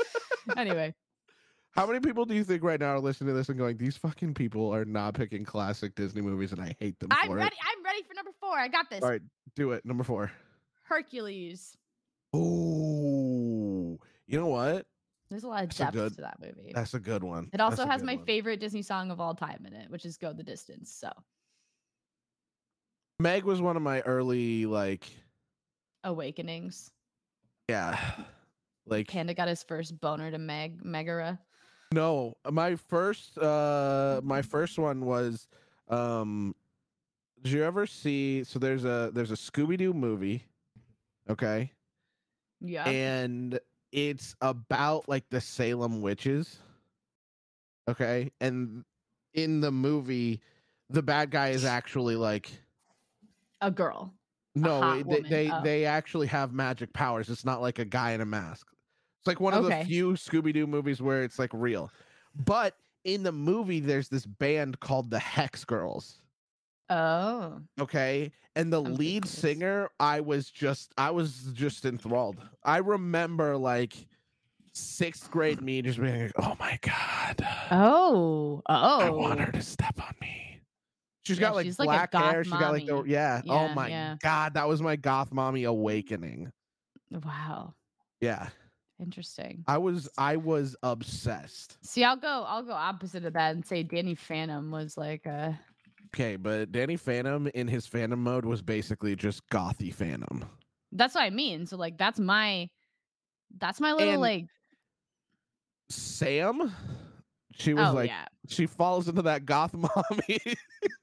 [0.57, 0.93] Anyway,
[1.73, 3.97] How many people do you think right now are listening to this and going, These
[3.97, 7.55] fucking people are not picking classic Disney movies and I hate them I'm ready.
[7.65, 8.57] I'm ready for number four.
[8.57, 9.01] I got this.
[9.01, 9.21] All right,
[9.55, 9.83] do it.
[9.83, 10.31] Number four.
[10.83, 11.75] Hercules.
[12.31, 14.85] Oh, you know what?
[15.31, 16.71] There's a lot of That's depth good- to that movie.
[16.75, 17.49] That's a good one.
[17.53, 18.25] It also has my one.
[18.25, 21.11] favorite Disney song of all time in it, which is "Go the Distance." So
[23.19, 25.07] Meg was one of my early like,
[26.03, 26.91] awakenings.
[27.67, 27.99] yeah,
[28.85, 31.39] like Panda got his first boner to Meg Megara.
[31.93, 32.35] No.
[32.49, 35.47] My first, uh, my first one was
[35.89, 36.55] Um,
[37.43, 38.43] did you ever see?
[38.43, 40.45] So there's a there's a Scooby Doo movie,
[41.29, 41.71] okay,
[42.61, 42.87] Yeah.
[42.87, 43.59] and
[43.91, 46.59] it's about like the Salem witches,
[47.87, 48.85] okay, and
[49.33, 50.41] in the movie,
[50.89, 52.49] the bad guy is actually like
[53.61, 54.13] a girl.
[54.55, 55.61] no, hot they they, oh.
[55.63, 57.29] they actually have magic powers.
[57.29, 58.67] It's not like a guy in a mask.
[59.23, 59.79] It's like one of Okay.
[59.83, 61.89] the few Scooby Doo movies where it's like real,
[62.45, 62.75] but
[63.05, 66.19] in the movie, there's this band called the Hex Girls.
[66.89, 67.61] Oh.
[67.79, 69.31] okay and the I'm lead curious.
[69.39, 73.95] singer i was just i was just enthralled i remember like
[74.73, 78.61] sixth grade me just being like oh my god Oh.
[78.67, 78.99] Oh.
[78.99, 79.45] i want oh.
[79.45, 80.59] her to step on me
[81.25, 83.09] she's Yeah, got like she's like black hair goth she got like the mommy.
[83.09, 84.15] yeah, oh my yeah.
[84.21, 86.51] god that was my goth mommy awakening
[87.11, 87.73] Wow.
[88.19, 88.49] yeah
[89.03, 89.63] Interesting.
[89.67, 92.45] i was i was obsessed See, I'll go.
[92.47, 95.59] I'll go opposite of that and say Danny Phantom was like a.
[96.15, 100.45] okay but danny phantom in his phantom mode was basically just gothy phantom
[100.91, 101.65] That's what I mean.
[101.65, 102.69] So like, that's my.
[103.59, 104.45] That's my little And- like.
[105.89, 106.73] sam
[107.55, 108.25] she was Oh like yeah.
[108.47, 110.39] she falls into that goth mommy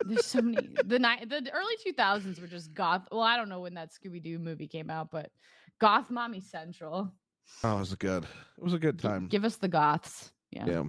[0.05, 0.69] There's so many.
[0.85, 1.29] The night.
[1.29, 3.03] The early 2000s were just goth.
[3.13, 5.31] Well, I don't know when that Scooby Doo movie came out, but
[5.81, 7.13] Goth Mommy Central.
[7.63, 8.25] Oh, it was good.
[8.25, 9.27] It was a good time.
[9.27, 10.33] give us the goths.
[10.51, 10.67] Yeah.
[10.67, 10.85] yeah.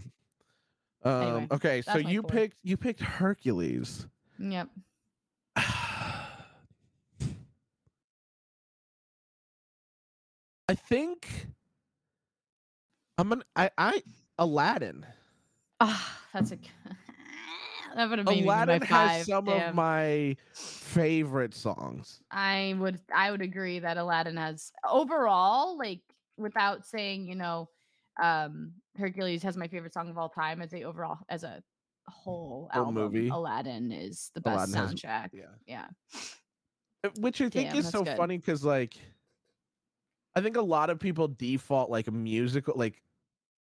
[1.04, 4.08] Um, Anyway, okay, so you picked you picked Hercules.
[4.40, 4.70] Yep.
[5.56, 6.28] I
[10.76, 11.48] think
[13.18, 14.02] I'm gonna I I
[14.38, 15.06] Aladdin.
[15.80, 16.58] Ah, that's a.
[17.96, 19.70] that would have been Aladdin has some damn.
[19.70, 22.20] of my favorite songs.
[22.32, 26.02] I would I would agree that Aladdin has overall, like
[26.38, 27.70] without saying, you know,
[28.22, 31.64] um Hercules has my favorite song of all time as a overall as a
[32.08, 33.30] whole Whole movie.
[33.30, 35.30] Aladdin is the best Aladdin has- soundtrack.
[35.34, 35.46] Yeah.
[35.66, 35.86] yeah.
[37.04, 38.18] Uh, Which I think Damn, is so good.
[38.18, 38.96] funny because like
[40.36, 43.02] I think a lot of people default like musical like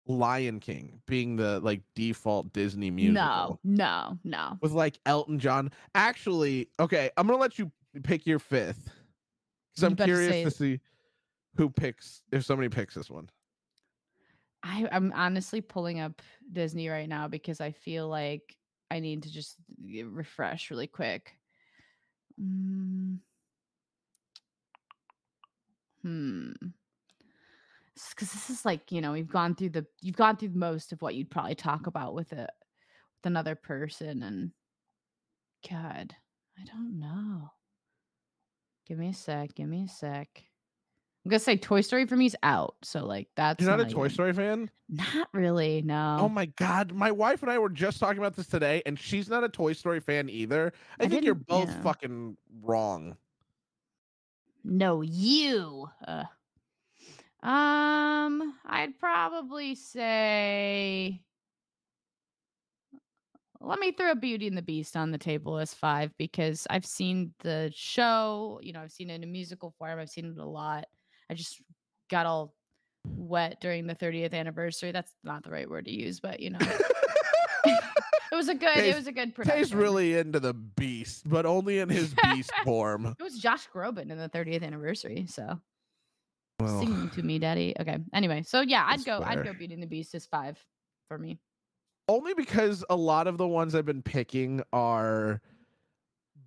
[0.06, 3.58] Lion King being the like default Disney musical.
[3.64, 4.58] No, no, no.
[4.60, 5.70] with like Elton John.
[5.94, 7.70] Actually, okay, I'm gonna let you
[8.02, 8.90] pick your fifth
[9.74, 10.80] because I'm curious say to see
[11.56, 13.28] who picks if somebody picks this one.
[14.62, 18.56] I, I'm honestly pulling up Disney right now because I feel like
[18.90, 21.32] I need to just refresh really quick.
[22.40, 23.18] Mm.
[26.02, 26.52] Hmm.
[28.10, 31.00] Because this is like you know we've gone through the you've gone through most of
[31.00, 34.50] what you'd probably talk about with a with another person and
[35.70, 36.14] God
[36.60, 37.50] I don't know.
[38.86, 39.54] Give me a sec.
[39.54, 40.44] Give me a sec.
[41.24, 42.76] I'm gonna say Toy Story for me is out.
[42.82, 44.70] So like that's You're not a Toy even- Story fan?
[44.90, 46.18] Not really, no.
[46.20, 49.30] Oh my god, my wife and I were just talking about this today, and she's
[49.30, 50.74] not a Toy Story fan either.
[51.00, 51.82] I, I think you're both yeah.
[51.82, 53.16] fucking wrong.
[54.62, 55.88] No, you.
[56.06, 56.24] Uh,
[57.42, 61.22] um, I'd probably say.
[63.60, 67.32] Let me throw Beauty and the Beast on the table as five because I've seen
[67.38, 68.60] the show.
[68.62, 69.98] You know, I've seen it in a musical form.
[69.98, 70.84] I've seen it a lot.
[71.34, 71.60] I just
[72.10, 72.54] got all
[73.08, 74.92] wet during the 30th anniversary.
[74.92, 76.58] That's not the right word to use, but you know,
[77.64, 77.82] it
[78.32, 78.74] was a good.
[78.74, 79.78] Tay's- it was a good Tay's production.
[79.78, 83.14] really into the beast, but only in his beast form.
[83.18, 85.58] It was Josh Groban in the 30th anniversary, so.
[86.60, 87.74] Well, Singing to me, daddy.
[87.80, 87.98] Okay.
[88.12, 89.20] Anyway, so yeah, I'd go.
[89.24, 89.52] I'd go.
[89.52, 90.56] Beating the Beast is five
[91.08, 91.40] for me.
[92.08, 95.40] only because a lot of the ones I've been picking are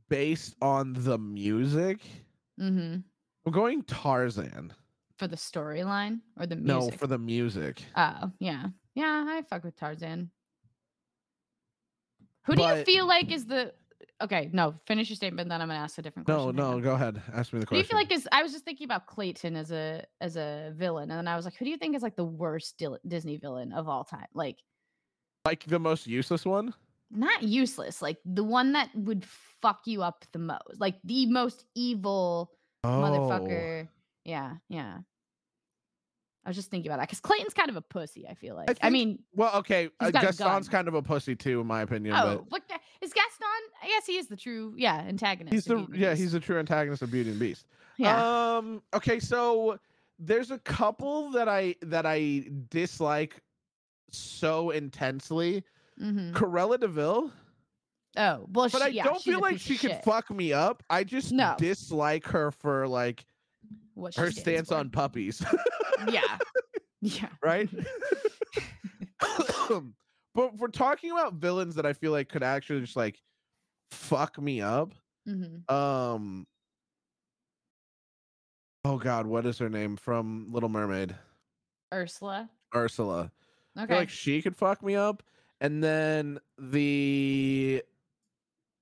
[0.09, 1.99] based on the music.
[2.59, 3.01] Mm-hmm.
[3.47, 4.73] I'm going Tarzan.
[5.17, 6.91] For the storyline or the music?
[6.91, 7.81] No, for the music.
[7.95, 9.25] oh yeah, yeah.
[9.25, 10.29] I fuck with Tarzan.
[12.43, 13.73] Who do you feel like is the?
[14.21, 14.75] Okay, no.
[14.85, 16.45] Finish your statement, then I'm gonna ask a different question.
[16.45, 17.21] Hang no, go ahead.
[17.33, 17.69] Ask me the question.
[17.69, 18.27] Who do you feel like is?
[18.33, 21.45] I was just thinking about Clayton as a as a villain, and then I was
[21.45, 24.27] like, who do you think is like the worst Dil- Disney villain of all time?
[24.33, 24.57] Like,
[25.45, 26.73] like the most useless one?
[27.09, 29.23] not useless, like the one that would
[29.61, 32.51] fuck you up the most, like the most evil
[32.87, 33.01] Oh.
[33.01, 33.87] motherfucker.
[34.23, 34.99] Yeah, yeah.
[36.45, 38.25] I was just thinking about that because Clayton's kind of a pussy.
[38.25, 38.69] I feel like.
[38.69, 39.89] I, think mean, Well, okay.
[39.99, 42.15] Uh, Gaston's kind of a pussy too, in my opinion.
[42.15, 42.63] oh, but look,
[43.01, 43.47] is Gaston?
[43.83, 45.53] I guess he is the true, yeah, antagonist.
[45.53, 47.65] he's the yeah, he's the true antagonist of Beauty and Beast.
[47.97, 48.55] yeah.
[48.55, 48.81] Um.
[48.93, 49.77] Okay, so
[50.19, 53.41] there's a couple that I that I dislike
[54.11, 55.65] so intensely.
[55.99, 57.29] hmm Cruella de Vil,
[58.15, 60.81] Oh, well, but she, I yeah, don't feel like she could fuck me up.
[60.89, 61.55] I just No.
[61.57, 63.25] dislike her for like
[63.93, 64.75] what her stance for.
[64.75, 65.43] on puppies.
[66.09, 66.37] Yeah,
[67.01, 67.29] yeah.
[67.43, 67.69] right?
[70.33, 73.21] but we're talking about villains that I feel like could actually just like
[73.91, 74.93] fuck me up.
[75.25, 76.47] hmm Um.
[78.85, 81.15] Oh God, what is her name from Little Mermaid?
[81.93, 82.49] Ursula.
[82.75, 83.31] Ursula.
[83.75, 83.87] I Okay.
[83.89, 85.23] feel like she could fuck me up,
[85.61, 87.83] and then the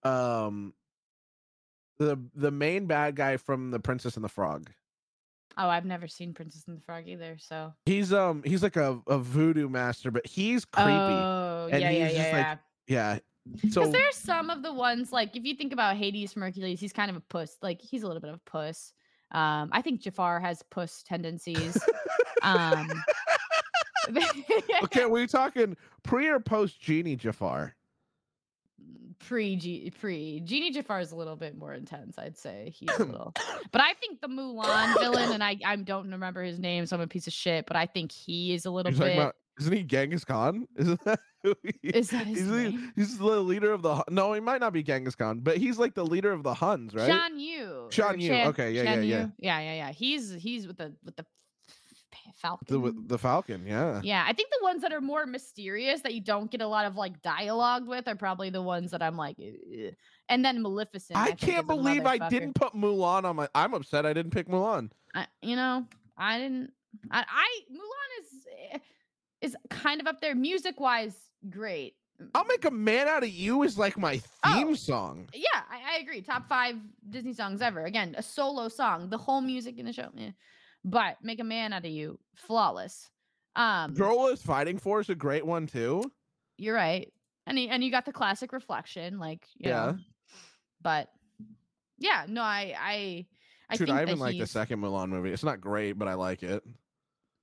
[0.05, 0.73] um
[1.97, 4.69] the the main bad guy from the Princess and the Frog.
[5.57, 7.37] oh, I've never seen Princess and the Frog either.
[7.39, 7.73] So.
[7.85, 10.91] He's um he's like a, a voodoo master, but he's creepy.
[10.91, 13.13] Oh, and yeah, yeah, he's yeah, just, like, yeah.
[13.13, 13.19] yeah.
[13.53, 16.79] Because So there's some of the ones like if you think about Hades from Hercules,
[16.79, 17.57] he's kind of a puss.
[17.61, 18.91] Like he's a little bit of a puss.
[19.31, 21.77] Um, I think Jafar has puss tendencies.
[22.41, 22.87] um,
[24.83, 27.75] okay, we're talking pre or post Genie Jafar?
[29.19, 32.73] Pre G pre Genie Jafar is a little bit more intense, I'd say.
[32.75, 33.33] He's a little,
[33.71, 37.01] but I think the Mulan villain, and I I don't remember his name, so I'm
[37.01, 37.65] a piece of shit.
[37.65, 39.17] But I think he is a little You're bit.
[39.17, 40.67] about isn't he Genghis Khan?
[40.77, 42.93] Isn't that who he Is that his he's, the, name?
[42.95, 45.93] he's the leader of the no, he might not be Genghis Khan, but he's like
[45.93, 47.07] the leader of the Huns, right?
[47.07, 47.87] Shan Yu.
[47.89, 48.99] Shan Yu, Chan- okay, yeah, yeah, yeah.
[49.21, 49.31] Yu.
[49.39, 49.91] yeah, yeah, yeah.
[49.91, 51.25] He's he's with the with the
[52.35, 52.81] falcon.
[52.81, 54.01] the the Falcon, yeah.
[54.03, 56.85] Yeah, I think the ones that are more mysterious that you don't get a lot
[56.85, 59.93] of like dialogue with are probably the ones that I'm like, "Ugh."
[60.29, 61.17] and then Maleficent.
[61.19, 63.47] I think, can't believe I didn't put Mulan on my.
[63.53, 64.91] I'm upset I didn't pick Mulan.
[65.13, 65.85] I, you know,
[66.17, 66.71] I didn't.
[67.11, 68.77] I, I Mulan is eh,
[69.41, 71.15] is kind of up there music wise.
[71.49, 71.95] Great.
[72.33, 74.73] I'll make a man out of you is like my theme Oh.
[74.73, 75.27] song.
[75.33, 76.21] Yeah, I, I agree.
[76.21, 76.77] Top five
[77.09, 77.83] Disney songs ever.
[77.83, 79.09] Again, a solo song.
[79.09, 80.09] The whole music in the show.
[80.17, 80.31] eh.
[80.85, 83.09] But make a man out of you, flawless.
[83.55, 86.03] Um, Girl is fighting for is a great one too.
[86.57, 87.11] You're right.
[87.47, 89.85] And he, and you got the classic reflection, like you Yeah.
[89.85, 89.97] know.
[90.81, 91.09] But
[91.97, 93.25] yeah, no, I I
[93.69, 95.31] I Dude, I even like the second Mulan movie.
[95.31, 96.63] It's not great, but I like it.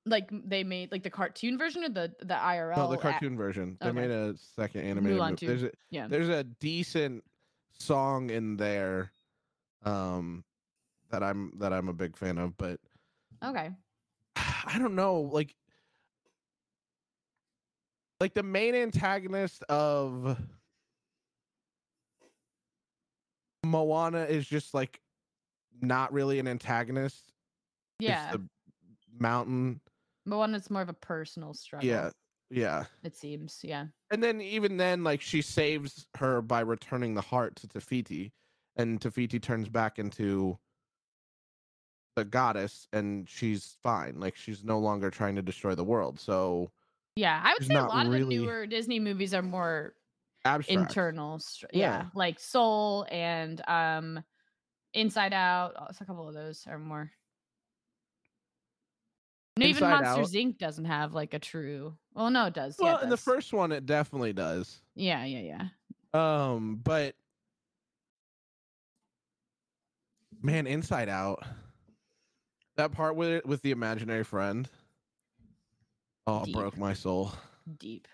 [0.07, 2.77] like they made like the cartoon version or the the IRL.
[2.77, 3.77] No, the cartoon version.
[3.81, 4.01] They okay.
[4.01, 5.19] made a second animated.
[5.19, 5.37] Mulan movie.
[5.37, 5.47] too.
[5.49, 6.07] There's a yeah.
[6.09, 7.25] there's a decent
[7.79, 9.13] song in there,
[9.85, 10.45] um,
[11.11, 12.79] that I'm that I'm a big fan of, but
[13.45, 13.71] Okay.
[14.37, 15.55] I don't know, like
[18.21, 20.39] like the main antagonist of
[23.65, 25.01] Moana is just like
[25.81, 27.33] not really an antagonist.
[27.99, 28.27] Yeah.
[28.27, 28.43] It's the
[29.19, 29.81] mountain.
[30.25, 31.89] That's more of a personal struggle.
[31.89, 32.11] Yeah.
[32.51, 32.85] Yeah.
[33.03, 33.61] It seems.
[33.63, 33.87] Yeah.
[34.11, 38.33] And then even then, like she saves her by returning the heart to Te Fiti,
[38.77, 40.59] and Te Fiti turns back into
[42.15, 44.21] the goddess, and she's fine.
[44.21, 46.21] Like she's no longer trying to destroy the world.
[46.21, 46.71] So
[47.17, 47.41] Yeah.
[47.43, 49.95] I would say a lot of really- the newer Disney movies are more
[50.45, 50.91] abstract.
[50.91, 51.39] internal.
[51.39, 51.79] Str- Yeah.
[52.03, 52.07] yeah.
[52.15, 54.23] Like Soul and um
[54.95, 55.75] Inside Out.
[55.79, 57.11] oh, A couple of those are more.
[59.57, 60.39] And even Monsters Out.
[60.39, 60.59] Inc.
[60.59, 61.97] doesn't have like a true.
[62.15, 62.77] Well, no, it does.
[62.79, 64.81] yeah, Well, it in the first one, it definitely does.
[64.95, 65.69] Yeah, yeah,
[66.15, 66.53] yeah.
[66.53, 67.15] Um, but
[70.43, 71.45] man, Inside Out,
[72.77, 74.69] that part with it with the imaginary friend,
[76.27, 76.55] oh, Deep.
[76.55, 77.33] broke my soul.
[77.79, 78.09] Deep.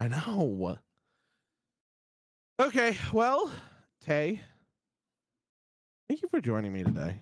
[0.00, 0.78] I know.
[2.60, 3.50] Okay, well,
[4.04, 4.40] Tay,
[6.08, 7.20] thank you for joining me today.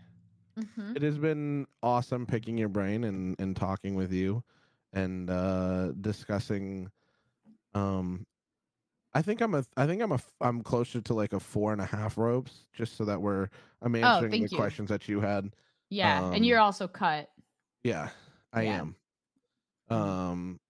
[0.56, 4.42] hmm It has been awesome picking your brain and and talking with you
[4.92, 6.90] and uh discussing
[7.74, 8.26] um
[9.14, 11.80] I think I'm a I think I'm a I'm closer to like a four and
[11.80, 13.48] a half ropes just so that we're
[13.82, 14.58] I'm answering the Oh, thank you.
[14.58, 15.54] questions that you had.
[15.90, 17.30] Yeah, and you're Um, also cut.
[17.82, 18.10] Yeah,
[18.52, 18.78] I Yeah.
[18.80, 18.96] am.
[19.90, 19.94] Mhm.
[19.96, 20.60] Um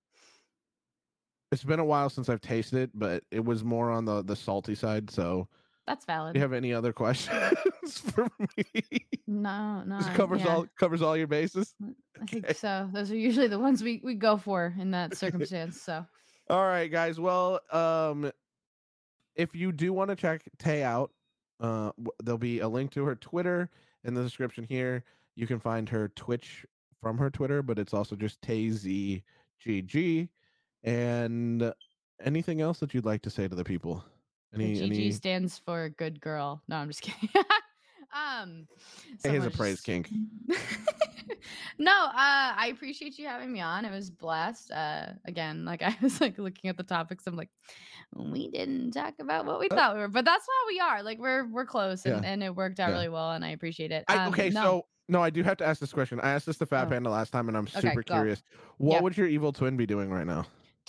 [1.50, 4.36] it's been a while since I've tasted it, but it was more on the the
[4.36, 5.10] salty side.
[5.10, 5.48] So,
[5.86, 6.34] That's valid.
[6.34, 8.84] do you have any other questions for me?
[9.26, 9.96] no, no.
[9.98, 11.74] This covers yeah, all covers all your bases.
[12.20, 12.52] I think okay.
[12.54, 12.88] so.
[12.92, 15.80] Those are usually the ones we we go for in that circumstance.
[15.80, 16.04] So
[16.50, 17.18] All right, guys.
[17.18, 18.30] Well, um,
[19.34, 21.12] if you do want to check Tay out,
[21.60, 23.70] uh, w- there'll be a link to her Twitter
[24.04, 25.04] in the description here.
[25.36, 26.66] You can find her Twitch
[27.00, 30.28] from her Twitter, but it's also just TayZgg.
[30.84, 31.72] And
[32.24, 34.04] anything else that you'd like to say to the people?
[34.52, 35.12] the GG any?
[35.12, 36.62] stands for good girl.
[36.68, 37.28] No, I'm just kidding.
[38.14, 38.66] um,
[39.22, 40.10] Hey, here's a praise kink.
[41.78, 43.84] no, uh, I appreciate you having me on.
[43.84, 44.70] It was blessed.
[44.70, 47.26] Uh, again, like I was like looking at the topics.
[47.26, 47.50] I'm like,
[48.16, 51.02] we didn't talk about what we Uh, thought we were, but that's how we are.
[51.02, 52.30] Like we're we're close, and, Yeah.
[52.30, 52.94] and it worked out Yeah.
[52.96, 54.04] really well, and I appreciate it.
[54.08, 56.20] I, Um, okay, no, so no, I do have to ask this question.
[56.20, 56.90] I asked this to Fat Oh.
[56.90, 58.42] Panda last time, and I'm Okay, super curious.
[58.78, 59.00] What Yeah.
[59.02, 60.46] would your evil twin be doing right now?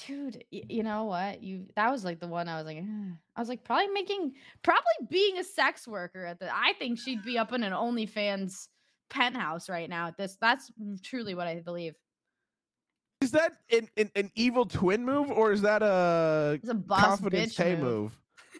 [0.07, 3.11] Dude y- you know what you that was like the one i was like "Ugh."
[3.35, 7.23] i was like probably making probably being a sex worker at the i think she'd
[7.23, 8.67] be up in an onlyfans
[9.09, 10.71] penthouse right now at this that's
[11.03, 11.95] truly what i believe
[13.21, 17.19] Is that an, an, an evil twin move, or is that a it's a boss
[17.19, 18.17] confidence bitch Tay move, move?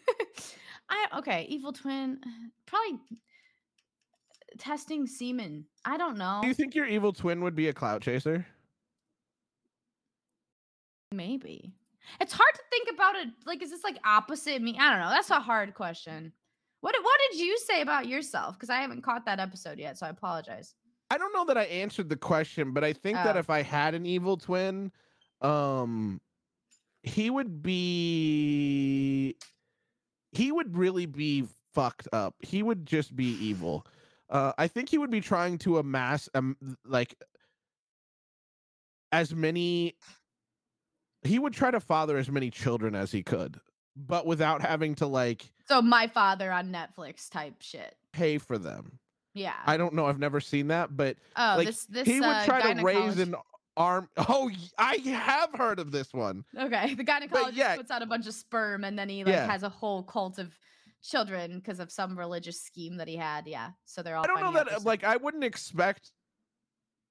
[0.90, 2.20] I okay, evil twin,
[2.66, 2.98] probably
[4.58, 5.64] testing semen.
[5.86, 6.40] I don't know.
[6.42, 8.44] Do you think your evil twin would be a clout chaser?
[11.12, 11.72] Maybe.
[12.20, 13.28] It's hard to think about it.
[13.46, 14.76] Like, is this like opposite me?
[14.78, 15.10] I don't know.
[15.10, 16.32] That's a hard question.
[16.80, 18.56] What did- What did you say about yourself?
[18.56, 20.74] Because I haven't caught that episode yet, so I apologize.
[21.10, 23.40] I don't know that I answered the question, but I think that Oh.
[23.40, 24.92] if I had an evil twin,
[25.40, 26.20] um
[27.02, 29.34] he would be
[30.32, 32.34] he would really be fucked up.
[32.40, 33.86] He would just be evil.
[34.28, 37.14] Uh I think he would be trying to amass um like
[39.12, 39.96] as many
[41.22, 43.60] he would try to father as many children as he could,
[43.96, 47.96] but without having to like So my father on Netflix type shit.
[48.12, 48.98] pay for them.
[49.34, 49.54] Yeah.
[49.64, 50.06] I don't know.
[50.06, 53.18] I've never seen that, but oh, like, this this he would uh, try to raise
[53.18, 53.34] an
[53.76, 54.08] arm.
[54.16, 56.44] Oh, I have heard of this one.
[56.58, 57.76] Okay, the gynecologist yeah.
[57.76, 59.50] puts out a bunch of sperm and then he like Yeah.
[59.50, 60.52] has a whole cult of
[61.02, 63.46] children because of some religious scheme that he had.
[63.46, 64.24] Yeah, so they're all.
[64.24, 64.84] I don't know that.
[64.84, 66.10] Like, I wouldn't expect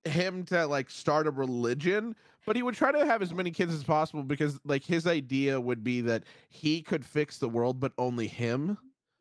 [0.03, 2.15] him to like start a religion,
[2.49, 5.61] but he would try to have as many kids as possible because like his idea
[5.61, 8.76] would be that he could fix the world, but only him.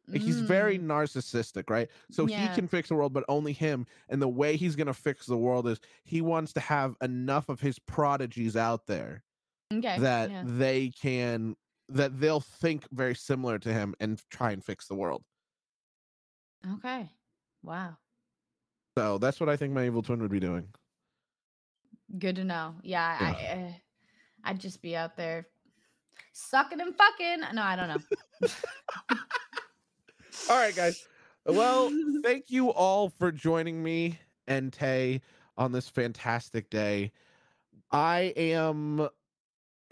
[0.06, 1.90] Like, He's very Mm, narcissistic, right?
[2.10, 3.84] So he can fix the world, but only him.
[4.08, 7.60] And the way he's gonna fix the world is he wants to have enough of
[7.60, 9.22] his prodigies out there
[9.74, 9.98] okay.
[9.98, 10.44] that yeah.
[10.46, 11.54] they can
[11.90, 15.22] that they'll think very similar to him and try and fix the world.
[16.76, 17.10] Okay.
[17.62, 17.98] Wow.
[18.96, 20.72] So that's what I think my evil twin would be doing.
[22.18, 22.74] Good to know.
[22.82, 23.36] Yeah, Yeah.
[23.36, 23.72] I, uh,
[24.44, 25.46] I'd just be out there
[26.32, 27.40] sucking and fucking.
[27.54, 28.48] No, I don't know.
[30.50, 31.06] All right, guys.
[31.44, 31.90] Well,
[32.22, 35.22] thank you all for joining me and Tay
[35.56, 37.10] on this fantastic day.
[37.90, 39.08] I am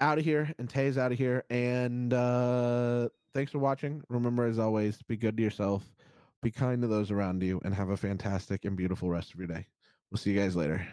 [0.01, 1.44] out of here and Tay's out of here.
[1.51, 4.02] And uh thanks for watching.
[4.09, 5.82] Remember, as always, be good to yourself,
[6.43, 9.48] be kind to those around you, and have a fantastic and beautiful rest of your
[9.48, 9.66] day.
[10.10, 10.86] We'll see you guys later.